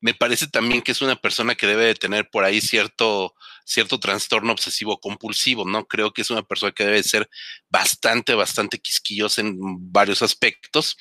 me 0.00 0.12
parece 0.12 0.48
también 0.48 0.82
que 0.82 0.90
es 0.90 1.00
una 1.00 1.14
persona 1.14 1.54
que 1.54 1.68
debe 1.68 1.84
de 1.84 1.94
tener 1.94 2.28
por 2.28 2.42
ahí 2.42 2.60
cierto, 2.60 3.36
cierto 3.64 3.98
trastorno 3.98 4.52
obsesivo 4.52 5.00
compulsivo, 5.00 5.64
¿no? 5.66 5.86
Creo 5.86 6.12
que 6.12 6.22
es 6.22 6.30
una 6.30 6.42
persona 6.42 6.72
que 6.72 6.84
debe 6.84 7.02
ser 7.02 7.28
bastante, 7.70 8.34
bastante 8.34 8.78
quisquillosa 8.78 9.40
en 9.40 9.56
varios 9.90 10.22
aspectos 10.22 10.96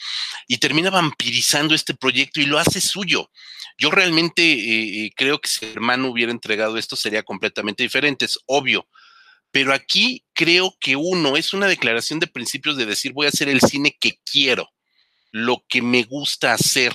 y 0.47 0.57
termina 0.57 0.89
vampirizando 0.89 1.75
este 1.75 1.93
proyecto 1.93 2.39
y 2.39 2.45
lo 2.45 2.57
hace 2.57 2.79
suyo. 2.79 3.29
Yo 3.77 3.91
realmente 3.91 4.41
eh, 4.43 5.11
creo 5.15 5.39
que 5.39 5.49
si 5.49 5.65
el 5.65 5.73
hermano 5.73 6.07
hubiera 6.07 6.31
entregado 6.31 6.77
esto 6.77 6.95
sería 6.95 7.23
completamente 7.23 7.83
diferente, 7.83 8.25
es 8.25 8.39
obvio. 8.45 8.87
Pero 9.51 9.73
aquí 9.73 10.25
creo 10.33 10.75
que 10.79 10.95
uno 10.95 11.37
es 11.37 11.53
una 11.53 11.67
declaración 11.67 12.19
de 12.19 12.27
principios 12.27 12.77
de 12.77 12.85
decir 12.85 13.11
voy 13.13 13.27
a 13.27 13.29
hacer 13.29 13.49
el 13.49 13.61
cine 13.61 13.95
que 13.99 14.19
quiero, 14.23 14.71
lo 15.31 15.63
que 15.67 15.81
me 15.81 16.03
gusta 16.03 16.53
hacer, 16.53 16.93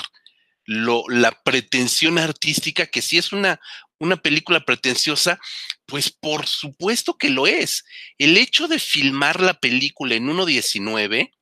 lo, 0.64 1.04
la 1.08 1.30
pretensión 1.44 2.18
artística, 2.18 2.86
que 2.86 3.00
si 3.00 3.16
es 3.16 3.32
una, 3.32 3.60
una 3.98 4.16
película 4.16 4.64
pretenciosa, 4.64 5.40
pues 5.86 6.10
por 6.10 6.46
supuesto 6.46 7.16
que 7.16 7.30
lo 7.30 7.46
es. 7.46 7.84
El 8.18 8.36
hecho 8.36 8.68
de 8.68 8.78
filmar 8.78 9.40
la 9.40 9.54
película 9.54 10.14
en 10.14 10.28
1.19, 10.28 11.32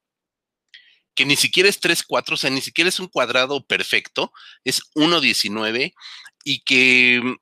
que 1.15 1.25
ni 1.25 1.37
siquiera 1.37 1.69
es 1.69 1.81
3.4, 1.81 2.33
o 2.33 2.37
sea, 2.37 2.51
ni 2.51 2.61
siquiera 2.61 2.89
es 2.89 3.01
un 3.01 3.09
cuadrado 3.09 3.67
perfecto, 3.67 4.33
es 4.65 4.81
1.19, 4.95 5.95
y 6.45 6.61
que 6.61 7.21
mm, 7.23 7.37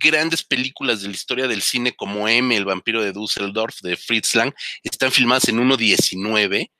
grandes 0.00 0.42
películas 0.44 1.02
de 1.02 1.08
la 1.08 1.14
historia 1.14 1.48
del 1.48 1.62
cine 1.62 1.94
como 1.94 2.28
M, 2.28 2.56
El 2.56 2.64
vampiro 2.64 3.02
de 3.02 3.12
Düsseldorf, 3.12 3.80
de 3.82 3.96
Fritz 3.96 4.34
Lang, 4.34 4.54
están 4.82 5.12
filmadas 5.12 5.48
en 5.48 5.58
1.19. 5.58 6.70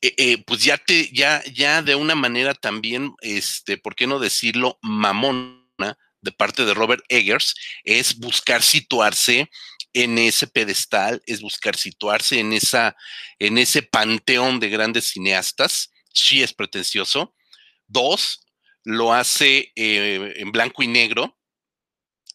Eh, 0.00 0.14
eh, 0.16 0.44
pues 0.46 0.62
ya 0.62 0.78
te, 0.78 1.10
ya, 1.12 1.42
ya 1.52 1.82
de 1.82 1.96
una 1.96 2.14
manera 2.14 2.54
también, 2.54 3.14
este, 3.20 3.78
¿por 3.78 3.96
qué 3.96 4.06
no 4.06 4.20
decirlo? 4.20 4.78
Mamona 4.80 5.98
de 6.28 6.32
parte 6.32 6.64
de 6.64 6.74
Robert 6.74 7.02
Eggers 7.08 7.54
es 7.84 8.16
buscar 8.18 8.62
situarse 8.62 9.50
en 9.94 10.18
ese 10.18 10.46
pedestal, 10.46 11.22
es 11.26 11.40
buscar 11.40 11.76
situarse 11.76 12.38
en, 12.38 12.52
esa, 12.52 12.96
en 13.38 13.56
ese 13.56 13.82
panteón 13.82 14.60
de 14.60 14.68
grandes 14.68 15.08
cineastas. 15.08 15.90
Sí 16.12 16.42
es 16.42 16.52
pretencioso. 16.52 17.34
Dos, 17.86 18.40
lo 18.84 19.14
hace 19.14 19.72
eh, 19.74 20.34
en 20.36 20.52
blanco 20.52 20.82
y 20.82 20.88
negro 20.88 21.38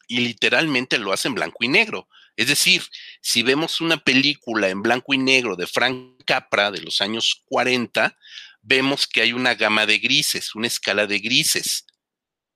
y 0.07 0.19
literalmente 0.19 0.97
lo 0.97 1.13
hace 1.13 1.27
en 1.27 1.35
blanco 1.35 1.63
y 1.63 1.67
negro. 1.67 2.07
Es 2.35 2.47
decir, 2.47 2.83
si 3.21 3.43
vemos 3.43 3.79
una 3.79 3.97
película 3.97 4.69
en 4.69 4.81
blanco 4.81 5.13
y 5.13 5.19
negro 5.19 5.55
de 5.55 5.67
Frank 5.67 6.23
Capra 6.25 6.71
de 6.71 6.81
los 6.81 6.99
años 7.01 7.43
40, 7.45 8.17
vemos 8.61 9.05
que 9.07 9.21
hay 9.21 9.33
una 9.33 9.53
gama 9.53 9.85
de 9.85 9.99
grises, 9.99 10.55
una 10.55 10.67
escala 10.67 11.05
de 11.05 11.19
grises. 11.19 11.85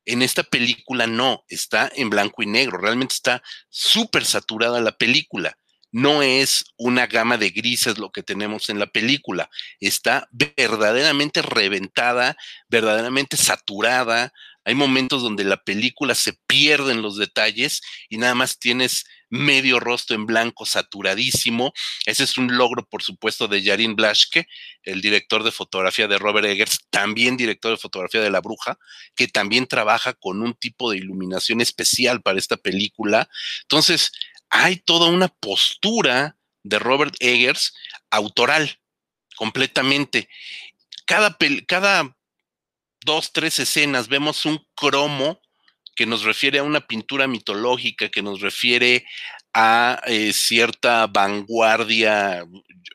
En 0.08 0.22
esta 0.22 0.43
película 0.43 1.05
no, 1.05 1.43
está 1.49 1.91
en 1.93 2.10
blanco 2.10 2.41
y 2.41 2.45
negro, 2.45 2.78
realmente 2.78 3.14
está 3.14 3.43
súper 3.70 4.24
saturada 4.24 4.80
la 4.80 4.93
película. 4.93 5.58
No 5.91 6.22
es 6.22 6.64
una 6.78 7.08
gama 7.08 7.38
de 7.38 7.49
grises 7.49 7.97
lo 7.97 8.10
que 8.14 8.24
tenemos 8.24 8.70
en 8.70 8.80
la 8.80 8.88
película, 8.88 9.49
está 9.82 10.30
verdaderamente 10.32 11.41
reventada, 11.41 12.38
verdaderamente 12.70 13.36
saturada. 13.36 14.32
Hay 14.64 14.76
momentos 14.76 15.22
donde 15.22 15.43
la 15.43 15.58
película 15.58 16.16
se 16.16 16.39
pierde 16.47 16.93
en 16.93 17.01
los 17.01 17.18
detalles 17.18 17.82
y 18.08 18.18
nada 18.18 18.34
más 18.34 18.60
tienes 18.60 19.05
medio 19.30 19.80
rostro 19.80 20.15
en 20.15 20.25
blanco 20.25 20.65
saturadísimo. 20.65 21.73
Ese 22.05 22.23
es 22.23 22.38
un 22.38 22.57
logro, 22.57 22.86
por 22.88 23.03
supuesto, 23.03 23.47
de 23.47 23.61
Yarin 23.61 23.95
Blaschke, 23.95 24.47
el 24.84 25.01
director 25.01 25.43
de 25.43 25.51
fotografía 25.51 26.07
de 26.07 26.17
Robert 26.17 26.47
Eggers, 26.47 26.80
también 26.89 27.38
director 27.38 27.71
de 27.71 27.78
fotografía 27.78 28.21
de 28.21 28.30
La 28.30 28.41
Bruja, 28.41 28.78
que 29.15 29.28
también 29.28 29.67
trabaja 29.67 30.13
con 30.13 30.41
un 30.41 30.53
tipo 30.53 30.91
de 30.91 30.97
iluminación 30.97 31.61
especial 31.61 32.21
para 32.21 32.39
esta 32.39 32.57
película. 32.57 33.30
Entonces, 33.63 34.11
hay 34.49 34.78
toda 34.78 35.09
una 35.09 35.28
postura 35.28 36.38
de 36.63 36.80
Robert 36.80 37.15
Eggers 37.19 37.73
autoral, 38.09 38.80
completamente. 39.36 40.30
Cada, 41.05 41.38
cada 41.67 42.15
dos, 43.05 43.32
tres 43.32 43.59
escenas 43.59 44.07
vemos 44.07 44.45
un 44.45 44.65
cromo 44.75 45.41
que 45.97 46.05
nos 46.05 46.23
refiere 46.23 46.59
a 46.59 46.63
una 46.63 46.79
pintura 46.79 47.27
mitológica, 47.27 48.07
que 48.07 48.21
nos 48.21 48.39
refiere 48.39 49.03
a 49.53 49.99
eh, 50.05 50.31
cierta 50.31 51.07
vanguardia, 51.07 52.45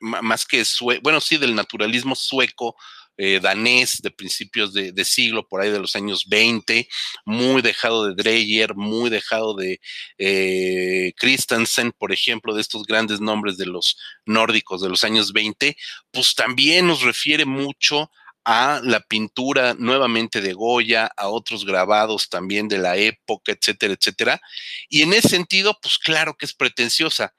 más 0.01 0.47
que 0.47 0.63
bueno, 1.03 1.21
sí, 1.21 1.37
del 1.37 1.57
naturalismo 1.57 2.15
sueco, 2.15 2.77
eh, 3.19 3.41
danés 3.43 4.01
de 4.01 4.11
principios 4.13 4.73
de, 4.73 5.05
siglo, 5.05 5.47
por 5.47 5.61
ahí 5.61 5.71
de 5.71 5.81
los 5.81 5.97
años 5.97 6.27
20, 6.29 6.89
muy 7.27 7.61
dejado 7.61 8.07
de 8.07 8.15
Dreyer, 8.15 8.75
muy 8.77 9.11
dejado 9.11 9.55
de 9.55 9.81
eh, 10.19 11.13
Christensen, 11.17 11.93
por 11.93 12.13
ejemplo, 12.13 12.55
de 12.55 12.61
estos 12.61 12.85
grandes 12.85 13.21
nombres 13.21 13.59
de 13.59 13.67
los 13.67 13.99
nórdicos 14.25 14.81
de 14.81 14.89
los 14.89 15.03
años 15.03 15.33
20, 15.33 15.77
pues 16.13 16.35
también 16.35 16.87
nos 16.87 17.03
refiere 17.03 17.45
mucho 17.45 18.11
a 18.45 18.81
la 18.83 19.01
pintura 19.01 19.75
nuevamente 19.79 20.41
de 20.41 20.53
Goya, 20.53 21.11
a 21.17 21.29
otros 21.29 21.65
grabados 21.65 22.29
también 22.29 22.69
de 22.69 22.79
la 22.79 22.97
época, 22.97 23.53
etcétera, 23.53 23.95
etcétera. 23.95 24.41
Y 24.89 25.03
en 25.03 25.13
ese 25.13 25.29
sentido, 25.29 25.79
pues 25.81 25.99
claro 25.99 26.35
que 26.37 26.47
es 26.47 26.55
pretenciosa. 26.55 27.35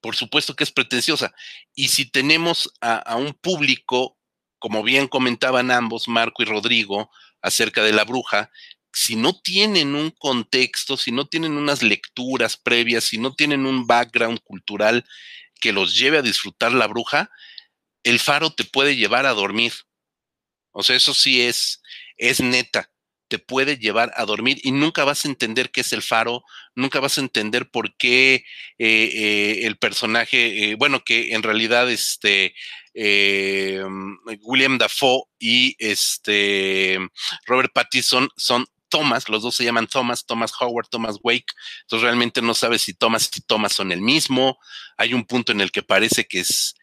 Por 0.00 0.14
supuesto 0.14 0.54
que 0.54 0.64
es 0.64 0.70
pretenciosa. 0.70 1.34
Y 1.74 1.88
si 1.88 2.08
tenemos 2.08 2.72
a, 2.80 3.16
un 3.16 3.34
público, 3.34 4.16
como 4.58 4.82
bien 4.82 5.08
comentaban 5.08 5.70
ambos, 5.70 6.06
Marco 6.06 6.42
y 6.42 6.46
Rodrigo, 6.46 7.10
acerca 7.42 7.82
de 7.82 7.92
la 7.92 8.04
bruja, 8.04 8.50
si 8.92 9.16
no 9.16 9.38
tienen 9.40 9.94
un 9.94 10.10
contexto, 10.10 10.96
si 10.96 11.10
no 11.12 11.26
tienen 11.26 11.52
unas 11.52 11.82
lecturas 11.82 12.56
previas, 12.56 13.04
si 13.04 13.18
no 13.18 13.34
tienen 13.34 13.66
un 13.66 13.86
background 13.86 14.40
cultural 14.42 15.04
que 15.60 15.72
los 15.72 15.96
lleve 15.96 16.18
a 16.18 16.22
disfrutar 16.22 16.72
la 16.72 16.86
bruja, 16.86 17.30
el 18.04 18.20
faro 18.20 18.50
te 18.50 18.64
puede 18.64 18.96
llevar 18.96 19.26
a 19.26 19.32
dormir. 19.32 19.72
O 20.78 20.82
sea, 20.82 20.94
eso 20.94 21.14
sí 21.14 21.40
es, 21.40 21.80
es 22.18 22.40
neta. 22.40 22.90
Te 23.28 23.38
puede 23.38 23.78
llevar 23.78 24.12
a 24.14 24.26
dormir 24.26 24.58
y 24.62 24.72
nunca 24.72 25.04
vas 25.04 25.24
a 25.24 25.28
entender 25.28 25.70
qué 25.70 25.80
es 25.80 25.92
el 25.94 26.02
faro, 26.02 26.44
nunca 26.74 27.00
vas 27.00 27.16
a 27.16 27.22
entender 27.22 27.70
por 27.70 27.96
qué 27.96 28.34
eh, 28.34 28.44
eh, 28.78 29.60
el 29.62 29.78
personaje, 29.78 30.70
eh, 30.70 30.74
bueno, 30.74 31.02
que 31.02 31.32
en 31.34 31.42
realidad 31.42 31.90
este 31.90 32.54
William 34.42 34.78
Dafoe 34.78 35.24
y 35.38 35.76
este 35.78 36.98
Robert 37.46 37.72
Pattinson 37.74 38.28
son 38.36 38.66
Thomas, 38.88 39.28
los 39.28 39.42
dos 39.42 39.56
se 39.56 39.64
llaman 39.64 39.86
Thomas, 39.86 40.24
Thomas 40.24 40.52
Howard, 40.60 40.88
Thomas 40.88 41.16
Wake, 41.22 41.52
entonces 41.82 42.04
realmente 42.04 42.42
no 42.42 42.54
sabes 42.54 42.82
si 42.82 42.94
Thomas 42.94 43.30
y 43.34 43.40
Thomas 43.40 43.72
son 43.72 43.92
el 43.92 44.02
mismo, 44.02 44.58
hay 44.96 45.14
un 45.14 45.24
punto 45.24 45.52
en 45.52 45.60
el 45.60 45.72
que 45.72 45.82
parece 45.82 46.26
que 46.26 46.40
es 46.40 46.74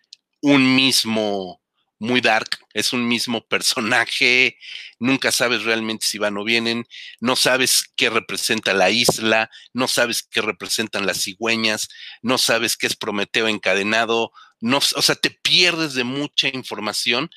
un 0.42 0.76
mismo 0.76 1.63
muy 2.04 2.20
dark, 2.20 2.60
es 2.74 2.92
un 2.92 3.08
mismo 3.08 3.48
personaje, 3.48 4.58
nunca 5.00 5.32
sabes 5.32 5.64
realmente 5.64 6.06
si 6.06 6.18
van 6.18 6.38
o 6.38 6.44
vienen, 6.44 6.86
no 7.22 7.36
sabes 7.38 7.92
qué 7.96 8.10
representa 8.10 8.74
la 8.74 8.90
isla, 8.90 9.50
no 9.74 9.88
sabes 9.88 10.22
qué 10.22 10.42
representan 10.42 11.06
las 11.06 11.24
cigüeñas, 11.24 11.88
no 12.22 12.38
sabes 12.38 12.76
qué 12.76 12.88
es 12.88 12.98
Prometeo 12.98 13.48
encadenado, 13.48 14.34
no, 14.60 14.78
o 14.78 15.02
sea, 15.02 15.16
te 15.16 15.30
pierdes 15.30 15.94
de 15.94 16.04
mucha 16.04 16.50
información 16.50 17.30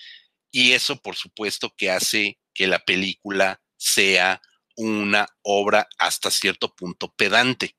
y 0.51 0.73
eso 0.73 0.97
por 1.01 1.15
supuesto 1.15 1.73
que 1.77 1.91
hace 1.91 2.39
que 2.53 2.67
la 2.67 2.81
película 2.81 3.61
sea 3.77 4.43
una 4.75 5.29
obra 5.43 5.89
hasta 5.97 6.31
cierto 6.31 6.75
punto 6.75 7.15
pedante, 7.15 7.77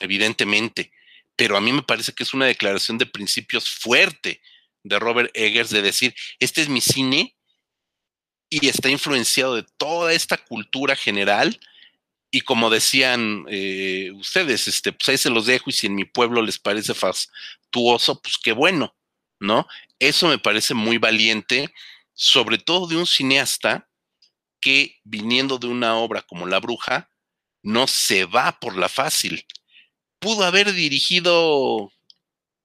evidentemente, 0.00 0.90
pero 1.36 1.56
a 1.56 1.60
mí 1.60 1.72
me 1.72 1.82
parece 1.82 2.12
que 2.12 2.24
es 2.24 2.34
una 2.34 2.46
declaración 2.46 2.98
de 2.98 3.06
principios 3.06 3.70
fuerte 3.70 4.40
de 4.82 4.98
Robert 4.98 5.30
Eggers 5.34 5.70
de 5.70 5.82
decir, 5.82 6.14
este 6.40 6.62
es 6.62 6.68
mi 6.68 6.80
cine 6.80 7.36
y 8.50 8.68
está 8.68 8.88
influenciado 8.88 9.56
de 9.56 9.66
toda 9.76 10.12
esta 10.12 10.36
cultura 10.36 10.96
general. 10.96 11.58
Y 12.30 12.42
como 12.42 12.70
decían 12.70 13.46
eh, 13.48 14.10
ustedes, 14.14 14.68
este, 14.68 14.92
pues 14.92 15.08
ahí 15.08 15.18
se 15.18 15.30
los 15.30 15.46
dejo 15.46 15.70
y 15.70 15.72
si 15.72 15.86
en 15.86 15.94
mi 15.94 16.04
pueblo 16.04 16.42
les 16.42 16.58
parece 16.58 16.94
fastuoso, 16.94 18.20
pues 18.20 18.36
qué 18.42 18.52
bueno, 18.52 18.94
¿no? 19.40 19.66
Eso 19.98 20.28
me 20.28 20.38
parece 20.38 20.74
muy 20.74 20.98
valiente, 20.98 21.72
sobre 22.12 22.58
todo 22.58 22.86
de 22.86 22.96
un 22.96 23.06
cineasta 23.06 23.88
que 24.60 24.98
viniendo 25.04 25.58
de 25.58 25.68
una 25.68 25.96
obra 25.96 26.22
como 26.22 26.46
La 26.46 26.60
Bruja, 26.60 27.10
no 27.62 27.86
se 27.86 28.24
va 28.24 28.58
por 28.60 28.76
la 28.76 28.88
fácil. 28.88 29.46
Pudo 30.18 30.44
haber 30.44 30.72
dirigido 30.72 31.92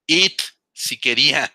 It 0.07 0.41
si 0.73 0.97
quería, 0.97 1.53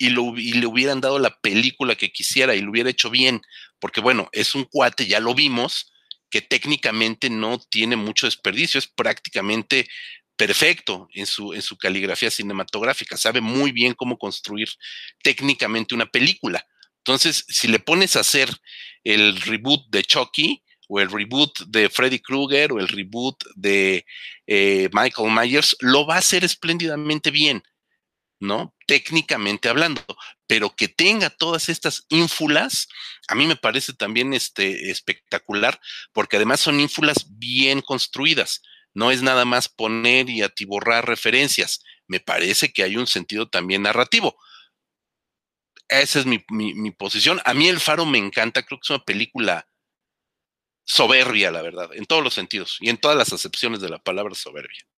y, 0.00 0.08
le 0.08 0.66
hubieran 0.66 1.02
dado 1.02 1.18
la 1.18 1.38
película 1.40 1.94
que 1.94 2.10
quisiera 2.10 2.54
y 2.54 2.62
lo 2.62 2.70
hubiera 2.70 2.88
hecho 2.88 3.10
bien, 3.10 3.42
porque 3.78 4.00
bueno, 4.00 4.30
es 4.32 4.54
un 4.54 4.64
cuate, 4.64 5.06
ya 5.06 5.20
lo 5.20 5.34
vimos, 5.34 5.92
que 6.30 6.40
técnicamente 6.40 7.28
no 7.28 7.58
tiene 7.58 7.96
mucho 7.96 8.26
desperdicio, 8.26 8.78
es 8.78 8.86
prácticamente 8.86 9.86
perfecto 10.36 11.08
en 11.12 11.26
su, 11.26 11.52
en 11.52 11.60
su 11.60 11.76
caligrafía 11.76 12.30
cinematográfica, 12.30 13.18
sabe 13.18 13.42
muy 13.42 13.72
bien 13.72 13.92
cómo 13.92 14.16
construir 14.16 14.70
técnicamente 15.22 15.94
una 15.94 16.06
película. 16.06 16.66
Entonces, 17.04 17.44
si 17.48 17.68
le 17.68 17.78
pones 17.78 18.16
a 18.16 18.20
hacer 18.20 18.48
el 19.04 19.38
reboot 19.38 19.90
de 19.90 20.02
Chucky, 20.02 20.62
o 20.88 20.98
el 20.98 21.10
reboot 21.10 21.66
de 21.66 21.90
Freddy 21.90 22.20
Krueger, 22.20 22.72
o 22.72 22.80
el 22.80 22.88
reboot 22.88 23.36
de 23.54 24.06
eh, 24.46 24.88
Michael 24.92 25.30
Myers, 25.30 25.76
lo 25.80 26.06
va 26.06 26.16
a 26.16 26.18
hacer 26.18 26.42
espléndidamente 26.42 27.30
bien. 27.30 27.62
¿No? 28.40 28.74
Técnicamente 28.86 29.68
hablando, 29.68 30.02
pero 30.46 30.74
que 30.74 30.88
tenga 30.88 31.30
todas 31.30 31.68
estas 31.68 32.06
ínfulas, 32.08 32.88
a 33.28 33.34
mí 33.34 33.46
me 33.46 33.56
parece 33.56 33.92
también 33.92 34.32
este, 34.32 34.90
espectacular, 34.90 35.80
porque 36.12 36.36
además 36.36 36.60
son 36.60 36.80
ínfulas 36.80 37.26
bien 37.38 37.82
construidas. 37.82 38.62
No 38.92 39.10
es 39.12 39.22
nada 39.22 39.44
más 39.44 39.68
poner 39.68 40.28
y 40.28 40.42
atiborrar 40.42 41.06
referencias. 41.06 41.84
Me 42.08 42.18
parece 42.18 42.72
que 42.72 42.82
hay 42.82 42.96
un 42.96 43.06
sentido 43.06 43.48
también 43.48 43.82
narrativo. 43.82 44.36
Esa 45.88 46.20
es 46.20 46.26
mi, 46.26 46.44
mi 46.48 46.90
posición. 46.90 47.40
A 47.44 47.54
mí 47.54 47.68
El 47.68 47.78
Faro 47.78 48.06
me 48.06 48.18
encanta, 48.18 48.62
creo 48.62 48.78
que 48.78 48.86
es 48.86 48.90
una 48.90 49.04
película 49.04 49.68
soberbia, 50.84 51.50
la 51.52 51.62
verdad, 51.62 51.90
en 51.92 52.06
todos 52.06 52.24
los 52.24 52.34
sentidos 52.34 52.78
y 52.80 52.88
en 52.90 52.96
todas 52.96 53.16
las 53.16 53.32
acepciones 53.32 53.80
de 53.80 53.90
la 53.90 53.98
palabra 53.98 54.34
soberbia. 54.34 54.89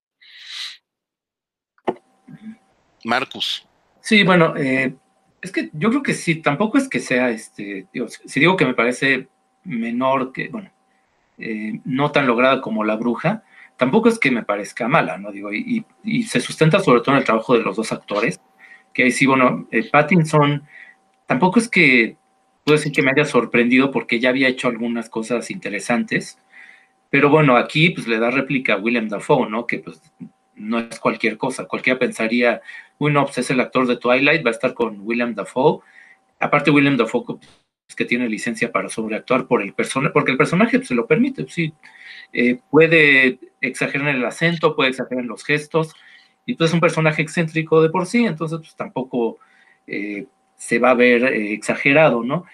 Marcus. 3.04 3.66
Sí, 4.00 4.24
bueno, 4.24 4.54
eh, 4.56 4.94
es 5.40 5.52
que 5.52 5.70
yo 5.72 5.90
creo 5.90 6.02
que 6.02 6.14
sí, 6.14 6.36
tampoco 6.36 6.78
es 6.78 6.88
que 6.88 7.00
sea, 7.00 7.30
este, 7.30 7.86
si 8.24 8.40
digo 8.40 8.56
que 8.56 8.66
me 8.66 8.74
parece 8.74 9.28
menor 9.64 10.32
que, 10.32 10.48
bueno, 10.48 10.70
eh, 11.38 11.80
no 11.84 12.12
tan 12.12 12.26
lograda 12.26 12.60
como 12.60 12.84
La 12.84 12.96
Bruja, 12.96 13.42
tampoco 13.76 14.08
es 14.08 14.18
que 14.18 14.30
me 14.30 14.44
parezca 14.44 14.88
mala, 14.88 15.18
¿no? 15.18 15.32
Digo, 15.32 15.52
y, 15.52 15.84
se 16.24 16.40
sustenta 16.40 16.80
sobre 16.80 17.00
todo 17.00 17.14
en 17.14 17.20
el 17.20 17.24
trabajo 17.24 17.56
de 17.56 17.62
los 17.62 17.76
dos 17.76 17.92
actores, 17.92 18.40
que 18.92 19.04
ahí 19.04 19.12
sí, 19.12 19.26
bueno, 19.26 19.66
eh, 19.70 19.88
Pattinson, 19.90 20.62
tampoco 21.26 21.58
es 21.58 21.68
que 21.68 22.16
puedo 22.64 22.78
decir 22.78 22.92
que 22.92 23.02
me 23.02 23.10
haya 23.10 23.24
sorprendido 23.24 23.90
porque 23.90 24.20
ya 24.20 24.28
había 24.28 24.48
hecho 24.48 24.68
algunas 24.68 25.08
cosas 25.08 25.50
interesantes, 25.50 26.38
pero 27.10 27.28
bueno, 27.28 27.56
aquí 27.56 27.90
pues 27.90 28.06
le 28.06 28.18
da 28.18 28.30
réplica 28.30 28.74
a 28.74 28.78
William 28.78 29.08
Dafoe, 29.08 29.48
¿no? 29.48 29.66
Que 29.66 29.80
pues 29.80 30.00
no 30.54 30.78
es 30.78 30.98
cualquier 31.00 31.36
cosa. 31.36 31.66
Cualquiera 31.66 31.98
pensaría, 31.98 32.62
uno 33.06 33.24
pues 33.24 33.38
es 33.38 33.50
el 33.50 33.60
actor 33.60 33.86
de 33.86 33.96
Twilight, 33.96 34.44
va 34.44 34.50
a 34.50 34.52
estar 34.52 34.74
con 34.74 35.00
William 35.00 35.34
Dafoe. 35.34 35.80
Aparte, 36.38 36.70
William 36.70 36.96
Dafoe 36.96 37.22
es 37.22 37.48
pues, 37.86 37.96
que 37.96 38.04
tiene 38.04 38.28
licencia 38.28 38.70
para 38.70 38.88
sobreactuar 38.88 39.46
por 39.46 39.62
el 39.62 39.74
personaje, 39.74 40.12
porque 40.12 40.32
el 40.32 40.36
personaje 40.36 40.78
pues, 40.78 40.88
se 40.88 40.94
lo 40.94 41.06
permite, 41.06 41.46
sí. 41.48 41.72
Eh, 42.32 42.60
puede 42.70 43.38
exagerar 43.60 44.08
en 44.08 44.16
el 44.16 44.24
acento, 44.24 44.76
puede 44.76 44.90
exagerar 44.90 45.22
en 45.22 45.28
los 45.28 45.44
gestos, 45.44 45.94
y 46.46 46.54
pues 46.54 46.70
es 46.70 46.74
un 46.74 46.80
personaje 46.80 47.22
excéntrico 47.22 47.82
de 47.82 47.90
por 47.90 48.06
sí, 48.06 48.24
entonces 48.24 48.58
pues 48.58 48.74
tampoco 48.76 49.38
eh, 49.86 50.26
se 50.56 50.78
va 50.78 50.90
a 50.90 50.94
ver 50.94 51.24
eh, 51.24 51.52
exagerado, 51.52 52.22
¿no? 52.22 52.44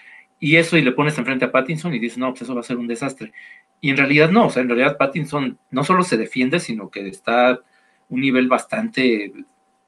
Y 0.40 0.56
eso 0.56 0.76
y 0.76 0.82
le 0.82 0.92
pones 0.92 1.18
enfrente 1.18 1.44
a 1.46 1.52
Pattinson 1.52 1.94
y 1.94 1.98
dices, 1.98 2.18
no, 2.18 2.30
pues 2.30 2.42
eso 2.42 2.54
va 2.54 2.60
a 2.60 2.64
ser 2.64 2.76
un 2.76 2.86
desastre. 2.86 3.32
Y 3.80 3.90
en 3.90 3.96
realidad 3.96 4.30
no, 4.30 4.46
o 4.46 4.50
sea, 4.50 4.62
en 4.62 4.68
realidad 4.68 4.96
Pattinson 4.96 5.58
no 5.70 5.84
solo 5.84 6.02
se 6.02 6.16
defiende, 6.16 6.60
sino 6.60 6.90
que 6.90 7.08
está 7.08 7.60
un 8.08 8.20
nivel 8.20 8.48
bastante, 8.48 9.32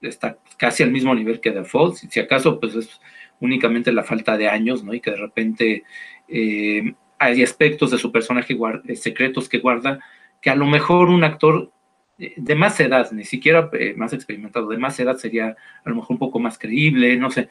está 0.01 0.39
casi 0.57 0.83
al 0.83 0.91
mismo 0.91 1.15
nivel 1.15 1.41
que 1.41 1.51
Default, 1.51 1.97
si, 1.97 2.21
acaso 2.21 2.59
pues 2.61 2.75
es 2.75 3.01
únicamente 3.41 3.93
la 3.93 4.05
falta 4.05 4.37
de 4.37 4.49
años, 4.49 4.85
¿no? 4.85 4.95
Y 4.95 5.01
que 5.01 5.11
de 5.11 5.17
repente 5.17 5.85
eh, 6.29 6.95
hay 7.19 7.43
aspectos 7.43 7.91
de 7.91 7.99
su 7.99 8.13
personaje 8.13 8.57
eh, 8.85 8.97
secretos 8.97 9.49
que 9.49 9.59
guarda, 9.59 10.01
que 10.41 10.51
a 10.51 10.55
lo 10.55 10.67
mejor 10.67 11.09
un 11.09 11.25
actor 11.25 11.73
eh, 12.19 12.35
de 12.37 12.55
más 12.55 12.79
edad, 12.81 13.11
ni 13.13 13.25
siquiera 13.25 13.71
más 13.97 14.13
experimentado, 14.13 14.69
de 14.69 14.79
más 14.79 14.99
edad 15.01 15.17
sería 15.17 15.57
a 15.85 15.89
lo 15.89 15.97
mejor 15.97 16.13
un 16.13 16.19
poco 16.19 16.39
más 16.39 16.59
creíble, 16.59 17.17
no 17.17 17.31
sé. 17.31 17.49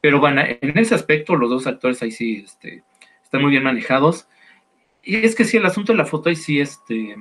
Pero 0.00 0.18
bueno, 0.18 0.42
en 0.44 0.78
ese 0.78 0.94
aspecto 0.94 1.36
los 1.36 1.50
dos 1.50 1.66
actores 1.66 2.02
ahí 2.02 2.10
sí 2.10 2.42
este, 2.44 2.82
están 3.22 3.42
muy 3.42 3.50
bien 3.50 3.62
manejados. 3.62 4.28
Y 5.04 5.16
es 5.16 5.34
que 5.34 5.44
sí, 5.44 5.56
el 5.56 5.66
asunto 5.66 5.92
de 5.92 5.98
la 5.98 6.04
foto 6.04 6.28
ahí 6.28 6.36
sí, 6.36 6.60
este, 6.60 7.16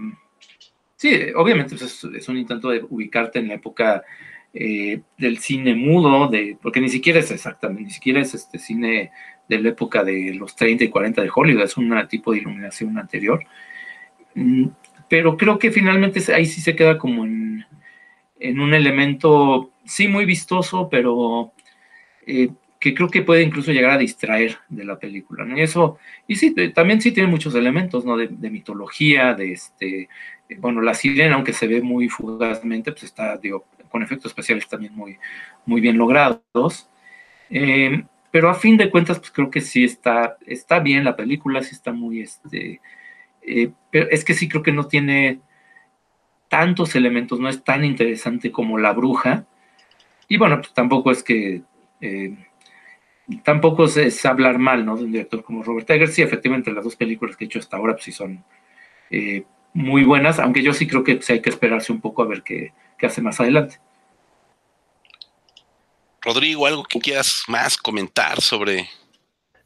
Sí, 1.01 1.19
obviamente 1.35 1.75
pues, 1.75 2.03
es, 2.03 2.29
un 2.29 2.37
intento 2.37 2.69
de 2.69 2.85
ubicarte 2.87 3.39
en 3.39 3.47
la 3.47 3.55
época 3.55 4.03
eh, 4.53 5.01
del 5.17 5.37
cine 5.37 5.75
mudo, 5.75 6.29
porque 6.61 6.81
ni 6.81 6.89
siquiera 6.89 7.19
es 7.19 7.31
exactamente, 7.31 7.83
ni 7.83 7.91
siquiera 7.91 8.19
es 8.19 8.33
este 8.33 8.59
cine 8.59 9.11
de 9.47 9.59
la 9.59 9.69
época 9.69 10.03
de 10.03 10.33
los 10.33 10.55
30 10.55 10.83
y 10.83 10.89
40 10.89 11.21
de 11.21 11.31
Hollywood, 11.33 11.63
es 11.63 11.77
un 11.77 12.07
tipo 12.09 12.31
de 12.31 12.39
iluminación 12.39 12.97
anterior. 12.97 13.43
Mm, 14.35 14.67
pero 15.09 15.37
creo 15.37 15.59
que 15.59 15.71
finalmente 15.71 16.21
ahí 16.33 16.45
sí 16.45 16.61
se 16.61 16.75
queda 16.75 16.97
como 16.97 17.25
en, 17.25 17.65
un 18.59 18.73
elemento, 18.73 19.71
sí, 19.85 20.07
muy 20.07 20.25
vistoso, 20.25 20.89
pero 20.89 21.53
eh, 22.25 22.49
que 22.79 22.93
creo 22.93 23.09
que 23.09 23.21
puede 23.21 23.43
incluso 23.43 23.71
llegar 23.71 23.91
a 23.91 23.97
distraer 23.97 24.57
de 24.69 24.83
la 24.85 24.97
película. 24.99 25.45
Y 25.55 25.61
eso, 25.61 25.99
y 26.27 26.35
sí, 26.35 26.53
también 26.73 27.01
sí 27.01 27.11
tiene 27.11 27.29
muchos 27.29 27.55
elementos, 27.55 28.05
¿no? 28.05 28.17
De, 28.17 28.49
mitología, 28.49 29.33
de 29.33 29.51
este, 29.53 30.09
bueno, 30.57 30.81
la 30.81 30.93
sirena, 30.93 31.35
aunque 31.35 31.53
se 31.53 31.67
ve 31.67 31.81
muy 31.81 32.09
fugazmente, 32.09 32.91
pues 32.91 33.03
está, 33.03 33.37
digo, 33.37 33.65
con 33.91 34.01
efectos 34.01 34.31
especiales 34.31 34.67
también 34.67 34.95
muy, 34.95 35.19
muy 35.65 35.81
bien 35.81 35.97
logrados. 35.97 36.89
Eh, 37.49 38.03
pero 38.31 38.49
a 38.49 38.55
fin 38.55 38.77
de 38.77 38.89
cuentas, 38.89 39.19
pues 39.19 39.31
creo 39.31 39.51
que 39.51 39.61
sí 39.61 39.83
está, 39.83 40.37
está 40.45 40.79
bien 40.79 41.03
la 41.03 41.15
película, 41.15 41.61
sí 41.61 41.75
está 41.75 41.91
muy, 41.91 42.21
este, 42.21 42.79
eh, 43.41 43.71
pero 43.91 44.09
es 44.09 44.23
que 44.23 44.33
sí 44.33 44.47
creo 44.47 44.63
que 44.63 44.71
no 44.71 44.87
tiene 44.87 45.41
tantos 46.47 46.95
elementos, 46.95 47.39
no 47.39 47.49
es 47.49 47.63
tan 47.63 47.83
interesante 47.85 48.51
como 48.51 48.77
La 48.77 48.93
Bruja. 48.93 49.45
Y 50.27 50.37
bueno, 50.37 50.57
pues 50.57 50.73
tampoco 50.73 51.11
es 51.11 51.23
que, 51.23 51.61
eh, 51.99 52.35
tampoco 53.43 53.85
es, 53.85 54.25
hablar 54.25 54.59
mal, 54.59 54.85
¿no? 54.85 54.97
De 54.97 55.05
un 55.05 55.11
director 55.11 55.43
como 55.43 55.63
Robert 55.63 55.89
Eggers. 55.89 56.13
Sí, 56.13 56.21
efectivamente, 56.21 56.71
las 56.71 56.83
dos 56.83 56.95
películas 56.95 57.35
que 57.35 57.45
he 57.45 57.47
hecho 57.47 57.59
hasta 57.59 57.77
ahora, 57.77 57.93
pues 57.93 58.05
sí 58.05 58.11
son 58.11 58.43
eh, 59.09 59.43
muy 59.73 60.03
buenas, 60.03 60.39
aunque 60.39 60.63
yo 60.63 60.73
sí 60.73 60.87
creo 60.87 61.03
que 61.03 61.19
hay 61.29 61.41
que 61.41 61.49
esperarse 61.49 61.91
un 61.91 62.01
poco 62.01 62.23
a 62.23 62.27
ver 62.27 62.43
qué, 62.43 62.73
qué 63.01 63.07
hace 63.07 63.21
más 63.21 63.39
adelante. 63.39 63.81
Rodrigo, 66.21 66.67
algo 66.67 66.83
que 66.83 66.99
quieras 66.99 67.41
más 67.47 67.75
comentar 67.75 68.39
sobre. 68.41 68.87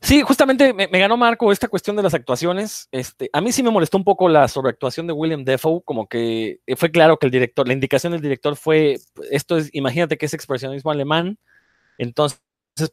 Sí, 0.02 0.22
justamente 0.22 0.74
me, 0.74 0.88
ganó 0.88 1.18
Marco 1.18 1.52
esta 1.52 1.68
cuestión 1.68 1.98
de 1.98 2.04
las 2.04 2.14
actuaciones. 2.14 2.88
Este, 2.92 3.30
a 3.34 3.42
mí 3.42 3.52
sí 3.52 3.62
me 3.62 3.72
molestó 3.72 3.98
un 3.98 4.04
poco 4.06 4.30
la 4.30 4.48
sobreactuación 4.48 5.06
de 5.06 5.14
William 5.14 5.44
Defoe, 5.44 5.82
como 5.84 6.08
que 6.08 6.60
fue 6.78 6.92
claro 6.92 7.18
que 7.18 7.26
el 7.26 7.32
director, 7.32 7.68
la 7.68 7.74
indicación 7.74 8.14
del 8.14 8.22
director 8.22 8.56
fue, 8.56 8.98
esto 9.32 9.58
es, 9.58 9.70
imagínate 9.74 10.18
que 10.18 10.28
es 10.28 10.34
expresionismo 10.34 10.92
alemán, 10.92 11.38
entonces 11.98 12.40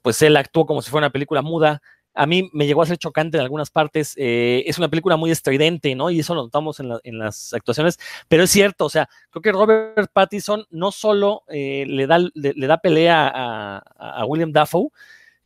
pues 0.03 0.23
él 0.23 0.37
actuó 0.37 0.67
como 0.67 0.83
si 0.83 0.91
fuera 0.91 1.07
una 1.07 1.13
película 1.13 1.43
muda, 1.43 1.83
a 2.15 2.27
mí 2.27 2.51
me 2.53 2.67
llegó 2.67 2.83
a 2.83 2.87
ser 2.87 2.99
chocante 2.99 3.37
en 3.37 3.43
algunas 3.43 3.71
partes. 3.71 4.15
Eh, 4.17 4.65
es 4.67 4.79
una 4.79 4.89
película 4.89 5.17
muy 5.17 5.31
estridente, 5.31 5.95
¿no? 5.95 6.11
Y 6.11 6.21
eso 6.21 6.35
lo 6.35 6.43
notamos 6.43 6.81
en, 6.81 7.19
las 7.19 7.55
actuaciones. 7.55 7.99
Pero 8.29 8.45
es 8.45 8.51
cierto, 8.51 8.87
o 8.87 8.91
sea, 8.91 9.09
creo 9.31 9.43
que 9.43 9.53
Robert 9.53 10.11
Pattinson 10.13 10.67
no 10.71 10.93
solo 10.93 11.43
eh, 11.49 11.85
le, 11.89 12.07
da, 12.07 12.19
le, 12.35 12.67
da 12.67 12.79
pelea 12.79 13.31
a, 13.35 13.79
a, 13.99 14.25
William 14.27 14.53
Dafoe, 14.53 14.89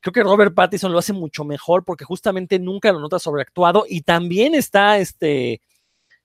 creo 0.00 0.12
que 0.12 0.22
Robert 0.22 0.54
Pattinson 0.54 0.92
lo 0.92 0.98
hace 0.98 1.12
mucho 1.12 1.44
mejor 1.44 1.84
porque 1.84 2.04
justamente 2.04 2.58
nunca 2.58 2.92
lo 2.92 3.00
nota 3.00 3.18
sobreactuado 3.18 3.84
y 3.88 4.02
también 4.02 4.54
está 4.54 4.98
este 4.98 5.60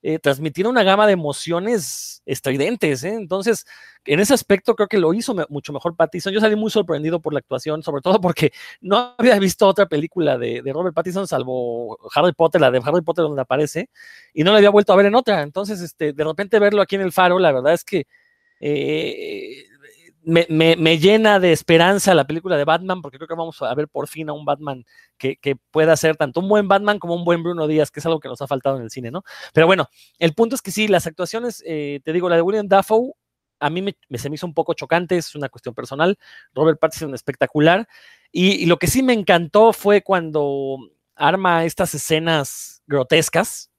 eh, 0.04 0.20
transmitir 0.20 0.68
una 0.68 0.84
gama 0.84 1.06
de 1.06 1.14
emociones 1.14 2.24
estridentes. 2.26 3.04
¿eh? 3.04 3.14
Entonces, 3.14 3.66
en 4.06 4.20
ese 4.20 4.34
aspecto 4.34 4.76
creo 4.76 4.88
que 4.88 4.98
lo 4.98 5.14
hizo 5.14 5.36
mucho 5.50 5.74
mejor 5.74 5.96
Pattinson. 5.96 6.34
Yo 6.34 6.40
salí 6.40 6.56
muy 6.56 6.72
sorprendido 6.72 7.22
por 7.22 7.34
la 7.34 7.40
actuación, 7.40 7.84
sobre 7.84 8.02
todo 8.02 8.20
porque 8.20 8.52
no 8.82 9.16
había 9.18 9.38
visto 9.40 9.68
otra 9.68 9.86
película 9.88 10.38
de, 10.38 10.64
Robert 10.74 10.96
Pattinson 10.96 11.28
salvo 11.28 12.00
Harry 12.16 12.34
Potter, 12.34 12.62
la 12.62 12.72
de 12.72 12.82
Harry 12.84 13.02
Potter 13.02 13.24
donde 13.24 13.42
aparece, 13.42 13.90
y 14.34 14.44
no 14.44 14.52
la 14.52 14.58
había 14.58 14.70
vuelto 14.72 14.94
a 14.94 14.96
ver 14.96 15.06
en 15.06 15.16
otra. 15.16 15.42
Entonces, 15.42 15.82
este, 15.82 16.14
de 16.14 16.24
repente 16.24 16.60
verlo 16.60 16.82
aquí 16.82 16.96
en 16.96 17.02
el 17.02 17.12
faro, 17.12 17.38
la 17.40 17.52
verdad 17.52 17.74
es 17.74 17.84
que 17.84 18.08
eh, 18.60 19.66
me, 20.24 20.98
llena 21.00 21.40
de 21.40 21.52
esperanza 21.52 22.14
la 22.14 22.26
película 22.26 22.58
de 22.58 22.66
Batman, 22.66 23.02
porque 23.02 23.18
creo 23.18 23.28
que 23.28 23.36
vamos 23.36 23.62
a 23.62 23.74
ver 23.74 23.88
por 23.88 24.08
fin 24.08 24.30
a 24.30 24.34
un 24.34 24.46
Batman 24.46 24.86
que, 25.18 25.38
pueda 25.72 25.96
ser 25.98 26.16
tanto 26.16 26.40
un 26.40 26.50
buen 26.50 26.68
Batman 26.68 27.00
como 27.00 27.16
un 27.16 27.26
buen 27.26 27.44
Bruno 27.44 27.68
Díaz, 27.68 27.92
que 27.92 28.00
es 28.00 28.06
algo 28.06 28.20
que 28.20 28.28
nos 28.28 28.42
ha 28.42 28.48
faltado 28.48 28.78
en 28.78 28.84
el 28.84 28.92
cine, 28.92 29.12
¿no? 29.12 29.24
Pero 29.54 29.68
bueno, 29.68 29.90
el 30.20 30.34
punto 30.34 30.56
es 30.56 30.62
que 30.62 30.72
sí, 30.72 30.88
las 30.88 31.08
actuaciones, 31.08 31.64
eh, 31.66 32.02
te 32.04 32.14
digo, 32.14 32.30
la 32.30 32.36
de 32.36 32.42
William 32.42 32.68
Dafoe, 32.68 33.14
a 33.60 33.70
mí 33.70 33.82
me, 33.82 33.96
se 34.18 34.30
me 34.30 34.36
hizo 34.36 34.48
un 34.48 34.54
poco 34.54 34.74
chocante, 34.74 35.18
es 35.18 35.36
una 35.36 35.48
cuestión 35.48 35.76
personal. 35.76 36.18
Robert 36.54 36.80
Pattinson 36.80 37.14
espectacular. 37.14 37.88
Y 38.32 38.66
lo 38.66 38.78
que 38.78 38.88
sí 38.88 39.04
me 39.04 39.14
encantó 39.14 39.72
fue 39.72 40.02
cuando 40.02 40.78
arma 41.16 41.64
estas 41.66 41.94
escenas 41.94 42.82
grotescas, 42.88 43.71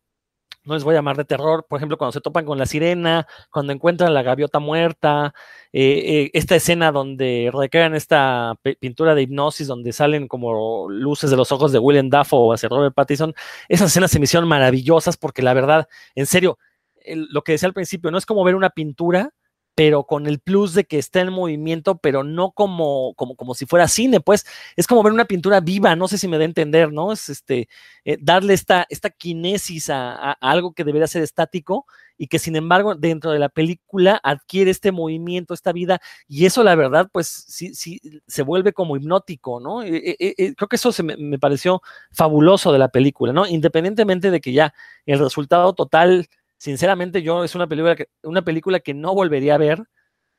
no 0.64 0.74
les 0.74 0.84
voy 0.84 0.94
a 0.94 0.98
llamar 0.98 1.16
de 1.16 1.24
terror, 1.24 1.66
por 1.68 1.78
ejemplo, 1.78 1.98
cuando 1.98 2.12
se 2.12 2.20
topan 2.20 2.44
con 2.44 2.58
la 2.58 2.66
sirena, 2.66 3.26
cuando 3.50 3.72
encuentran 3.72 4.14
la 4.14 4.22
gaviota 4.22 4.58
muerta, 4.58 5.34
eh, 5.72 6.02
eh, 6.04 6.30
esta 6.34 6.56
escena 6.56 6.92
donde 6.92 7.50
recrean 7.52 7.94
esta 7.94 8.54
pintura 8.80 9.14
de 9.14 9.22
hipnosis, 9.22 9.66
donde 9.66 9.92
salen 9.92 10.28
como 10.28 10.88
luces 10.88 11.30
de 11.30 11.36
los 11.36 11.52
ojos 11.52 11.72
de 11.72 11.78
William 11.78 12.10
Dafoe 12.10 12.54
hacia 12.54 12.68
Robert 12.68 12.94
Pattinson, 12.94 13.34
esas 13.68 13.90
escenas 13.90 14.10
se 14.10 14.18
me 14.18 14.24
hicieron 14.24 14.48
maravillosas 14.48 15.16
porque 15.16 15.42
la 15.42 15.54
verdad, 15.54 15.88
en 16.14 16.26
serio, 16.26 16.58
lo 17.06 17.42
que 17.42 17.52
decía 17.52 17.66
al 17.66 17.74
principio, 17.74 18.10
no 18.10 18.18
es 18.18 18.26
como 18.26 18.44
ver 18.44 18.54
una 18.54 18.70
pintura, 18.70 19.32
pero 19.74 20.04
con 20.04 20.26
el 20.26 20.38
plus 20.38 20.74
de 20.74 20.84
que 20.84 20.98
está 20.98 21.20
en 21.20 21.32
movimiento, 21.32 21.96
pero 21.98 22.24
no 22.24 22.52
como, 22.52 23.14
como, 23.14 23.36
como 23.36 23.54
si 23.54 23.66
fuera 23.66 23.88
cine, 23.88 24.20
pues 24.20 24.46
es 24.76 24.86
como 24.86 25.02
ver 25.02 25.12
una 25.12 25.24
pintura 25.24 25.60
viva, 25.60 25.96
no 25.96 26.08
sé 26.08 26.18
si 26.18 26.28
me 26.28 26.36
da 26.36 26.42
a 26.42 26.46
entender, 26.46 26.92
¿no? 26.92 27.12
Es 27.12 27.28
este, 27.28 27.68
eh, 28.04 28.18
darle 28.20 28.54
esta, 28.54 28.86
esta 28.90 29.10
kinesis 29.10 29.88
a, 29.90 30.32
algo 30.32 30.74
que 30.74 30.84
debería 30.84 31.06
ser 31.06 31.22
estático 31.22 31.86
y 32.18 32.26
que 32.26 32.38
sin 32.38 32.56
embargo 32.56 32.94
dentro 32.94 33.30
de 33.32 33.38
la 33.38 33.48
película 33.48 34.20
adquiere 34.22 34.70
este 34.70 34.92
movimiento, 34.92 35.54
esta 35.54 35.72
vida, 35.72 36.00
y 36.28 36.44
eso 36.44 36.62
la 36.62 36.74
verdad, 36.74 37.08
pues 37.10 37.26
sí, 37.28 37.74
sí, 37.74 38.00
se 38.26 38.42
vuelve 38.42 38.72
como 38.72 38.96
hipnótico, 38.96 39.58
¿no? 39.60 39.82
Eh, 39.82 40.16
eh, 40.18 40.54
creo 40.54 40.68
que 40.68 40.76
eso 40.76 40.92
se 40.92 41.02
me, 41.02 41.16
me 41.16 41.38
pareció 41.38 41.82
fabuloso 42.10 42.72
de 42.72 42.78
la 42.78 42.88
película, 42.88 43.32
¿no? 43.32 43.46
Independientemente 43.46 44.30
de 44.30 44.40
que 44.40 44.52
ya 44.52 44.74
el 45.06 45.18
resultado 45.18 45.72
total 45.72 46.28
sinceramente 46.62 47.22
yo 47.22 47.42
es 47.42 47.56
una 47.56 47.66
película 47.66 47.96
que, 47.96 48.06
una 48.22 48.42
película 48.42 48.78
que 48.78 48.94
no 48.94 49.16
volvería 49.16 49.56
a 49.56 49.58
ver 49.58 49.82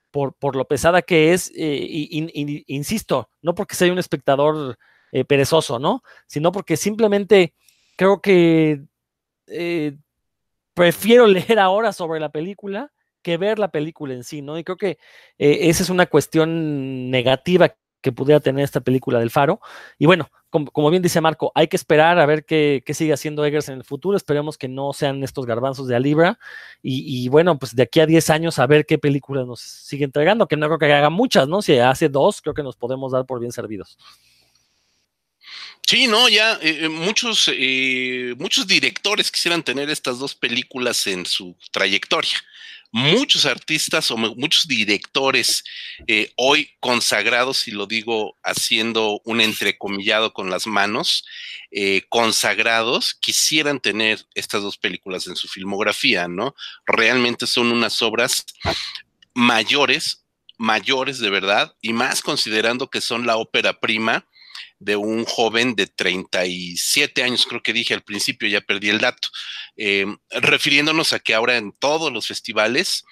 por, 0.10 0.34
por 0.36 0.56
lo 0.56 0.66
pesada 0.66 1.02
que 1.02 1.34
es, 1.34 1.52
eh, 1.54 1.78
y, 1.86 2.64
insisto, 2.68 3.30
no 3.42 3.54
porque 3.54 3.76
sea 3.76 3.92
un 3.92 4.00
espectador 4.00 4.78
eh, 5.12 5.26
perezoso, 5.26 5.80
¿no? 5.80 6.02
Sino 6.26 6.54
porque 6.54 6.78
simplemente 6.78 7.54
creo 7.98 8.22
que 8.22 8.84
eh, 9.48 9.98
prefiero 10.74 11.28
leer 11.28 11.60
ahora 11.60 11.92
sobre 11.92 12.22
la 12.22 12.30
película 12.30 12.94
que 13.22 13.36
ver 13.36 13.60
la 13.60 13.72
película 13.72 14.14
en 14.14 14.24
sí, 14.24 14.42
¿no? 14.42 14.58
Y 14.58 14.64
creo 14.64 14.78
que 14.78 14.98
esa 15.38 15.84
es 15.84 15.90
una 15.90 16.06
cuestión 16.06 17.12
negativa 17.12 17.76
que 18.02 18.14
pudiera 18.14 18.40
tener 18.40 18.64
esta 18.64 18.80
película 18.80 19.20
del 19.20 19.30
Faro. 19.30 19.60
Y 19.98 20.06
bueno, 20.06 20.30
como, 20.54 20.92
bien 20.92 21.02
dice 21.02 21.20
Marco, 21.20 21.52
hay 21.56 21.68
que 21.68 21.76
esperar 21.76 22.20
a 22.20 22.26
ver 22.28 22.46
qué, 22.46 22.84
sigue 22.94 23.12
haciendo 23.12 23.44
Eggers 23.44 23.70
en 23.70 23.76
el 23.76 23.84
futuro. 23.84 24.16
Esperemos 24.16 24.56
que 24.56 24.68
no 24.68 24.94
sean 24.94 25.24
estos 25.24 25.48
garbanzos 25.48 25.88
de 25.88 25.96
Alibra. 25.96 26.38
Y, 26.84 27.28
bueno, 27.30 27.58
pues 27.58 27.76
de 27.76 27.84
aquí 27.84 28.00
a 28.00 28.06
10 28.06 28.30
años 28.30 28.60
a 28.60 28.68
ver 28.68 28.86
qué 28.86 29.00
película 29.00 29.46
nos 29.46 29.62
sigue 29.62 30.06
entregando, 30.06 30.48
que 30.48 30.56
no 30.56 30.68
creo 30.68 30.78
que 30.78 30.94
haga 30.94 31.10
muchas, 31.10 31.48
¿no? 31.48 31.64
Si 31.64 31.78
hace 31.80 32.08
dos, 32.08 32.42
creo 32.42 32.54
que 32.54 32.62
nos 32.62 32.76
podemos 32.76 33.12
dar 33.12 33.26
por 33.26 33.40
bien 33.40 33.52
servidos. 33.52 33.98
Sí, 35.86 36.08
no, 36.08 36.30
ya 36.30 36.54
eh, 36.62 36.86
eh, 36.86 36.90
muchos, 36.90 37.50
eh, 37.52 38.36
muchos 38.38 38.68
directores 38.68 39.32
quisieran 39.32 39.64
tener 39.64 39.90
estas 39.90 40.20
dos 40.20 40.36
películas 40.36 41.08
en 41.08 41.26
su 41.26 41.56
trayectoria 41.72 42.38
muchos 42.94 43.48
artistas 43.48 44.12
o 44.12 44.18
muchos 44.18 44.68
directores 44.68 45.64
eh, 46.06 46.32
hoy 46.38 46.70
consagrados, 46.80 47.68
y 47.68 47.72
lo 47.72 47.88
digo 47.88 48.38
haciendo 48.44 49.20
un 49.26 49.42
entrecomillado 49.42 50.32
con 50.32 50.52
las 50.52 50.68
manos, 50.68 51.26
eh, 51.72 52.04
consagrados, 52.08 53.16
quisieran 53.16 53.80
tener 53.80 54.24
estas 54.36 54.62
dos 54.62 54.78
películas 54.78 55.26
en 55.26 55.36
su 55.36 55.48
filmografía, 55.48 56.28
¿no? 56.28 56.56
Realmente 56.86 57.48
son 57.48 57.72
unas 57.72 58.00
obras 58.04 58.46
mayores, 59.34 60.24
mayores 60.60 61.18
de 61.18 61.32
verdad, 61.32 61.76
y 61.82 61.94
más 61.94 62.22
considerando 62.22 62.92
que 62.92 63.02
son 63.02 63.26
la 63.26 63.38
ópera 63.38 63.80
prima 63.80 64.28
de 64.84 64.96
un 64.96 65.26
joven 65.26 65.76
de 65.76 65.88
37 65.88 67.24
años, 67.24 67.46
creo 67.46 67.62
que 67.62 67.74
dije 67.74 67.94
al 67.94 68.04
principio, 68.04 68.48
ya 68.48 68.62
perdí 68.62 68.90
el 68.90 69.00
dato, 69.00 69.28
eh, 69.78 70.06
refiriéndonos 70.30 71.14
a 71.14 71.20
que 71.20 71.34
ahora 71.34 71.58
en 71.58 71.72
todos 71.72 72.12
los 72.12 72.28
festivales, 72.28 73.04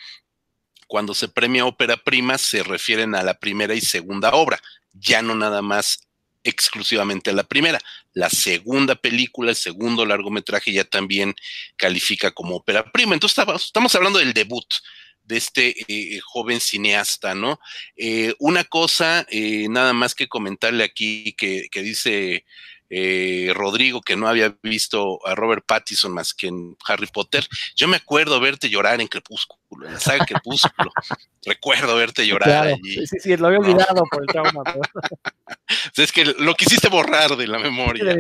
cuando 0.88 1.14
se 1.14 1.28
premia 1.28 1.66
ópera 1.66 1.98
prima, 1.98 2.38
se 2.38 2.64
refieren 2.64 3.16
a 3.16 3.24
la 3.24 3.36
primera 3.36 3.74
y 3.74 3.82
segunda 3.82 4.32
obra, 4.32 4.62
ya 4.94 5.22
no 5.22 5.36
nada 5.36 5.62
más 5.62 6.08
exclusivamente 6.44 7.30
a 7.30 7.34
la 7.34 7.44
primera. 7.44 7.80
La 8.14 8.30
segunda 8.30 8.96
película, 8.96 9.52
el 9.52 9.56
segundo 9.56 10.06
largometraje 10.06 10.74
ya 10.74 10.84
también 10.84 11.36
califica 11.78 12.32
como 12.32 12.56
ópera 12.56 12.92
prima. 12.92 13.14
Entonces 13.14 13.46
estamos 13.56 13.96
hablando 13.96 14.20
del 14.20 14.34
debut 14.34 14.66
de 15.32 15.38
este 15.38 15.76
eh, 15.88 16.20
joven 16.20 16.60
cineasta, 16.60 17.34
¿no? 17.34 17.60
Eh, 17.96 18.36
una 18.38 18.66
cosa, 18.66 19.26
eh, 19.30 19.68
nada 19.70 19.94
más 19.94 20.14
que 20.14 20.28
comentarle 20.28 20.84
aquí, 20.84 21.34
que, 21.38 21.70
que 21.72 21.82
dice 21.82 22.46
Rodrigo 23.54 24.02
que 24.02 24.18
no 24.18 24.28
había 24.28 24.56
visto 24.64 25.26
a 25.26 25.34
Robert 25.34 25.64
Pattinson 25.66 26.14
más 26.14 26.34
que 26.34 26.48
en 26.48 26.76
Harry 26.86 27.08
Potter. 27.08 27.48
Yo 27.76 27.88
me 27.88 27.98
acuerdo 27.98 28.40
verte 28.40 28.70
llorar 28.70 29.00
en 29.00 29.08
Crepúsculo, 29.08 29.88
en 29.88 29.94
la 29.94 30.00
saga 30.00 30.26
Crepúsculo. 30.26 30.92
Recuerdo 31.44 31.96
verte 31.96 32.28
llorar 32.28 32.68
allí. 32.68 33.06
Sí, 33.08 33.18
sí, 33.20 33.38
lo 33.38 33.48
había 33.48 33.60
olvidado 33.60 34.04
por 34.12 34.22
el 34.22 34.28
trauma. 34.28 34.64
es 35.98 36.12
que 36.12 36.26
lo 36.26 36.54
quisiste 36.54 36.90
borrar 36.90 37.36
de 37.36 37.48
la 37.48 37.60
memoria. 37.60 38.16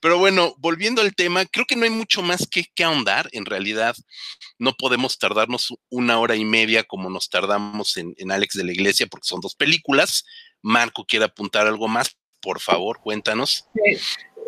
Pero 0.00 0.18
bueno, 0.18 0.54
volviendo 0.58 1.02
al 1.02 1.14
tema, 1.14 1.44
creo 1.46 1.66
que 1.66 1.74
no 1.74 1.84
hay 1.84 1.90
mucho 1.90 2.22
más 2.22 2.46
que, 2.46 2.66
que 2.74 2.84
ahondar. 2.84 3.28
En 3.32 3.46
realidad, 3.46 3.96
no 4.58 4.74
podemos 4.74 5.18
tardarnos 5.18 5.74
una 5.88 6.18
hora 6.18 6.36
y 6.36 6.44
media 6.44 6.84
como 6.84 7.10
nos 7.10 7.28
tardamos 7.28 7.96
en, 7.96 8.14
en 8.18 8.30
Alex 8.30 8.54
de 8.54 8.64
la 8.64 8.72
Iglesia, 8.72 9.06
porque 9.06 9.26
son 9.26 9.40
dos 9.40 9.54
películas. 9.54 10.24
Marco 10.62 11.04
quiere 11.04 11.24
apuntar 11.24 11.66
algo 11.66 11.88
más, 11.88 12.16
por 12.40 12.60
favor, 12.60 12.98
cuéntanos. 13.00 13.68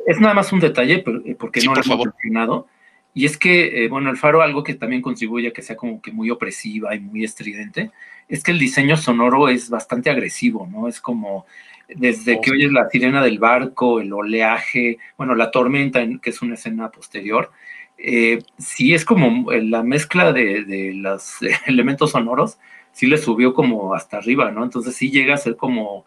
Es 0.07 0.21
nada 0.21 0.35
más 0.35 0.53
un 0.53 0.61
detalle, 0.61 1.05
eh, 1.25 1.37
porque 1.39 1.61
no 1.61 1.75
lo 1.75 1.83
hemos 1.83 2.07
mencionado. 2.07 2.67
Y 3.13 3.27
es 3.27 3.37
que, 3.37 3.85
eh, 3.85 3.89
bueno, 3.89 4.11
el 4.11 4.17
faro 4.17 4.41
algo 4.41 4.63
que 4.63 4.75
también 4.75 5.03
contribuye 5.03 5.49
a 5.49 5.53
que 5.53 5.63
sea 5.63 5.77
como 5.77 6.01
que 6.01 6.13
muy 6.13 6.31
opresiva 6.31 6.95
y 6.95 7.01
muy 7.01 7.25
estridente, 7.25 7.91
es 8.29 8.43
que 8.43 8.53
el 8.53 8.59
diseño 8.59 8.97
sonoro 8.97 9.49
es 9.49 9.69
bastante 9.69 10.11
agresivo, 10.11 10.69
¿no? 10.71 10.87
Es 10.87 11.01
como 11.01 11.45
desde 11.89 12.41
que 12.41 12.53
oyes 12.53 12.73
la 12.73 12.89
sirena 12.89 13.23
del 13.23 13.41
barco, 13.41 14.01
el 14.01 14.13
oleaje, 14.13 14.99
bueno, 15.17 15.35
la 15.35 15.51
tormenta, 15.51 16.01
que 16.23 16.31
es 16.31 16.41
una 16.41 16.55
escena 16.55 16.91
posterior, 16.91 17.51
eh, 17.99 18.43
sí 18.59 18.95
es 18.95 19.05
como 19.05 19.51
la 19.53 19.83
mezcla 19.83 20.33
de, 20.33 20.93
los 20.95 21.37
elementos 21.67 22.13
sonoros, 22.13 22.59
sí 22.93 23.07
le 23.07 23.19
subió 23.19 23.55
como 23.55 23.95
hasta 23.95 24.19
arriba, 24.19 24.51
¿no? 24.51 24.65
Entonces 24.65 24.95
sí 24.95 25.11
llega 25.11 25.35
a 25.35 25.39
ser 25.39 25.57
como 25.57 26.07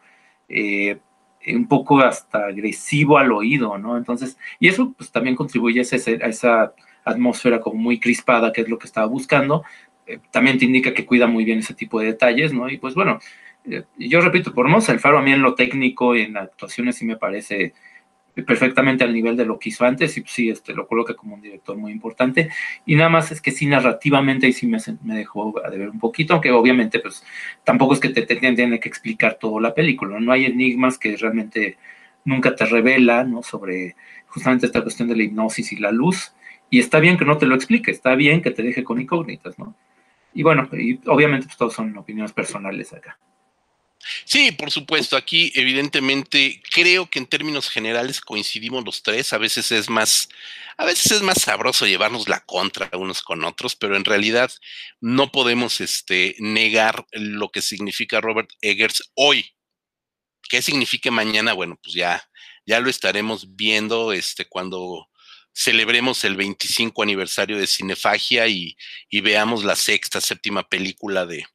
eh, 0.50 0.98
un 1.48 1.68
poco 1.68 2.00
hasta 2.00 2.46
agresivo 2.46 3.18
al 3.18 3.32
oído, 3.32 3.78
¿no? 3.78 3.98
Entonces, 3.98 4.38
y 4.60 4.68
eso 4.68 4.94
pues 4.98 5.12
también 5.12 5.36
contribuye 5.36 5.82
a, 5.82 5.84
esa 5.84 6.74
atmósfera 7.04 7.60
como 7.60 7.78
muy 7.82 8.00
crispada, 8.00 8.54
que 8.54 8.62
es 8.62 8.70
lo 8.70 8.80
que 8.80 8.88
estaba 8.88 9.08
buscando. 9.08 9.64
Eh, 10.08 10.20
también 10.32 10.58
te 10.58 10.66
indica 10.66 10.94
que 10.94 11.06
cuida 11.06 11.28
muy 11.28 11.46
bien 11.46 11.60
ese 11.60 11.74
tipo 11.74 12.00
de 12.00 12.08
detalles, 12.08 12.54
¿no? 12.54 12.70
Y 12.70 12.78
pues 12.78 12.96
bueno, 12.96 13.20
eh, 13.66 13.84
yo 13.98 14.22
repito, 14.22 14.54
por 14.54 14.68
menos 14.68 14.88
el 14.90 15.00
Faro 15.00 15.18
a 15.20 15.22
mí 15.22 15.32
en 15.32 15.42
lo 15.42 15.56
técnico 15.56 16.16
y 16.16 16.22
en 16.22 16.38
actuaciones 16.38 16.98
sí 16.98 17.06
me 17.06 17.18
parece 17.18 17.74
perfectamente 18.42 19.04
al 19.04 19.14
nivel 19.14 19.38
de 19.38 19.46
lo 19.46 19.60
que 19.60 19.70
hizo 19.70 19.86
antes 19.86 20.18
y 20.18 20.22
pues, 20.22 20.34
sí, 20.34 20.50
este, 20.50 20.74
lo 20.74 20.88
coloca 20.88 21.14
como 21.14 21.36
un 21.36 21.42
director 21.42 21.78
muy 21.78 21.92
importante. 21.92 22.50
Y 22.86 22.96
nada 22.96 23.10
más 23.10 23.32
es 23.32 23.42
que 23.42 23.52
sí, 23.52 23.68
narrativamente 23.68 24.48
ahí 24.48 24.54
sí 24.54 24.66
me, 24.66 24.80
dejó 25.16 25.54
a 25.64 25.70
deber 25.70 25.90
un 25.90 26.00
poquito, 26.00 26.34
aunque 26.34 26.52
obviamente 26.52 27.00
pues 27.00 27.24
tampoco 27.64 27.94
es 27.94 28.00
que 28.00 28.10
te, 28.10 28.24
te 28.24 28.36
tiene 28.36 28.80
que 28.80 28.90
explicar 28.90 29.38
toda 29.40 29.62
la 29.62 29.74
película, 29.74 30.20
no 30.20 30.32
hay 30.32 30.46
enigmas 30.46 30.98
que 30.98 31.16
realmente 31.16 31.78
nunca 32.26 32.56
te 32.56 32.66
revela, 32.66 33.24
¿no? 33.24 33.44
Sobre 33.44 33.96
justamente 34.28 34.66
esta 34.66 34.82
cuestión 34.82 35.08
de 35.08 35.16
la 35.16 35.24
hipnosis 35.24 35.72
y 35.72 35.78
la 35.78 35.92
luz. 35.92 36.34
Y 36.70 36.80
está 36.80 37.00
bien 37.00 37.18
que 37.18 37.26
no 37.26 37.38
te 37.38 37.46
lo 37.46 37.56
explique, 37.56 37.92
está 37.92 38.16
bien 38.16 38.42
que 38.42 38.52
te 38.52 38.64
deje 38.64 38.84
con 38.84 39.00
incógnitas, 39.00 39.60
¿no? 39.60 39.76
Y 40.34 40.42
bueno, 40.42 40.68
y 40.74 41.00
obviamente 41.08 41.46
pues 41.46 41.58
todos 41.58 41.74
son 41.74 41.96
opiniones 41.98 42.34
personales 42.34 42.94
acá. 42.94 43.18
Sí, 44.26 44.52
por 44.52 44.72
supuesto. 44.72 45.18
Aquí, 45.18 45.52
evidentemente, 45.56 46.62
creo 46.72 47.10
que 47.10 47.20
en 47.20 47.28
términos 47.28 47.70
generales 47.70 48.22
coincidimos 48.22 48.84
los 48.86 49.04
tres. 49.04 49.34
A 49.34 49.38
veces 49.38 49.72
es 49.72 49.90
más, 49.90 50.30
a 50.78 50.86
veces 50.86 51.12
es 51.12 51.22
más 51.22 51.42
sabroso 51.42 51.86
llevarnos 51.86 52.28
la 52.28 52.42
contra 52.46 52.90
unos 52.94 53.22
con 53.22 53.44
otros, 53.44 53.76
pero 53.76 53.96
en 53.96 54.06
realidad 54.06 54.52
no 55.02 55.32
podemos 55.32 55.82
este, 55.82 56.36
negar 56.40 57.06
lo 57.12 57.50
que 57.50 57.62
significa 57.62 58.22
Robert 58.22 58.52
Eggers 58.62 59.12
hoy. 59.16 59.56
¿Qué 60.50 60.62
significa 60.62 61.12
mañana? 61.12 61.54
Bueno, 61.54 61.80
pues 61.82 61.96
ya, 61.96 62.24
ya 62.66 62.80
lo 62.80 62.90
estaremos 62.90 63.56
viendo 63.56 64.14
este, 64.14 64.46
cuando 64.46 65.10
celebremos 65.54 66.24
el 66.24 66.36
25 66.36 67.04
aniversario 67.04 67.58
de 67.58 67.68
Cinefagia 67.68 68.48
y, 68.48 68.76
y 69.10 69.22
veamos 69.22 69.64
la 69.64 69.76
sexta, 69.76 70.20
séptima 70.20 70.68
película 70.68 71.26
de, 71.26 71.46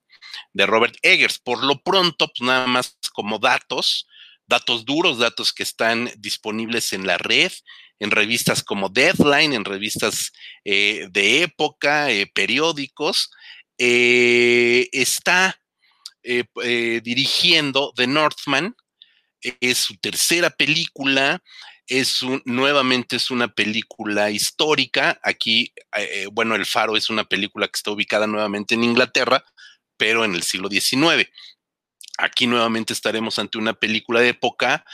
de 0.59 0.67
Robert 0.67 0.97
Eggers. 1.03 1.39
Por 1.39 1.65
lo 1.65 1.81
pronto, 1.81 2.27
pues 2.27 2.47
nada 2.47 2.67
más 2.67 2.99
como 3.13 3.39
datos, 3.39 4.09
datos 4.47 4.85
duros, 4.85 5.19
datos 5.19 5.53
que 5.53 5.63
están 5.63 6.11
disponibles 6.19 6.93
en 6.93 7.07
la 7.07 7.17
red, 7.17 7.53
en 8.01 8.11
revistas 8.11 8.65
como 8.65 8.89
Deadline, 8.89 9.53
en 9.53 9.65
revistas 9.65 10.33
eh, 10.65 11.07
de 11.11 11.45
época, 11.45 12.11
eh, 12.11 12.27
periódicos. 12.27 13.31
Eh, 13.79 14.89
está 14.93 15.59
dirigiendo 16.25 17.93
The 17.97 18.07
Northman, 18.07 18.75
es 19.41 19.79
su 19.79 19.97
tercera 19.97 20.51
película, 20.51 21.41
es 21.87 22.19
nuevamente 22.45 23.17
es 23.17 23.31
una 23.31 23.49
película 23.49 24.31
histórica. 24.31 25.19
Aquí, 25.23 25.73
bueno, 26.33 26.55
El 26.55 26.67
Faro 26.67 26.97
es 26.97 27.09
una 27.09 27.25
película 27.25 27.67
que 27.67 27.77
está 27.77 27.93
ubicada 27.93 28.27
nuevamente 28.27 28.75
en 28.75 28.85
Inglaterra, 28.85 29.43
pero 29.99 30.24
en 30.24 30.34
el 30.34 30.42
siglo 30.42 30.70
XIX. 30.70 31.28
Aquí 32.16 32.46
nuevamente 32.46 32.92
estaremos 32.92 33.38
ante 33.38 33.59
una 33.59 33.74
película 33.74 34.20
de 34.20 34.30
época 34.30 34.84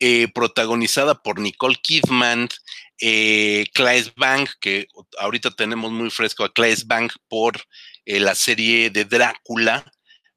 eh, 0.00 0.28
protagonizada 0.34 1.22
por 1.22 1.38
Nicole 1.38 1.76
Kidman, 1.76 2.48
eh, 3.00 3.66
Claes 3.72 4.12
Bang, 4.16 4.48
que 4.60 4.88
ahorita 5.18 5.52
tenemos 5.52 5.92
muy 5.92 6.10
fresco 6.10 6.44
a 6.44 6.52
Claes 6.52 6.86
Bang 6.86 7.10
por 7.28 7.62
eh, 8.04 8.18
la 8.18 8.34
serie 8.34 8.90
de 8.90 9.04
Drácula 9.04 9.84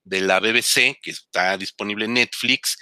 de 0.03 0.21
la 0.21 0.39
BBC, 0.39 0.99
que 1.01 1.11
está 1.11 1.57
disponible 1.57 2.05
en 2.05 2.13
Netflix. 2.13 2.77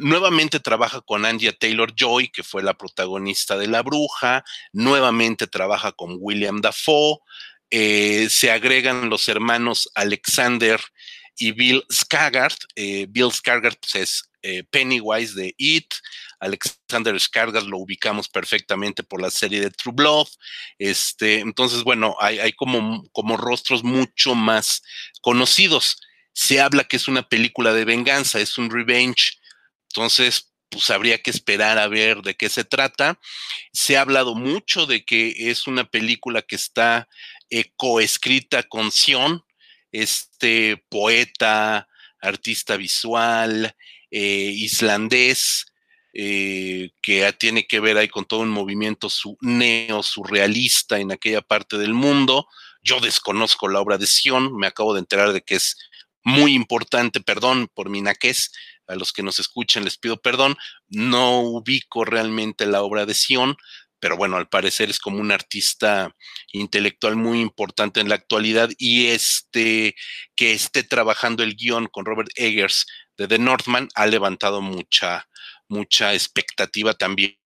nuevamente 0.00 0.60
trabaja 0.60 1.00
con 1.00 1.26
Angia 1.26 1.52
Taylor 1.52 1.92
Joy, 1.94 2.28
que 2.28 2.44
fue 2.44 2.62
la 2.62 2.74
protagonista 2.74 3.58
de 3.58 3.66
La 3.66 3.82
Bruja. 3.82 4.44
Nuevamente 4.72 5.48
trabaja 5.48 5.90
con 5.92 6.16
William 6.20 6.60
Dafoe. 6.60 7.18
Eh, 7.76 8.28
se 8.30 8.52
agregan 8.52 9.10
los 9.10 9.28
hermanos 9.28 9.90
Alexander 9.96 10.80
y 11.36 11.50
Bill 11.50 11.82
Skaggart. 11.92 12.56
Eh, 12.76 13.06
Bill 13.08 13.32
Skaggart 13.32 13.76
pues, 13.80 13.94
es 13.96 14.30
eh, 14.42 14.62
Pennywise 14.62 15.34
de 15.34 15.56
It. 15.58 15.92
Alexander 16.38 17.18
Skaggart 17.18 17.66
lo 17.66 17.78
ubicamos 17.78 18.28
perfectamente 18.28 19.02
por 19.02 19.20
la 19.20 19.28
serie 19.28 19.60
de 19.60 19.72
True 19.72 19.92
Blood. 19.92 20.28
Este, 20.78 21.40
entonces, 21.40 21.82
bueno, 21.82 22.14
hay, 22.20 22.52
como 22.52 23.36
rostros 23.36 23.82
mucho 23.82 24.36
más 24.36 24.80
conocidos. 25.20 26.00
Se 26.32 26.60
habla 26.60 26.84
que 26.84 26.94
es 26.94 27.08
una 27.08 27.28
película 27.28 27.72
de 27.72 27.84
venganza, 27.84 28.38
es 28.38 28.56
un 28.56 28.70
revenge. 28.70 29.40
Entonces, 29.88 30.54
pues 30.74 30.90
habría 30.90 31.18
que 31.18 31.30
esperar 31.30 31.78
a 31.78 31.88
ver 31.88 32.22
de 32.22 32.34
qué 32.34 32.48
se 32.48 32.64
trata. 32.64 33.18
Se 33.72 33.96
ha 33.96 34.02
hablado 34.02 34.34
mucho 34.34 34.86
de 34.86 35.04
que 35.04 35.50
es 35.50 35.66
una 35.66 35.84
película 35.84 36.42
que 36.42 36.56
está 36.56 37.08
eh, 37.50 37.72
coescrita 37.76 38.62
con 38.64 38.90
Sion, 38.90 39.44
este 39.92 40.84
poeta, 40.88 41.88
artista 42.20 42.76
visual, 42.76 43.74
eh, 44.10 44.50
islandés, 44.54 45.66
eh, 46.12 46.90
que 47.02 47.32
tiene 47.32 47.66
que 47.66 47.80
ver 47.80 47.96
ahí 47.96 48.08
con 48.08 48.24
todo 48.24 48.40
un 48.40 48.50
movimiento 48.50 49.10
su, 49.10 49.36
neo-surrealista 49.40 50.98
en 51.00 51.12
aquella 51.12 51.42
parte 51.42 51.76
del 51.76 51.94
mundo. 51.94 52.46
Yo 52.82 53.00
desconozco 53.00 53.68
la 53.68 53.80
obra 53.80 53.98
de 53.98 54.06
Sion, 54.06 54.56
me 54.56 54.66
acabo 54.66 54.94
de 54.94 55.00
enterar 55.00 55.32
de 55.32 55.42
que 55.42 55.56
es 55.56 55.76
muy 56.22 56.54
importante, 56.54 57.20
perdón 57.20 57.68
por 57.74 57.90
mi 57.90 58.00
naquez, 58.00 58.52
a 58.86 58.94
los 58.94 59.12
que 59.12 59.22
nos 59.22 59.38
escuchan 59.38 59.84
les 59.84 59.96
pido 59.96 60.20
perdón, 60.20 60.56
no 60.88 61.40
ubico 61.40 62.04
realmente 62.04 62.66
la 62.66 62.82
obra 62.82 63.06
de 63.06 63.14
Sion, 63.14 63.56
pero 64.04 64.18
bueno, 64.18 64.36
al 64.36 64.48
parecer 64.50 64.90
es 64.90 64.98
como 64.98 65.18
un 65.18 65.32
artista 65.32 66.14
intelectual 66.52 67.16
muy 67.16 67.40
importante 67.40 68.00
en 68.00 68.10
la 68.10 68.16
actualidad 68.16 68.68
y 68.76 69.06
este 69.06 69.96
que 70.36 70.52
esté 70.52 70.82
trabajando 70.82 71.42
el 71.42 71.56
guion 71.56 71.86
con 71.86 72.04
Robert 72.04 72.28
Eggers 72.34 72.84
de 73.16 73.28
The 73.28 73.38
Northman 73.38 73.88
ha 73.94 74.04
levantado 74.04 74.60
mucha, 74.60 75.26
mucha 75.68 76.12
expectativa 76.12 76.92
también. 76.92 77.38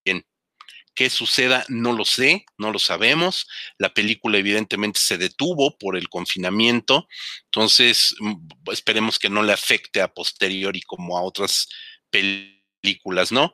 ¿Qué 0.97 1.11
suceda? 1.11 1.65
No 1.69 1.93
lo 1.93 2.05
sé, 2.05 2.45
no 2.57 2.73
lo 2.73 2.81
sabemos. 2.81 3.47
La 3.79 3.95
película 3.95 4.39
evidentemente 4.39 4.99
se 4.99 5.17
detuvo 5.17 5.79
por 5.79 5.97
el 5.97 6.09
confinamiento, 6.09 7.07
entonces 7.45 8.17
mm, 8.19 8.73
esperemos 8.73 9.21
que 9.21 9.31
no 9.31 9.45
le 9.45 9.53
afecte 9.53 10.01
a 10.01 10.13
posteriori 10.13 10.83
como 10.83 11.17
a 11.17 11.23
otras 11.23 11.69
películas, 12.11 13.31
¿no? 13.31 13.53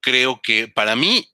Creo 0.00 0.40
que 0.42 0.66
para 0.66 0.96
mí 0.96 1.30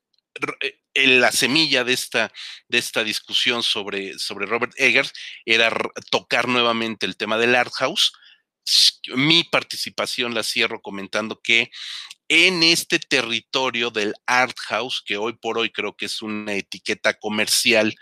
la 1.05 1.32
semilla 1.32 1.84
de 1.84 1.92
esta, 1.92 2.32
de 2.68 2.78
esta 2.78 3.05
discusión 3.05 3.62
sobre, 3.62 4.18
sobre 4.18 4.47
Robert 4.47 4.72
Eggers 4.76 5.12
era 5.44 5.70
tocar 6.11 6.49
nuevamente 6.49 7.07
el 7.07 7.16
tema 7.16 7.38
del 7.38 7.55
art 7.55 7.72
house. 7.74 8.12
Mi 9.14 9.44
participación 9.44 10.34
la 10.34 10.42
cierro 10.42 10.80
comentando 10.80 11.40
que 11.40 11.70
en 12.28 12.62
este 12.62 12.99
territorio 12.99 13.90
del 13.90 14.14
art 14.26 14.57
house, 14.66 15.03
que 15.05 15.16
hoy 15.16 15.34
por 15.34 15.59
hoy 15.59 15.70
creo 15.70 15.97
que 15.97 16.07
es 16.07 16.22
una 16.22 16.55
etiqueta 16.55 17.14
comercial 17.14 17.94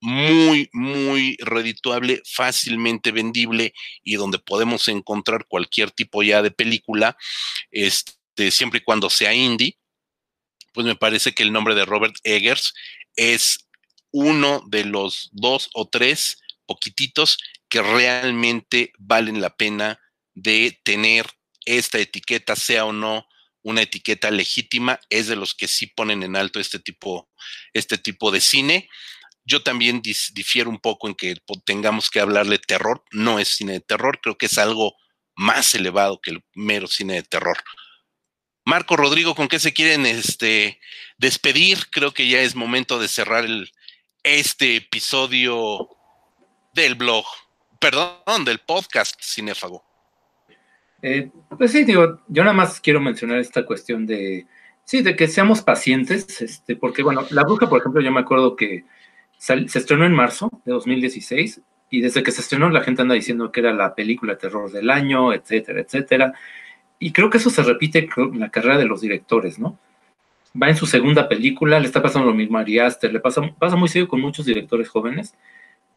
muy, 0.00 0.68
muy 0.72 1.38
redituable, 1.40 2.20
fácilmente 2.26 3.10
vendible 3.10 3.72
y 4.02 4.16
donde 4.16 4.38
podemos 4.38 4.88
encontrar 4.88 5.46
cualquier 5.48 5.90
tipo 5.90 6.22
ya 6.22 6.42
de 6.42 6.50
película, 6.50 7.16
este, 7.70 8.50
siempre 8.50 8.80
y 8.80 8.82
cuando 8.82 9.08
sea 9.08 9.32
indie, 9.32 9.78
pues 10.74 10.86
me 10.86 10.96
parece 10.96 11.32
que 11.32 11.44
el 11.44 11.52
nombre 11.52 11.74
de 11.74 11.86
Robert 11.86 12.16
Eggers 12.24 12.74
es 13.16 13.68
uno 14.10 14.62
de 14.66 14.84
los 14.84 15.30
dos 15.32 15.70
o 15.72 15.88
tres 15.88 16.42
poquititos 16.66 17.38
que 17.68 17.80
realmente 17.80 18.92
valen 18.98 19.40
la 19.40 19.56
pena 19.56 20.00
de 20.34 20.78
tener 20.84 21.26
esta 21.64 21.98
etiqueta, 21.98 22.56
sea 22.56 22.84
o 22.84 22.92
no 22.92 23.26
una 23.62 23.82
etiqueta 23.82 24.30
legítima, 24.30 25.00
es 25.08 25.26
de 25.26 25.36
los 25.36 25.54
que 25.54 25.68
sí 25.68 25.86
ponen 25.86 26.22
en 26.22 26.36
alto 26.36 26.60
este 26.60 26.78
tipo, 26.78 27.30
este 27.72 27.96
tipo 27.96 28.30
de 28.30 28.40
cine. 28.40 28.90
Yo 29.46 29.62
también 29.62 30.02
difiero 30.02 30.68
un 30.70 30.78
poco 30.78 31.08
en 31.08 31.14
que 31.14 31.36
tengamos 31.64 32.10
que 32.10 32.20
hablarle 32.20 32.58
terror. 32.58 33.02
No 33.10 33.38
es 33.38 33.48
cine 33.48 33.74
de 33.74 33.80
terror, 33.80 34.20
creo 34.22 34.36
que 34.36 34.46
es 34.46 34.58
algo 34.58 34.94
más 35.34 35.74
elevado 35.74 36.20
que 36.20 36.32
el 36.32 36.44
mero 36.54 36.86
cine 36.86 37.14
de 37.14 37.22
terror. 37.22 37.56
Marco 38.64 38.96
Rodrigo, 38.96 39.34
¿con 39.34 39.48
qué 39.48 39.58
se 39.58 39.74
quieren 39.74 40.06
este, 40.06 40.78
despedir? 41.18 41.90
Creo 41.90 42.12
que 42.12 42.28
ya 42.28 42.40
es 42.40 42.56
momento 42.56 42.98
de 42.98 43.08
cerrar 43.08 43.44
el, 43.44 43.70
este 44.22 44.76
episodio 44.76 45.90
del 46.72 46.94
blog, 46.94 47.26
perdón, 47.78 48.44
del 48.46 48.58
podcast 48.60 49.20
Cinéfago. 49.22 49.84
Eh, 51.02 51.30
pues 51.58 51.72
sí, 51.72 51.84
digo, 51.84 52.22
yo 52.28 52.42
nada 52.42 52.56
más 52.56 52.80
quiero 52.80 53.00
mencionar 53.00 53.38
esta 53.38 53.66
cuestión 53.66 54.06
de, 54.06 54.46
sí, 54.84 55.02
de 55.02 55.14
que 55.14 55.28
seamos 55.28 55.60
pacientes, 55.60 56.40
este, 56.40 56.74
porque 56.74 57.02
bueno, 57.02 57.26
La 57.30 57.42
Bruja, 57.42 57.68
por 57.68 57.80
ejemplo, 57.80 58.00
yo 58.00 58.10
me 58.10 58.20
acuerdo 58.20 58.56
que 58.56 58.84
se 59.36 59.66
estrenó 59.74 60.06
en 60.06 60.14
marzo 60.14 60.50
de 60.64 60.72
2016 60.72 61.60
y 61.90 62.00
desde 62.00 62.22
que 62.22 62.30
se 62.30 62.40
estrenó 62.40 62.70
la 62.70 62.80
gente 62.80 63.02
anda 63.02 63.14
diciendo 63.14 63.52
que 63.52 63.60
era 63.60 63.74
la 63.74 63.94
película 63.94 64.38
terror 64.38 64.72
del 64.72 64.88
año, 64.88 65.34
etcétera, 65.34 65.82
etcétera. 65.82 66.32
Y 66.98 67.12
creo 67.12 67.30
que 67.30 67.38
eso 67.38 67.50
se 67.50 67.62
repite 67.62 68.08
en 68.16 68.40
la 68.40 68.50
carrera 68.50 68.78
de 68.78 68.86
los 68.86 69.00
directores, 69.00 69.58
¿no? 69.58 69.78
Va 70.60 70.68
en 70.68 70.76
su 70.76 70.86
segunda 70.86 71.28
película, 71.28 71.80
le 71.80 71.86
está 71.86 72.00
pasando 72.00 72.28
lo 72.28 72.34
mismo 72.34 72.58
a 72.58 72.60
Ari 72.60 72.78
Aster, 72.78 73.12
le 73.12 73.20
pasa, 73.20 73.42
pasa 73.58 73.76
muy 73.76 73.88
serio 73.88 74.08
con 74.08 74.20
muchos 74.20 74.46
directores 74.46 74.88
jóvenes 74.88 75.34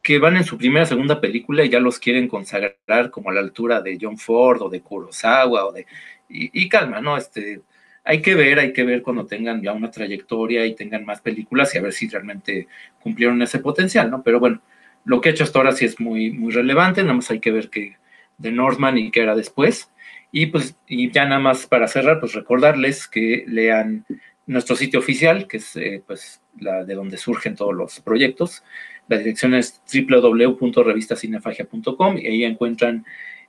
que 0.01 0.19
van 0.19 0.37
en 0.37 0.45
su 0.45 0.57
primera 0.57 0.85
segunda 0.85 1.19
película 1.19 1.65
y 1.65 1.69
ya 1.69 1.79
los 1.79 1.99
quieren 1.99 2.27
consagrar 2.27 3.11
como 3.11 3.29
a 3.29 3.33
la 3.33 3.41
altura 3.41 3.81
de 3.81 3.97
John 3.99 4.17
Ford 4.17 4.61
o 4.61 4.69
de 4.69 4.81
Kurosawa 4.81 5.65
o 5.65 5.71
de 5.73 5.85
y, 6.29 6.69
calma, 6.69 7.01
¿no? 7.01 7.17
Este 7.17 7.61
hay 8.03 8.21
que 8.21 8.35
ver, 8.35 8.57
hay 8.59 8.71
que 8.71 8.85
ver 8.85 9.01
cuando 9.01 9.25
tengan 9.25 9.61
ya 9.61 9.73
una 9.73 9.91
trayectoria 9.91 10.65
y 10.65 10.75
tengan 10.75 11.03
más 11.05 11.19
películas 11.19 11.75
y 11.75 11.77
a 11.77 11.81
ver 11.81 11.91
si 11.91 12.07
realmente 12.07 12.67
cumplieron 13.01 13.41
ese 13.41 13.59
potencial, 13.59 14.09
¿no? 14.09 14.23
Pero 14.23 14.39
bueno, 14.39 14.61
lo 15.03 15.19
que 15.19 15.29
ha 15.29 15.31
hecho 15.33 15.43
hasta 15.43 15.59
ahora 15.59 15.73
sí 15.73 15.85
es 15.85 15.99
muy, 15.99 16.31
muy 16.31 16.53
relevante, 16.53 17.01
nada 17.01 17.15
más 17.15 17.29
hay 17.29 17.41
que 17.41 17.51
ver 17.51 17.69
que 17.69 17.97
de 18.37 18.51
Northman 18.51 18.97
y 18.97 19.11
qué 19.11 19.23
era 19.23 19.35
después. 19.35 19.91
Y 20.39 20.45
pues, 20.45 20.77
y 20.85 21.09
ya 21.09 21.25
nada 21.25 21.39
más 21.39 21.65
para 21.65 21.87
cerrar, 21.87 22.19
pues 22.19 22.33
recordarles 22.33 23.07
que 23.07 23.43
lean 23.47 24.05
nuestro 24.45 24.75
sitio 24.75 24.99
oficial, 24.99 25.47
que 25.47 25.57
es 25.57 25.75
eh, 25.77 26.03
pues 26.05 26.43
la 26.59 26.85
de 26.85 26.93
donde 26.93 27.17
surgen 27.17 27.55
todos 27.55 27.73
los 27.73 27.99
proyectos, 28.01 28.63
la 29.07 29.17
dirección 29.17 29.55
es 29.55 29.81
www.revistacinefagia.com 29.91 32.19
y 32.19 32.27
ahí 32.27 32.43
encuentran 32.43 33.03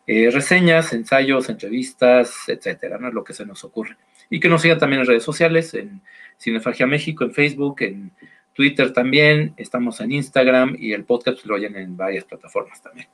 eh, 0.07 0.30
reseñas, 0.30 0.95
ensayos, 0.95 1.51
entrevistas, 1.51 2.32
etcétera, 2.47 2.99
lo 3.11 3.22
que 3.22 3.34
se 3.34 3.45
nos 3.45 3.64
ocurre. 3.64 3.99
Y 4.30 4.41
que 4.41 4.49
nos 4.49 4.62
sigan 4.62 4.78
también 4.78 5.03
en 5.03 5.09
redes 5.09 5.24
sociales, 5.24 5.74
en 5.74 6.01
Cinefagia 6.39 6.86
México, 6.86 7.22
en 7.22 7.34
Facebook, 7.34 7.82
en 7.82 8.12
Twitter 8.55 8.95
también, 8.95 9.53
estamos 9.59 10.01
en 10.01 10.12
Instagram 10.12 10.74
y 10.78 10.95
el 10.95 11.05
podcast 11.05 11.45
lo 11.45 11.57
oyen 11.57 11.76
en 11.76 11.99
varias 11.99 12.24
plataformas 12.24 12.80
también. 12.80 13.09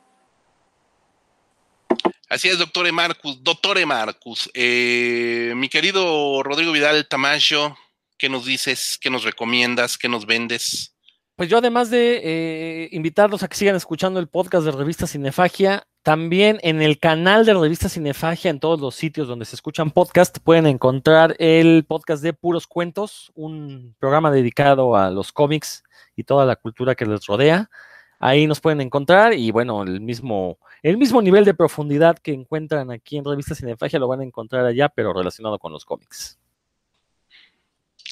Así 2.35 2.49
es, 2.49 2.59
doctor 2.59 2.91
Marcus. 2.93 3.45
Doctor 3.45 3.87
Marcus, 3.87 4.51
eh, 4.55 5.53
mi 5.55 5.69
querido 5.69 6.43
Rodrigo 6.43 6.73
Vidal 6.73 7.07
Tamayo, 7.07 7.77
¿qué 8.19 8.29
nos 8.29 8.45
dices? 8.45 8.99
¿Qué 9.01 9.09
nos 9.09 9.23
recomiendas? 9.23 9.97
¿Qué 9.97 10.09
nos 10.09 10.27
vendes? 10.27 10.97
Pues 11.37 11.49
yo 11.49 11.59
además 11.59 11.91
de 11.91 12.21
eh, 12.25 12.89
invitarlos 12.91 13.45
a 13.45 13.49
que 13.49 13.57
sigan 13.57 13.77
escuchando 13.77 14.19
el 14.19 14.27
podcast 14.27 14.67
de 14.67 14.73
Revista 14.73 15.07
Cinefagia, 15.07 15.87
también 16.03 16.59
en 16.65 16.83
el 16.83 16.99
canal 16.99 17.47
de 17.47 17.55
Revista 17.55 17.89
Cinefagia, 17.89 18.51
en 18.51 18.59
todos 18.59 18.81
los 18.81 18.97
sitios 18.97 19.29
donde 19.29 19.45
se 19.45 19.55
escuchan 19.55 19.93
podcasts, 19.93 20.41
pueden 20.41 20.67
encontrar 20.67 21.37
el 21.39 21.85
podcast 21.87 22.21
de 22.21 22.33
Puros 22.33 22.67
Cuentos, 22.67 23.31
un 23.37 23.95
programa 24.01 24.33
dedicado 24.33 24.97
a 24.97 25.09
los 25.09 25.31
cómics 25.31 25.85
y 26.17 26.25
toda 26.25 26.47
la 26.47 26.57
cultura 26.57 26.97
que 26.97 27.07
les 27.07 27.25
rodea. 27.27 27.71
Ahí 28.19 28.49
nos 28.49 28.61
pueden 28.61 28.81
encontrar 28.81 29.35
y 29.35 29.53
bueno, 29.53 29.85
el 29.85 30.01
mismo, 30.01 30.59
el 30.85 30.99
mismo 30.99 31.23
nivel 31.23 31.47
de 31.47 31.55
profundidad 31.55 32.19
que 32.19 32.35
encuentran 32.35 32.91
aquí 32.91 33.17
en 33.17 33.25
Revista 33.25 33.55
Cinefagia 33.55 33.99
lo 33.99 34.07
van 34.07 34.21
a 34.21 34.25
encontrar 34.25 34.67
allá, 34.67 34.91
pero 34.91 35.15
relacionado 35.15 35.59
con 35.59 35.73
los 35.73 35.87
cómics. 35.87 36.39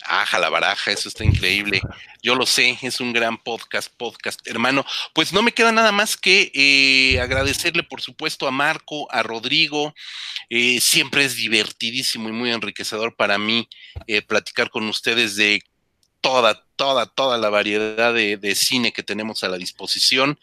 Aja 0.07 0.39
la 0.39 0.49
baraja, 0.49 0.91
eso 0.91 1.11
está 1.11 1.23
increíble. 1.23 1.83
Yo 2.23 2.35
lo 2.35 2.47
sé, 2.47 2.79
es 2.81 2.99
un 2.99 3.13
gran 3.13 3.37
podcast, 3.37 3.93
podcast, 3.95 4.41
hermano. 4.49 4.87
Pues 5.13 5.35
no 5.35 5.43
me 5.43 5.53
queda 5.53 5.71
nada 5.71 5.93
más 5.93 6.17
que 6.17 6.51
eh, 6.55 7.21
agradecerle, 7.21 7.83
por 7.83 8.01
supuesto, 8.01 8.49
a 8.49 8.51
Marco, 8.51 9.07
a 9.13 9.23
Rodrigo. 9.23 9.93
Eh, 10.49 10.81
siempre 10.81 11.27
es 11.27 11.37
divertidísimo 11.37 12.31
y 12.31 12.33
muy 12.33 12.51
enriquecedor 12.51 13.15
para 13.17 13.37
mí 13.37 13.69
eh, 14.07 14.23
platicar 14.23 14.71
con 14.71 14.89
ustedes 14.89 15.37
de 15.37 15.61
toda, 16.23 16.65
toda, 16.77 17.07
toda 17.07 17.37
la 17.37 17.51
variedad 17.51 18.15
de, 18.15 18.55
cine 18.55 18.93
que 18.93 19.03
tenemos 19.03 19.45
a 19.45 19.49
la 19.49 19.59
disposición. 19.59 20.39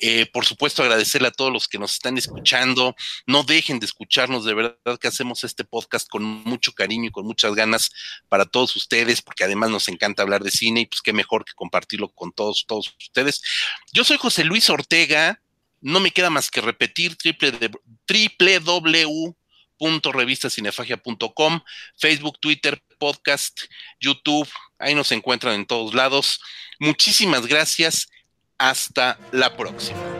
Eh, 0.00 0.26
por 0.26 0.44
supuesto, 0.44 0.82
agradecerle 0.82 1.28
a 1.28 1.32
todos 1.32 1.52
los 1.52 1.68
que 1.68 1.78
nos 1.78 1.92
están 1.92 2.18
escuchando. 2.18 2.96
No 3.26 3.44
dejen 3.44 3.78
de 3.78 3.86
escucharnos, 3.86 4.44
de 4.44 4.54
verdad 4.54 4.98
que 4.98 5.06
hacemos 5.06 5.44
este 5.44 5.64
podcast 5.64 6.08
con 6.08 6.24
mucho 6.24 6.72
cariño 6.72 7.08
y 7.08 7.12
con 7.12 7.26
muchas 7.26 7.54
ganas 7.54 7.92
para 8.28 8.46
todos 8.46 8.74
ustedes, 8.74 9.22
porque 9.22 9.44
además 9.44 9.70
nos 9.70 9.88
encanta 9.88 10.22
hablar 10.22 10.42
de 10.42 10.50
cine 10.50 10.80
y 10.80 10.86
pues 10.86 11.02
qué 11.02 11.12
mejor 11.12 11.44
que 11.44 11.52
compartirlo 11.54 12.08
con 12.08 12.32
todos, 12.32 12.64
todos 12.66 12.96
ustedes. 12.98 13.42
Yo 13.92 14.02
soy 14.02 14.16
José 14.16 14.44
Luis 14.44 14.68
Ortega. 14.70 15.40
No 15.80 16.00
me 16.00 16.10
queda 16.10 16.28
más 16.28 16.50
que 16.50 16.60
repetir 16.60 17.16
triple, 17.16 17.52
triple 18.04 18.58
w 18.58 19.36
revistacinefagia.com, 20.12 21.60
Facebook, 21.96 22.38
Twitter, 22.40 22.82
podcast, 22.98 23.62
YouTube, 24.00 24.48
ahí 24.78 24.94
nos 24.94 25.12
encuentran 25.12 25.54
en 25.54 25.66
todos 25.66 25.94
lados. 25.94 26.40
Muchísimas 26.78 27.46
gracias. 27.46 28.08
Hasta 28.58 29.18
la 29.32 29.56
próxima. 29.56 30.17